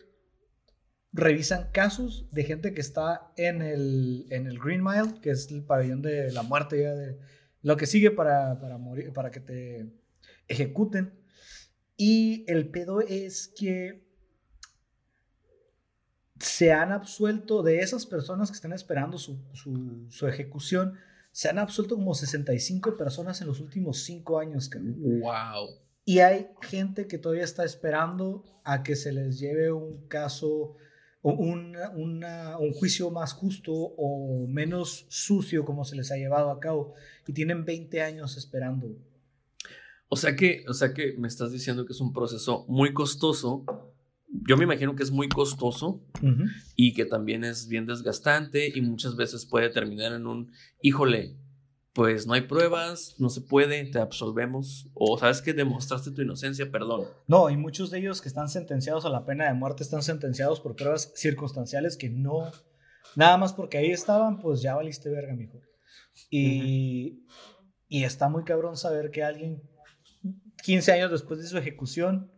revisan 1.12 1.70
casos 1.70 2.28
de 2.32 2.42
gente 2.42 2.74
que 2.74 2.80
está 2.80 3.32
en 3.36 3.62
el, 3.62 4.26
en 4.30 4.46
el 4.46 4.58
Green 4.58 4.82
Mile, 4.82 5.20
que 5.22 5.30
es 5.30 5.50
el 5.50 5.64
pabellón 5.64 6.02
de 6.02 6.32
la 6.32 6.42
muerte, 6.42 6.82
ya 6.82 6.94
de 6.94 7.18
lo 7.62 7.76
que 7.76 7.86
sigue 7.86 8.10
para, 8.10 8.58
para, 8.58 8.78
morir, 8.78 9.12
para 9.12 9.30
que 9.30 9.40
te 9.40 9.86
ejecuten. 10.48 11.14
Y 11.96 12.44
el 12.48 12.68
pedo 12.68 13.00
es 13.00 13.48
que 13.56 14.04
se 16.44 16.72
han 16.72 16.92
absuelto 16.92 17.62
de 17.62 17.80
esas 17.80 18.06
personas 18.06 18.50
que 18.50 18.56
están 18.56 18.72
esperando 18.72 19.18
su, 19.18 19.38
su, 19.52 20.06
su 20.10 20.26
ejecución 20.26 20.94
se 21.34 21.48
han 21.48 21.58
absuelto 21.58 21.96
como 21.96 22.14
65 22.14 22.96
personas 22.96 23.40
en 23.40 23.48
los 23.48 23.58
últimos 23.58 24.04
5 24.04 24.38
años. 24.38 24.70
¡Wow! 24.72 25.80
Y 26.04 26.20
hay 26.20 26.46
gente 26.62 27.08
que 27.08 27.18
todavía 27.18 27.42
está 27.42 27.64
esperando 27.64 28.44
a 28.62 28.84
que 28.84 28.94
se 28.94 29.10
les 29.10 29.40
lleve 29.40 29.72
un 29.72 30.06
caso, 30.06 30.76
un, 31.22 31.76
un 31.96 32.72
juicio 32.74 33.10
más 33.10 33.32
justo 33.32 33.72
o 33.72 34.46
menos 34.46 35.06
sucio 35.08 35.64
como 35.64 35.84
se 35.84 35.96
les 35.96 36.12
ha 36.12 36.16
llevado 36.16 36.52
a 36.52 36.60
cabo. 36.60 36.94
Y 37.26 37.32
tienen 37.32 37.64
20 37.64 38.00
años 38.00 38.36
esperando. 38.36 38.94
O 40.08 40.14
sea 40.14 40.36
que, 40.36 40.64
o 40.68 40.72
sea 40.72 40.94
que 40.94 41.14
me 41.18 41.26
estás 41.26 41.50
diciendo 41.50 41.84
que 41.84 41.94
es 41.94 42.00
un 42.00 42.12
proceso 42.12 42.64
muy 42.68 42.94
costoso 42.94 43.64
yo 44.42 44.56
me 44.56 44.64
imagino 44.64 44.96
que 44.96 45.02
es 45.02 45.10
muy 45.10 45.28
costoso 45.28 46.02
y 46.74 46.92
que 46.94 47.04
también 47.04 47.44
es 47.44 47.68
bien 47.68 47.86
desgastante 47.86 48.72
y 48.74 48.80
muchas 48.80 49.16
veces 49.16 49.46
puede 49.46 49.70
terminar 49.70 50.12
en 50.12 50.26
un, 50.26 50.50
híjole, 50.82 51.36
pues 51.92 52.26
no 52.26 52.32
hay 52.32 52.42
pruebas, 52.42 53.14
no 53.18 53.28
se 53.28 53.40
puede, 53.40 53.84
te 53.84 54.00
absolvemos 54.00 54.90
o 54.94 55.16
sabes 55.16 55.40
que 55.40 55.52
demostraste 55.52 56.10
tu 56.10 56.22
inocencia, 56.22 56.70
perdón. 56.70 57.04
No, 57.28 57.48
y 57.48 57.56
muchos 57.56 57.90
de 57.90 58.00
ellos 58.00 58.20
que 58.20 58.28
están 58.28 58.48
sentenciados 58.48 59.04
a 59.04 59.10
la 59.10 59.24
pena 59.24 59.46
de 59.46 59.54
muerte 59.54 59.84
están 59.84 60.02
sentenciados 60.02 60.60
por 60.60 60.74
pruebas 60.74 61.12
circunstanciales 61.14 61.96
que 61.96 62.10
no, 62.10 62.50
nada 63.14 63.36
más 63.38 63.52
porque 63.52 63.78
ahí 63.78 63.92
estaban, 63.92 64.40
pues 64.40 64.60
ya 64.60 64.74
valiste 64.74 65.08
verga, 65.10 65.34
mijo. 65.34 65.60
Y, 66.30 67.24
y 67.88 68.02
está 68.02 68.28
muy 68.28 68.42
cabrón 68.42 68.76
saber 68.76 69.12
que 69.12 69.22
alguien 69.22 69.62
15 70.64 70.92
años 70.92 71.10
después 71.12 71.40
de 71.40 71.46
su 71.46 71.56
ejecución 71.58 72.33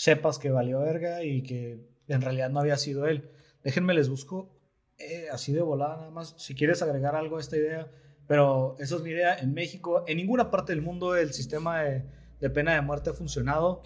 sepas 0.00 0.38
que 0.38 0.50
valió 0.50 0.80
verga 0.80 1.22
y 1.24 1.42
que 1.42 1.86
en 2.08 2.22
realidad 2.22 2.48
no 2.48 2.60
había 2.60 2.78
sido 2.78 3.06
él. 3.06 3.30
Déjenme 3.62 3.92
les 3.92 4.08
busco 4.08 4.48
eh, 4.96 5.28
así 5.30 5.52
de 5.52 5.60
volada 5.60 5.98
nada 5.98 6.10
más, 6.10 6.34
si 6.38 6.54
quieres 6.54 6.80
agregar 6.80 7.14
algo 7.14 7.36
a 7.36 7.40
esta 7.40 7.58
idea, 7.58 7.86
pero 8.26 8.76
esa 8.78 8.96
es 8.96 9.02
mi 9.02 9.10
idea. 9.10 9.36
En 9.36 9.52
México, 9.52 10.04
en 10.06 10.16
ninguna 10.16 10.50
parte 10.50 10.72
del 10.72 10.80
mundo 10.80 11.16
el 11.16 11.34
sistema 11.34 11.82
de, 11.82 12.48
pena 12.48 12.74
de 12.74 12.80
muerte 12.80 13.10
ha 13.10 13.12
funcionado. 13.12 13.82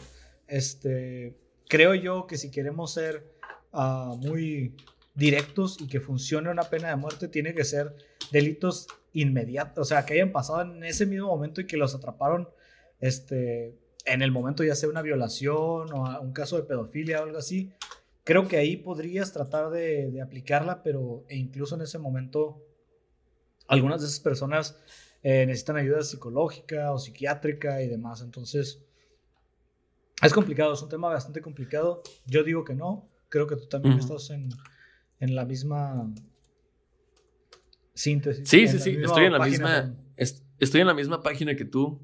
Este, 0.47 1.37
creo 1.69 1.97
yo 1.97 2.29
que 2.29 2.39
si 2.39 2.53
queremos 2.53 2.93
ser 2.93 3.35
ah, 3.73 4.15
muy 4.17 4.77
directos 5.17 5.81
y 5.81 5.89
que 5.89 5.99
funcione 5.99 6.49
una 6.49 6.71
pena 6.71 6.91
de 6.91 6.97
muerte, 6.97 7.27
tiene 7.27 7.55
que 7.55 7.65
ser 7.65 7.93
delitos 8.31 8.87
inmediatos, 9.13 9.83
o 9.83 9.85
sea, 9.85 10.07
que 10.07 10.15
hayan 10.15 10.31
pasado 10.31 10.63
en 10.63 10.85
ese 10.85 11.07
mismo 11.07 11.27
momento 11.27 11.61
y 11.61 11.67
que 11.67 11.77
los 11.77 11.93
atraparon 11.93 12.49
este, 13.01 13.77
en 14.05 14.23
el 14.23 14.31
momento 14.31 14.65
ya 14.65 14.75
sea 14.75 14.89
una 14.89 15.03
violación 15.03 15.93
o 15.93 16.21
un 16.21 16.33
caso 16.33 16.57
de 16.57 16.65
pedofilia 16.65 17.21
o 17.21 17.25
algo 17.25 17.39
así, 17.39 17.73
creo 18.25 18.49
que 18.49 18.57
ahí 18.57 18.77
podrías 18.77 19.33
tratar 19.33 19.71
de, 19.71 20.21
aplicarla, 20.23 20.83
pero 20.83 21.25
e 21.29 21.37
incluso 21.37 21.75
en 21.75 21.83
ese 21.83 21.99
momento 21.99 22.63
algunas 23.69 24.01
de 24.01 24.09
esas 24.09 24.21
personas 24.21 24.77
eh, 25.23 25.47
necesitan 25.47 25.77
ayuda 25.77 26.03
psicológica 26.03 26.93
o 26.93 26.99
psiquiátrica 26.99 27.83
y 27.83 27.89
demás. 27.89 28.21
Entonces, 28.21 28.83
es 30.23 30.33
complicado, 30.33 30.75
es 30.75 30.83
un 30.83 30.89
tema 30.89 31.09
bastante 31.09 31.41
complicado. 31.41 32.03
Yo 32.27 32.45
digo 32.45 32.65
que 32.65 32.75
no, 32.75 33.09
creo 33.29 33.47
que 33.47 33.57
tú 33.57 33.67
también 33.67 33.99
estás 33.99 34.31
en, 34.31 34.51
en, 35.21 35.35
la 35.35 35.45
misma 35.45 36.13
síntesis. 37.95 38.49
Sí, 38.49 38.69
sí, 38.69 38.79
sí, 38.79 38.99
estoy 39.03 39.27
en 39.27 39.33
la 39.33 39.39
misma, 39.39 39.95
estoy 40.17 40.81
en 40.81 40.87
la 40.87 40.95
misma 40.95 41.23
página 41.23 41.57
que 41.57 41.65
tú. 41.65 42.01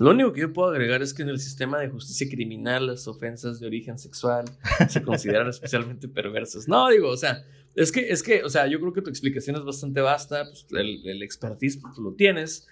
Lo 0.00 0.10
único 0.10 0.32
que 0.32 0.42
yo 0.42 0.52
puedo 0.52 0.70
agregar 0.70 1.02
es 1.02 1.12
que 1.12 1.22
en 1.22 1.28
el 1.28 1.40
sistema 1.40 1.78
de 1.78 1.88
justicia 1.88 2.28
criminal 2.28 2.86
las 2.86 3.08
ofensas 3.08 3.58
de 3.58 3.66
origen 3.66 3.98
sexual 3.98 4.44
se 4.88 5.02
consideran 5.02 5.48
especialmente 5.48 6.08
perversas. 6.08 6.68
No, 6.68 6.88
digo, 6.88 7.08
o 7.08 7.16
sea, 7.16 7.44
es 7.74 7.90
que, 7.90 8.10
es 8.10 8.22
que, 8.22 8.44
o 8.44 8.48
sea, 8.48 8.66
yo 8.66 8.80
creo 8.80 8.92
que 8.92 9.02
tu 9.02 9.10
explicación 9.10 9.56
es 9.56 9.64
bastante 9.64 10.00
vasta, 10.00 10.44
pues, 10.44 10.66
el, 10.70 11.06
el 11.08 11.22
expertise 11.22 11.78
pues, 11.78 11.94
tú 11.94 12.02
lo 12.02 12.14
tienes, 12.14 12.68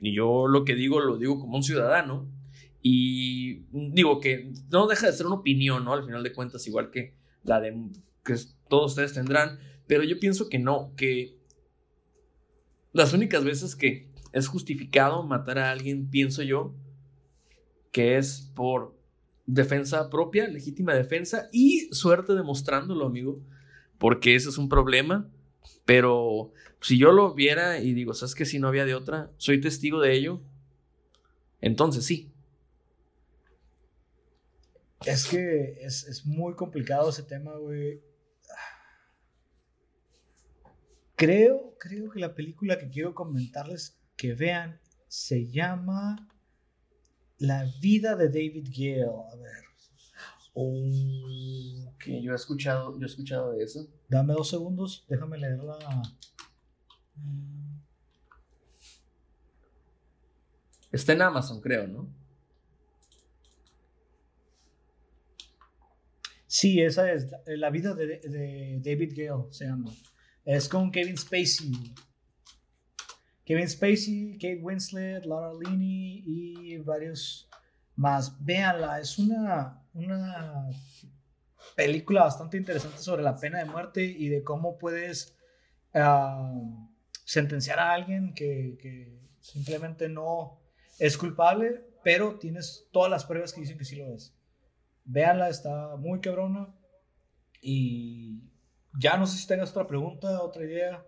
y 0.00 0.14
yo 0.14 0.46
lo 0.46 0.64
que 0.64 0.74
digo 0.74 1.00
lo 1.00 1.16
digo 1.16 1.38
como 1.38 1.56
un 1.56 1.62
ciudadano, 1.62 2.28
y 2.82 3.60
digo 3.72 4.20
que 4.20 4.52
no 4.70 4.86
deja 4.86 5.06
de 5.06 5.14
ser 5.14 5.26
una 5.26 5.36
opinión, 5.36 5.86
¿no? 5.86 5.94
Al 5.94 6.04
final 6.04 6.22
de 6.22 6.34
cuentas, 6.34 6.66
igual 6.66 6.90
que 6.90 7.14
la 7.42 7.58
de 7.58 7.74
que 8.22 8.34
todos 8.68 8.92
ustedes 8.92 9.14
tendrán, 9.14 9.58
pero 9.86 10.02
yo 10.02 10.20
pienso 10.20 10.50
que 10.50 10.58
no, 10.58 10.92
que 10.94 11.38
las 12.92 13.14
únicas 13.14 13.42
veces 13.42 13.74
que 13.74 14.10
es 14.34 14.48
justificado 14.48 15.22
matar 15.22 15.60
a 15.60 15.70
alguien, 15.70 16.10
pienso 16.10 16.42
yo, 16.42 16.74
que 17.92 18.18
es 18.18 18.50
por 18.56 18.98
defensa 19.46 20.10
propia, 20.10 20.48
legítima 20.48 20.92
defensa 20.92 21.48
y 21.52 21.88
suerte 21.92 22.34
demostrándolo, 22.34 23.06
amigo, 23.06 23.40
porque 23.96 24.34
ese 24.34 24.48
es 24.48 24.58
un 24.58 24.68
problema. 24.68 25.30
Pero 25.84 26.52
si 26.80 26.98
yo 26.98 27.12
lo 27.12 27.32
viera 27.32 27.78
y 27.78 27.94
digo, 27.94 28.12
¿sabes 28.12 28.34
que 28.34 28.44
si 28.44 28.58
no 28.58 28.66
había 28.66 28.84
de 28.84 28.96
otra? 28.96 29.30
Soy 29.36 29.60
testigo 29.60 30.00
de 30.00 30.14
ello. 30.14 30.40
Entonces 31.60 32.04
sí. 32.04 32.32
Es 35.06 35.28
que 35.28 35.78
es, 35.80 36.08
es 36.08 36.26
muy 36.26 36.54
complicado 36.54 37.08
ese 37.08 37.22
tema, 37.22 37.52
güey. 37.56 38.02
Creo, 41.14 41.76
creo 41.78 42.10
que 42.10 42.18
la 42.18 42.34
película 42.34 42.80
que 42.80 42.88
quiero 42.88 43.14
comentarles 43.14 43.96
que 44.16 44.34
vean 44.34 44.80
se 45.08 45.48
llama 45.48 46.28
La 47.38 47.64
vida 47.80 48.16
de 48.16 48.28
David 48.28 48.68
Gale. 48.70 49.04
A 49.32 49.36
ver. 49.36 49.64
Oh, 50.54 51.92
que 51.98 52.22
yo 52.22 52.32
he 52.32 52.36
escuchado, 52.36 52.96
yo 52.98 53.04
he 53.04 53.08
escuchado 53.08 53.52
de 53.52 53.64
eso. 53.64 53.88
Dame 54.08 54.34
dos 54.34 54.50
segundos, 54.50 55.04
déjame 55.08 55.38
leerla. 55.38 55.78
Está 60.92 61.12
en 61.12 61.22
Amazon, 61.22 61.60
creo, 61.60 61.88
¿no? 61.88 62.08
Sí, 66.46 66.80
esa 66.80 67.12
es 67.12 67.32
la 67.46 67.68
vida 67.70 67.94
de, 67.94 68.20
de 68.20 68.80
David 68.80 69.12
Gale, 69.16 69.52
se 69.52 69.66
llama. 69.66 69.90
Es 70.44 70.68
con 70.68 70.92
Kevin 70.92 71.16
Spacey. 71.16 71.72
Kevin 73.44 73.68
Spacey, 73.68 74.32
Kate 74.34 74.60
Winslet, 74.62 75.24
Laura 75.26 75.52
Linney 75.52 76.22
y 76.26 76.78
varios 76.78 77.48
más. 77.96 78.42
Véanla, 78.44 79.00
es 79.00 79.18
una, 79.18 79.82
una 79.92 80.70
película 81.76 82.24
bastante 82.24 82.56
interesante 82.56 82.98
sobre 82.98 83.22
la 83.22 83.36
pena 83.36 83.58
de 83.58 83.64
muerte 83.66 84.02
y 84.02 84.28
de 84.28 84.42
cómo 84.42 84.78
puedes 84.78 85.36
ah, 85.94 86.88
sentenciar 87.24 87.78
a 87.78 87.92
alguien 87.92 88.34
que, 88.34 89.20
simplemente 89.40 90.08
no 90.08 90.58
es 90.98 91.18
culpable, 91.18 91.84
pero 92.02 92.38
tienes 92.38 92.88
todas 92.92 93.10
las 93.10 93.26
pruebas 93.26 93.52
que 93.52 93.60
dicen 93.60 93.76
que 93.76 93.84
sí 93.84 93.96
lo 93.96 94.08
es. 94.08 94.34
Véanla, 95.04 95.48
está 95.48 95.96
muy 95.96 96.20
cabrona. 96.20 96.74
Y 97.60 98.42
ya 98.98 99.16
no 99.16 99.26
sé 99.26 99.38
si 99.38 99.46
tengas 99.46 99.70
otra 99.70 99.86
pregunta, 99.86 100.42
otra 100.42 100.64
idea. 100.64 101.04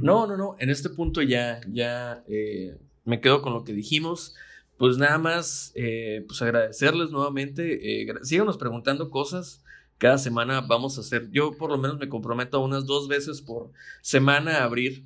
No, 0.00 0.26
no, 0.26 0.36
no. 0.36 0.56
En 0.58 0.70
este 0.70 0.90
punto 0.90 1.22
ya, 1.22 1.60
ya 1.68 2.24
eh, 2.28 2.76
me 3.04 3.20
quedo 3.20 3.42
con 3.42 3.52
lo 3.52 3.64
que 3.64 3.72
dijimos. 3.72 4.34
Pues 4.78 4.98
nada 4.98 5.18
más, 5.18 5.72
eh, 5.74 6.24
pues 6.26 6.42
agradecerles 6.42 7.10
nuevamente. 7.10 8.02
Eh, 8.02 8.14
síganos 8.22 8.56
preguntando 8.56 9.10
cosas. 9.10 9.62
Cada 9.98 10.18
semana 10.18 10.60
vamos 10.62 10.98
a 10.98 11.02
hacer, 11.02 11.30
yo 11.30 11.56
por 11.56 11.70
lo 11.70 11.78
menos 11.78 11.96
me 11.98 12.08
comprometo 12.08 12.58
unas 12.58 12.86
dos 12.86 13.06
veces 13.06 13.40
por 13.40 13.70
semana 14.00 14.58
a 14.58 14.64
abrir, 14.64 15.04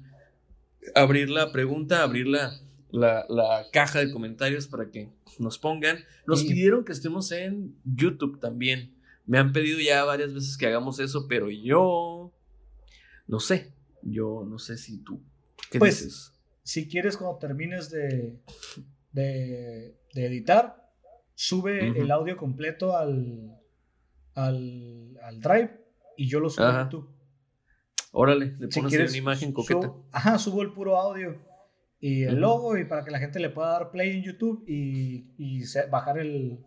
abrir 0.95 1.29
la 1.29 1.53
pregunta, 1.53 2.03
abrir 2.03 2.27
la, 2.27 2.59
la, 2.91 3.67
caja 3.73 3.99
de 3.99 4.11
comentarios 4.11 4.67
para 4.67 4.91
que 4.91 5.11
nos 5.39 5.59
pongan. 5.59 5.99
Nos 6.27 6.45
pidieron 6.45 6.85
que 6.85 6.93
estemos 6.93 7.31
en 7.33 7.77
YouTube 7.85 8.41
también. 8.41 8.95
Me 9.27 9.39
han 9.39 9.53
pedido 9.53 9.81
ya 9.81 10.03
varias 10.05 10.33
veces 10.33 10.57
que 10.57 10.67
hagamos 10.67 10.99
eso, 10.99 11.27
pero 11.29 11.51
yo 11.51 12.33
no 13.27 13.41
sé. 13.41 13.76
Yo 14.11 14.45
no 14.47 14.59
sé 14.59 14.77
si 14.77 15.03
tú. 15.03 15.23
¿Qué 15.71 15.79
pues, 15.79 16.05
dices? 16.05 16.33
Si 16.63 16.89
quieres, 16.89 17.17
cuando 17.17 17.39
termines 17.39 17.91
de, 17.91 18.41
de, 19.13 19.97
editar, 20.15 20.91
sube 21.35 21.89
el 21.89 22.11
audio 22.11 22.37
completo 22.37 22.97
al, 22.97 23.57
al, 24.35 25.17
al, 25.23 25.41
Drive 25.41 25.81
y 26.17 26.29
yo 26.29 26.41
lo 26.41 26.51
subo 26.51 26.67
a 26.67 26.85
YouTube. 26.85 27.09
Órale, 28.13 28.57
le 28.59 28.69
pones 28.69 28.93
una 28.93 29.17
imagen 29.17 29.53
coqueta. 29.53 29.93
ajá, 30.11 30.39
subo 30.39 30.63
el 30.63 30.73
puro 30.73 30.99
audio 30.99 31.37
y 32.01 32.25
el 32.25 32.37
logo 32.37 32.77
y 32.77 32.85
para 32.85 33.05
que 33.05 33.11
la 33.11 33.19
gente 33.19 33.41
le 33.41 33.51
pueda 33.51 33.71
dar 33.71 33.91
play 33.91 34.17
en 34.17 34.23
YouTube 34.23 34.65
y, 34.67 35.35
y 35.39 35.63
bajar 35.91 36.19
el, 36.19 36.59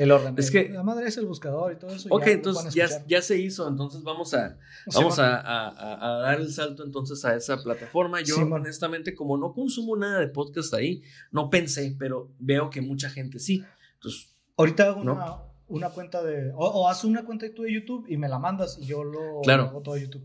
el 0.00 0.12
orden. 0.12 0.34
Es 0.38 0.50
que. 0.50 0.70
La 0.70 0.82
madre 0.82 1.08
es 1.08 1.18
el 1.18 1.26
buscador 1.26 1.72
y 1.72 1.76
todo 1.76 1.90
eso. 1.90 2.08
Ok, 2.10 2.26
entonces 2.28 2.72
ya, 2.72 2.88
ya, 3.06 3.20
se 3.20 3.38
hizo. 3.38 3.68
Entonces 3.68 4.02
vamos 4.02 4.32
a. 4.32 4.56
Vamos 4.94 5.18
a, 5.18 5.36
a, 5.36 6.06
a, 6.06 6.20
dar 6.20 6.40
el 6.40 6.50
salto 6.50 6.84
entonces 6.84 7.22
a 7.26 7.36
esa 7.36 7.62
plataforma. 7.62 8.22
Yo, 8.22 8.36
honestamente, 8.36 9.14
como 9.14 9.36
no 9.36 9.52
consumo 9.52 9.96
nada 9.96 10.20
de 10.20 10.28
podcast 10.28 10.72
ahí, 10.72 11.02
no 11.30 11.50
pensé, 11.50 11.94
pero 11.98 12.32
veo 12.38 12.70
que 12.70 12.80
mucha 12.80 13.10
gente 13.10 13.38
sí. 13.38 13.62
Entonces. 13.94 14.34
Ahorita 14.56 14.84
hago 14.84 15.02
una, 15.02 15.36
una, 15.68 15.90
cuenta 15.90 16.22
de. 16.22 16.50
O, 16.54 16.88
haz 16.88 17.04
una 17.04 17.26
cuenta 17.26 17.46
tú 17.54 17.64
de 17.64 17.72
YouTube 17.74 18.06
y 18.08 18.16
me 18.16 18.28
la 18.28 18.38
mandas 18.38 18.78
y 18.80 18.86
yo 18.86 19.04
lo, 19.04 19.42
hago 19.46 19.82
todo 19.82 19.98
YouTube. 19.98 20.24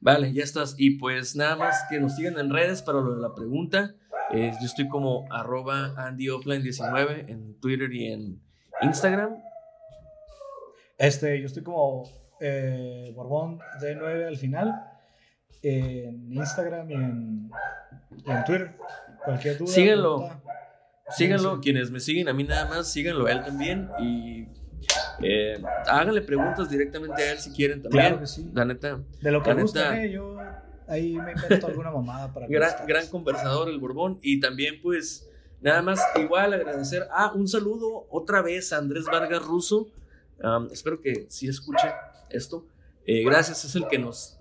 Vale, 0.00 0.32
ya 0.32 0.42
estás. 0.42 0.74
Y 0.78 0.98
pues 0.98 1.36
nada 1.36 1.54
más 1.54 1.76
que 1.88 2.00
nos 2.00 2.16
sigan 2.16 2.38
en 2.38 2.50
redes 2.50 2.82
para 2.82 3.00
lo 3.00 3.14
de 3.14 3.22
la 3.22 3.34
pregunta. 3.34 3.94
Eh, 4.32 4.52
yo 4.60 4.66
estoy 4.66 4.88
como 4.88 5.26
arroba 5.30 5.94
AndyOffline19 5.94 7.28
en 7.28 7.60
Twitter 7.60 7.92
y 7.92 8.06
en 8.06 8.45
Instagram. 8.82 9.42
Este, 10.98 11.40
yo 11.40 11.46
estoy 11.46 11.62
como 11.62 12.04
eh, 12.40 13.12
Borbón 13.14 13.58
D9 13.80 14.26
al 14.26 14.36
final. 14.36 14.74
En 15.62 16.32
Instagram 16.32 16.90
y 16.90 16.94
en, 16.94 17.50
Twitter. 18.46 18.76
Cualquier 19.24 19.58
duda. 19.58 19.68
Síganlo. 19.68 20.42
síganlo. 21.10 21.60
Quienes 21.60 21.90
me 21.90 22.00
siguen 22.00 22.28
a 22.28 22.32
mí 22.32 22.44
nada 22.44 22.66
más, 22.66 22.90
síganlo 22.90 23.26
a 23.26 23.32
él 23.32 23.42
también. 23.44 23.88
Y 23.98 24.48
eh, 25.22 25.60
háganle 25.86 26.22
preguntas 26.22 26.70
directamente 26.70 27.22
a 27.22 27.32
él 27.32 27.38
si 27.38 27.50
quieren 27.50 27.82
también. 27.82 28.04
Claro 28.06 28.20
que 28.20 28.26
sí. 28.26 28.50
La 28.54 28.64
neta. 28.64 29.00
De 29.20 29.30
lo 29.30 29.42
que 29.42 29.54
me 29.54 29.62
gusta, 29.62 30.02
eh, 30.02 30.10
yo 30.10 30.38
ahí 30.86 31.14
me 31.14 31.32
invento 31.32 31.66
alguna 31.66 31.90
mamada 31.90 32.32
para 32.32 32.46
gran, 32.46 32.86
gran 32.86 33.08
conversador 33.08 33.68
el 33.68 33.78
Borbón. 33.78 34.18
Y 34.22 34.40
también, 34.40 34.80
pues 34.82 35.28
Nada 35.60 35.82
más, 35.82 36.00
igual 36.16 36.52
agradecer. 36.52 37.06
Ah, 37.10 37.32
un 37.34 37.48
saludo 37.48 38.06
otra 38.10 38.42
vez 38.42 38.72
a 38.72 38.78
Andrés 38.78 39.04
Vargas 39.06 39.44
Russo. 39.44 39.88
espero 40.70 41.00
que 41.00 41.26
sí 41.28 41.48
escuche 41.48 41.88
esto. 42.30 42.66
Eh, 43.08 43.22
gracias, 43.24 43.64
es 43.64 43.76
el 43.76 43.86
que 43.86 43.98
nos, 43.98 44.36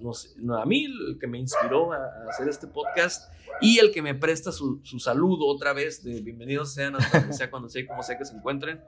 a 0.60 0.66
mí, 0.66 0.86
el 0.86 1.20
que 1.20 1.28
me 1.28 1.38
inspiró 1.38 1.94
a, 1.94 2.30
hacer 2.30 2.50
este 2.50 2.66
podcast 2.66 3.32
y 3.62 3.78
el 3.78 3.92
que 3.92 4.02
me 4.02 4.16
presta 4.16 4.52
su, 4.52 4.80
su 4.84 4.98
saludo 4.98 5.46
otra 5.46 5.72
vez 5.72 6.04
de 6.04 6.20
bienvenidos 6.22 6.74
sean 6.74 6.96
hasta 6.96 7.20
donde 7.20 7.34
sea, 7.36 7.52
cuando 7.52 7.70
sea, 7.70 7.86
como 7.86 8.02
sea 8.02 8.18
que 8.18 8.26
se 8.26 8.36
encuentren. 8.36 8.82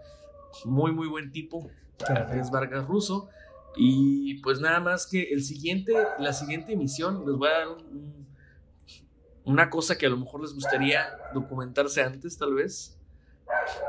Muy, 0.65 0.91
muy 0.91 1.07
buen 1.07 1.31
tipo, 1.31 1.69
Andrés 2.07 2.49
Vargas 2.49 2.87
Russo. 2.87 3.29
Y 3.75 4.41
pues 4.41 4.59
nada 4.59 4.79
más 4.79 5.05
que 5.05 5.23
el 5.31 5.43
siguiente, 5.43 5.93
la 6.17 6.33
siguiente 6.33 6.73
emisión, 6.73 7.23
les 7.27 7.35
voy 7.35 7.47
a 7.47 7.59
dar 7.59 7.67
un 7.67 8.26
una 9.47 9.69
cosa 9.69 9.97
que 9.97 10.05
a 10.05 10.09
lo 10.09 10.17
mejor 10.17 10.41
les 10.41 10.53
gustaría 10.53 11.07
documentarse 11.33 12.03
antes, 12.03 12.37
tal 12.37 12.53
vez, 12.53 12.99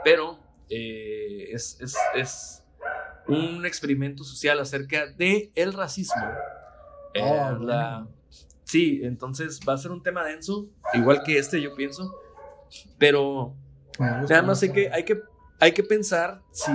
pero 0.04 0.38
eh, 0.70 1.50
es, 1.52 2.62
un 3.26 3.66
experimento 3.66 4.22
social 4.24 4.58
acerca 4.60 5.06
del 5.06 5.50
el 5.54 5.72
racismo. 5.72 6.22
Eh, 7.12 7.20
ah, 7.22 8.06
sí, 8.62 9.00
entonces 9.02 9.58
va 9.68 9.72
a 9.72 9.78
ser 9.78 9.90
un 9.90 10.00
tema 10.02 10.24
denso, 10.24 10.68
igual 10.94 11.22
que 11.24 11.38
este, 11.38 11.60
yo 11.60 11.74
pienso, 11.74 12.14
pero 12.96 13.56
nada 13.98 14.42
más 14.42 14.62
hay 14.62 14.72
que, 14.72 14.90
hay, 14.92 15.04
que, 15.04 15.20
hay 15.58 15.72
que 15.72 15.82
pensar 15.82 16.40
si 16.52 16.70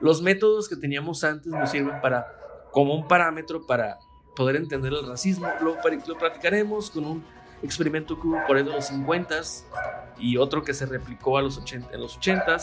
los 0.00 0.22
métodos 0.22 0.70
que 0.70 0.76
teníamos 0.76 1.22
antes 1.22 1.52
nos 1.52 1.70
sirven 1.70 2.00
para, 2.00 2.26
como 2.72 2.94
un 2.94 3.06
parámetro 3.06 3.66
para 3.66 3.98
poder 4.34 4.56
entender 4.56 4.90
el 4.94 5.06
racismo. 5.06 5.46
Lo, 5.60 5.76
lo 6.06 6.18
practicaremos 6.18 6.90
con 6.90 7.04
un 7.04 7.39
experimento 7.62 8.18
que 8.20 8.26
hubo 8.26 8.38
por 8.46 8.56
ahí 8.56 8.62
de 8.62 8.70
los 8.70 8.86
50 8.86 9.40
y 10.18 10.36
otro 10.36 10.62
que 10.62 10.74
se 10.74 10.86
replicó 10.86 11.38
a 11.38 11.42
los 11.42 11.58
80, 11.58 11.92
en 11.92 12.00
los 12.00 12.16
80 12.16 12.58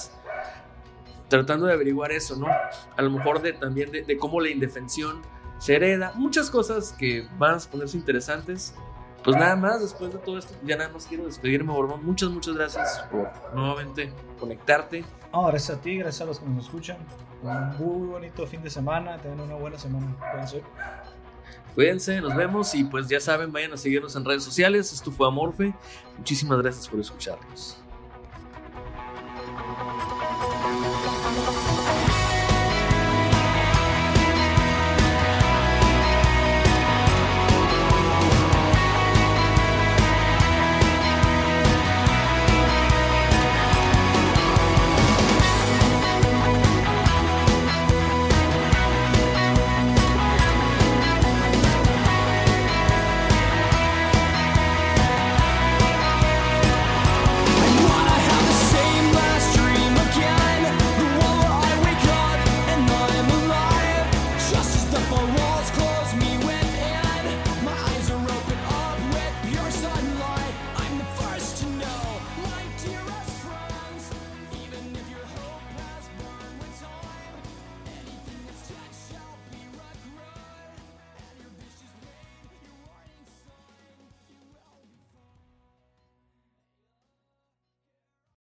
tratando 1.27 1.65
de 1.65 1.73
averiguar 1.73 2.11
eso, 2.11 2.35
¿no? 2.35 2.47
A 2.47 3.01
lo 3.01 3.09
mejor 3.09 3.41
de, 3.41 3.53
también 3.53 3.91
de, 3.91 4.17
cómo 4.17 4.39
la 4.39 4.49
indefensión 4.49 5.21
se 5.59 5.75
hereda, 5.75 6.13
muchas 6.15 6.49
cosas 6.49 6.93
que 6.93 7.27
van 7.37 7.55
a 7.55 7.59
ponerse 7.59 7.97
interesantes. 7.97 8.73
Pues 9.23 9.35
nada 9.35 9.55
más, 9.57 9.81
después 9.81 10.13
de 10.13 10.19
todo 10.19 10.37
esto, 10.37 10.53
ya 10.63 10.77
nada 10.77 10.89
más 10.89 11.05
quiero 11.05 11.25
despedirme, 11.25 11.73
Borbón. 11.73 12.05
Muchas, 12.05 12.29
muchas 12.29 12.55
gracias 12.55 13.03
por 13.11 13.29
nuevamente 13.53 14.13
conectarte. 14.39 15.03
Oh, 15.31 15.47
gracias 15.47 15.77
a 15.77 15.81
ti, 15.81 15.97
gracias 15.97 16.21
a 16.21 16.25
los 16.25 16.39
que 16.39 16.45
nos 16.45 16.65
escuchan. 16.65 16.97
Un 17.41 17.77
muy 17.77 18.07
bonito 18.07 18.47
fin 18.47 18.61
de 18.61 18.69
semana, 18.69 19.17
tengan 19.17 19.41
una 19.41 19.55
buena 19.55 19.77
semana. 19.77 20.15
Cuídense. 20.31 20.63
Cuídense, 21.77 22.19
nos 22.21 22.35
vemos 22.35 22.73
y 22.73 22.83
pues 22.83 23.07
ya 23.07 23.19
saben, 23.19 23.51
vayan 23.51 23.71
a 23.71 23.77
seguirnos 23.77 24.15
en 24.15 24.25
redes 24.25 24.43
sociales. 24.43 24.91
Esto 24.91 25.11
fue 25.11 25.27
Amorfe. 25.27 25.75
Muchísimas 26.17 26.59
gracias 26.59 26.87
por 26.87 26.99
escucharnos. 26.99 27.77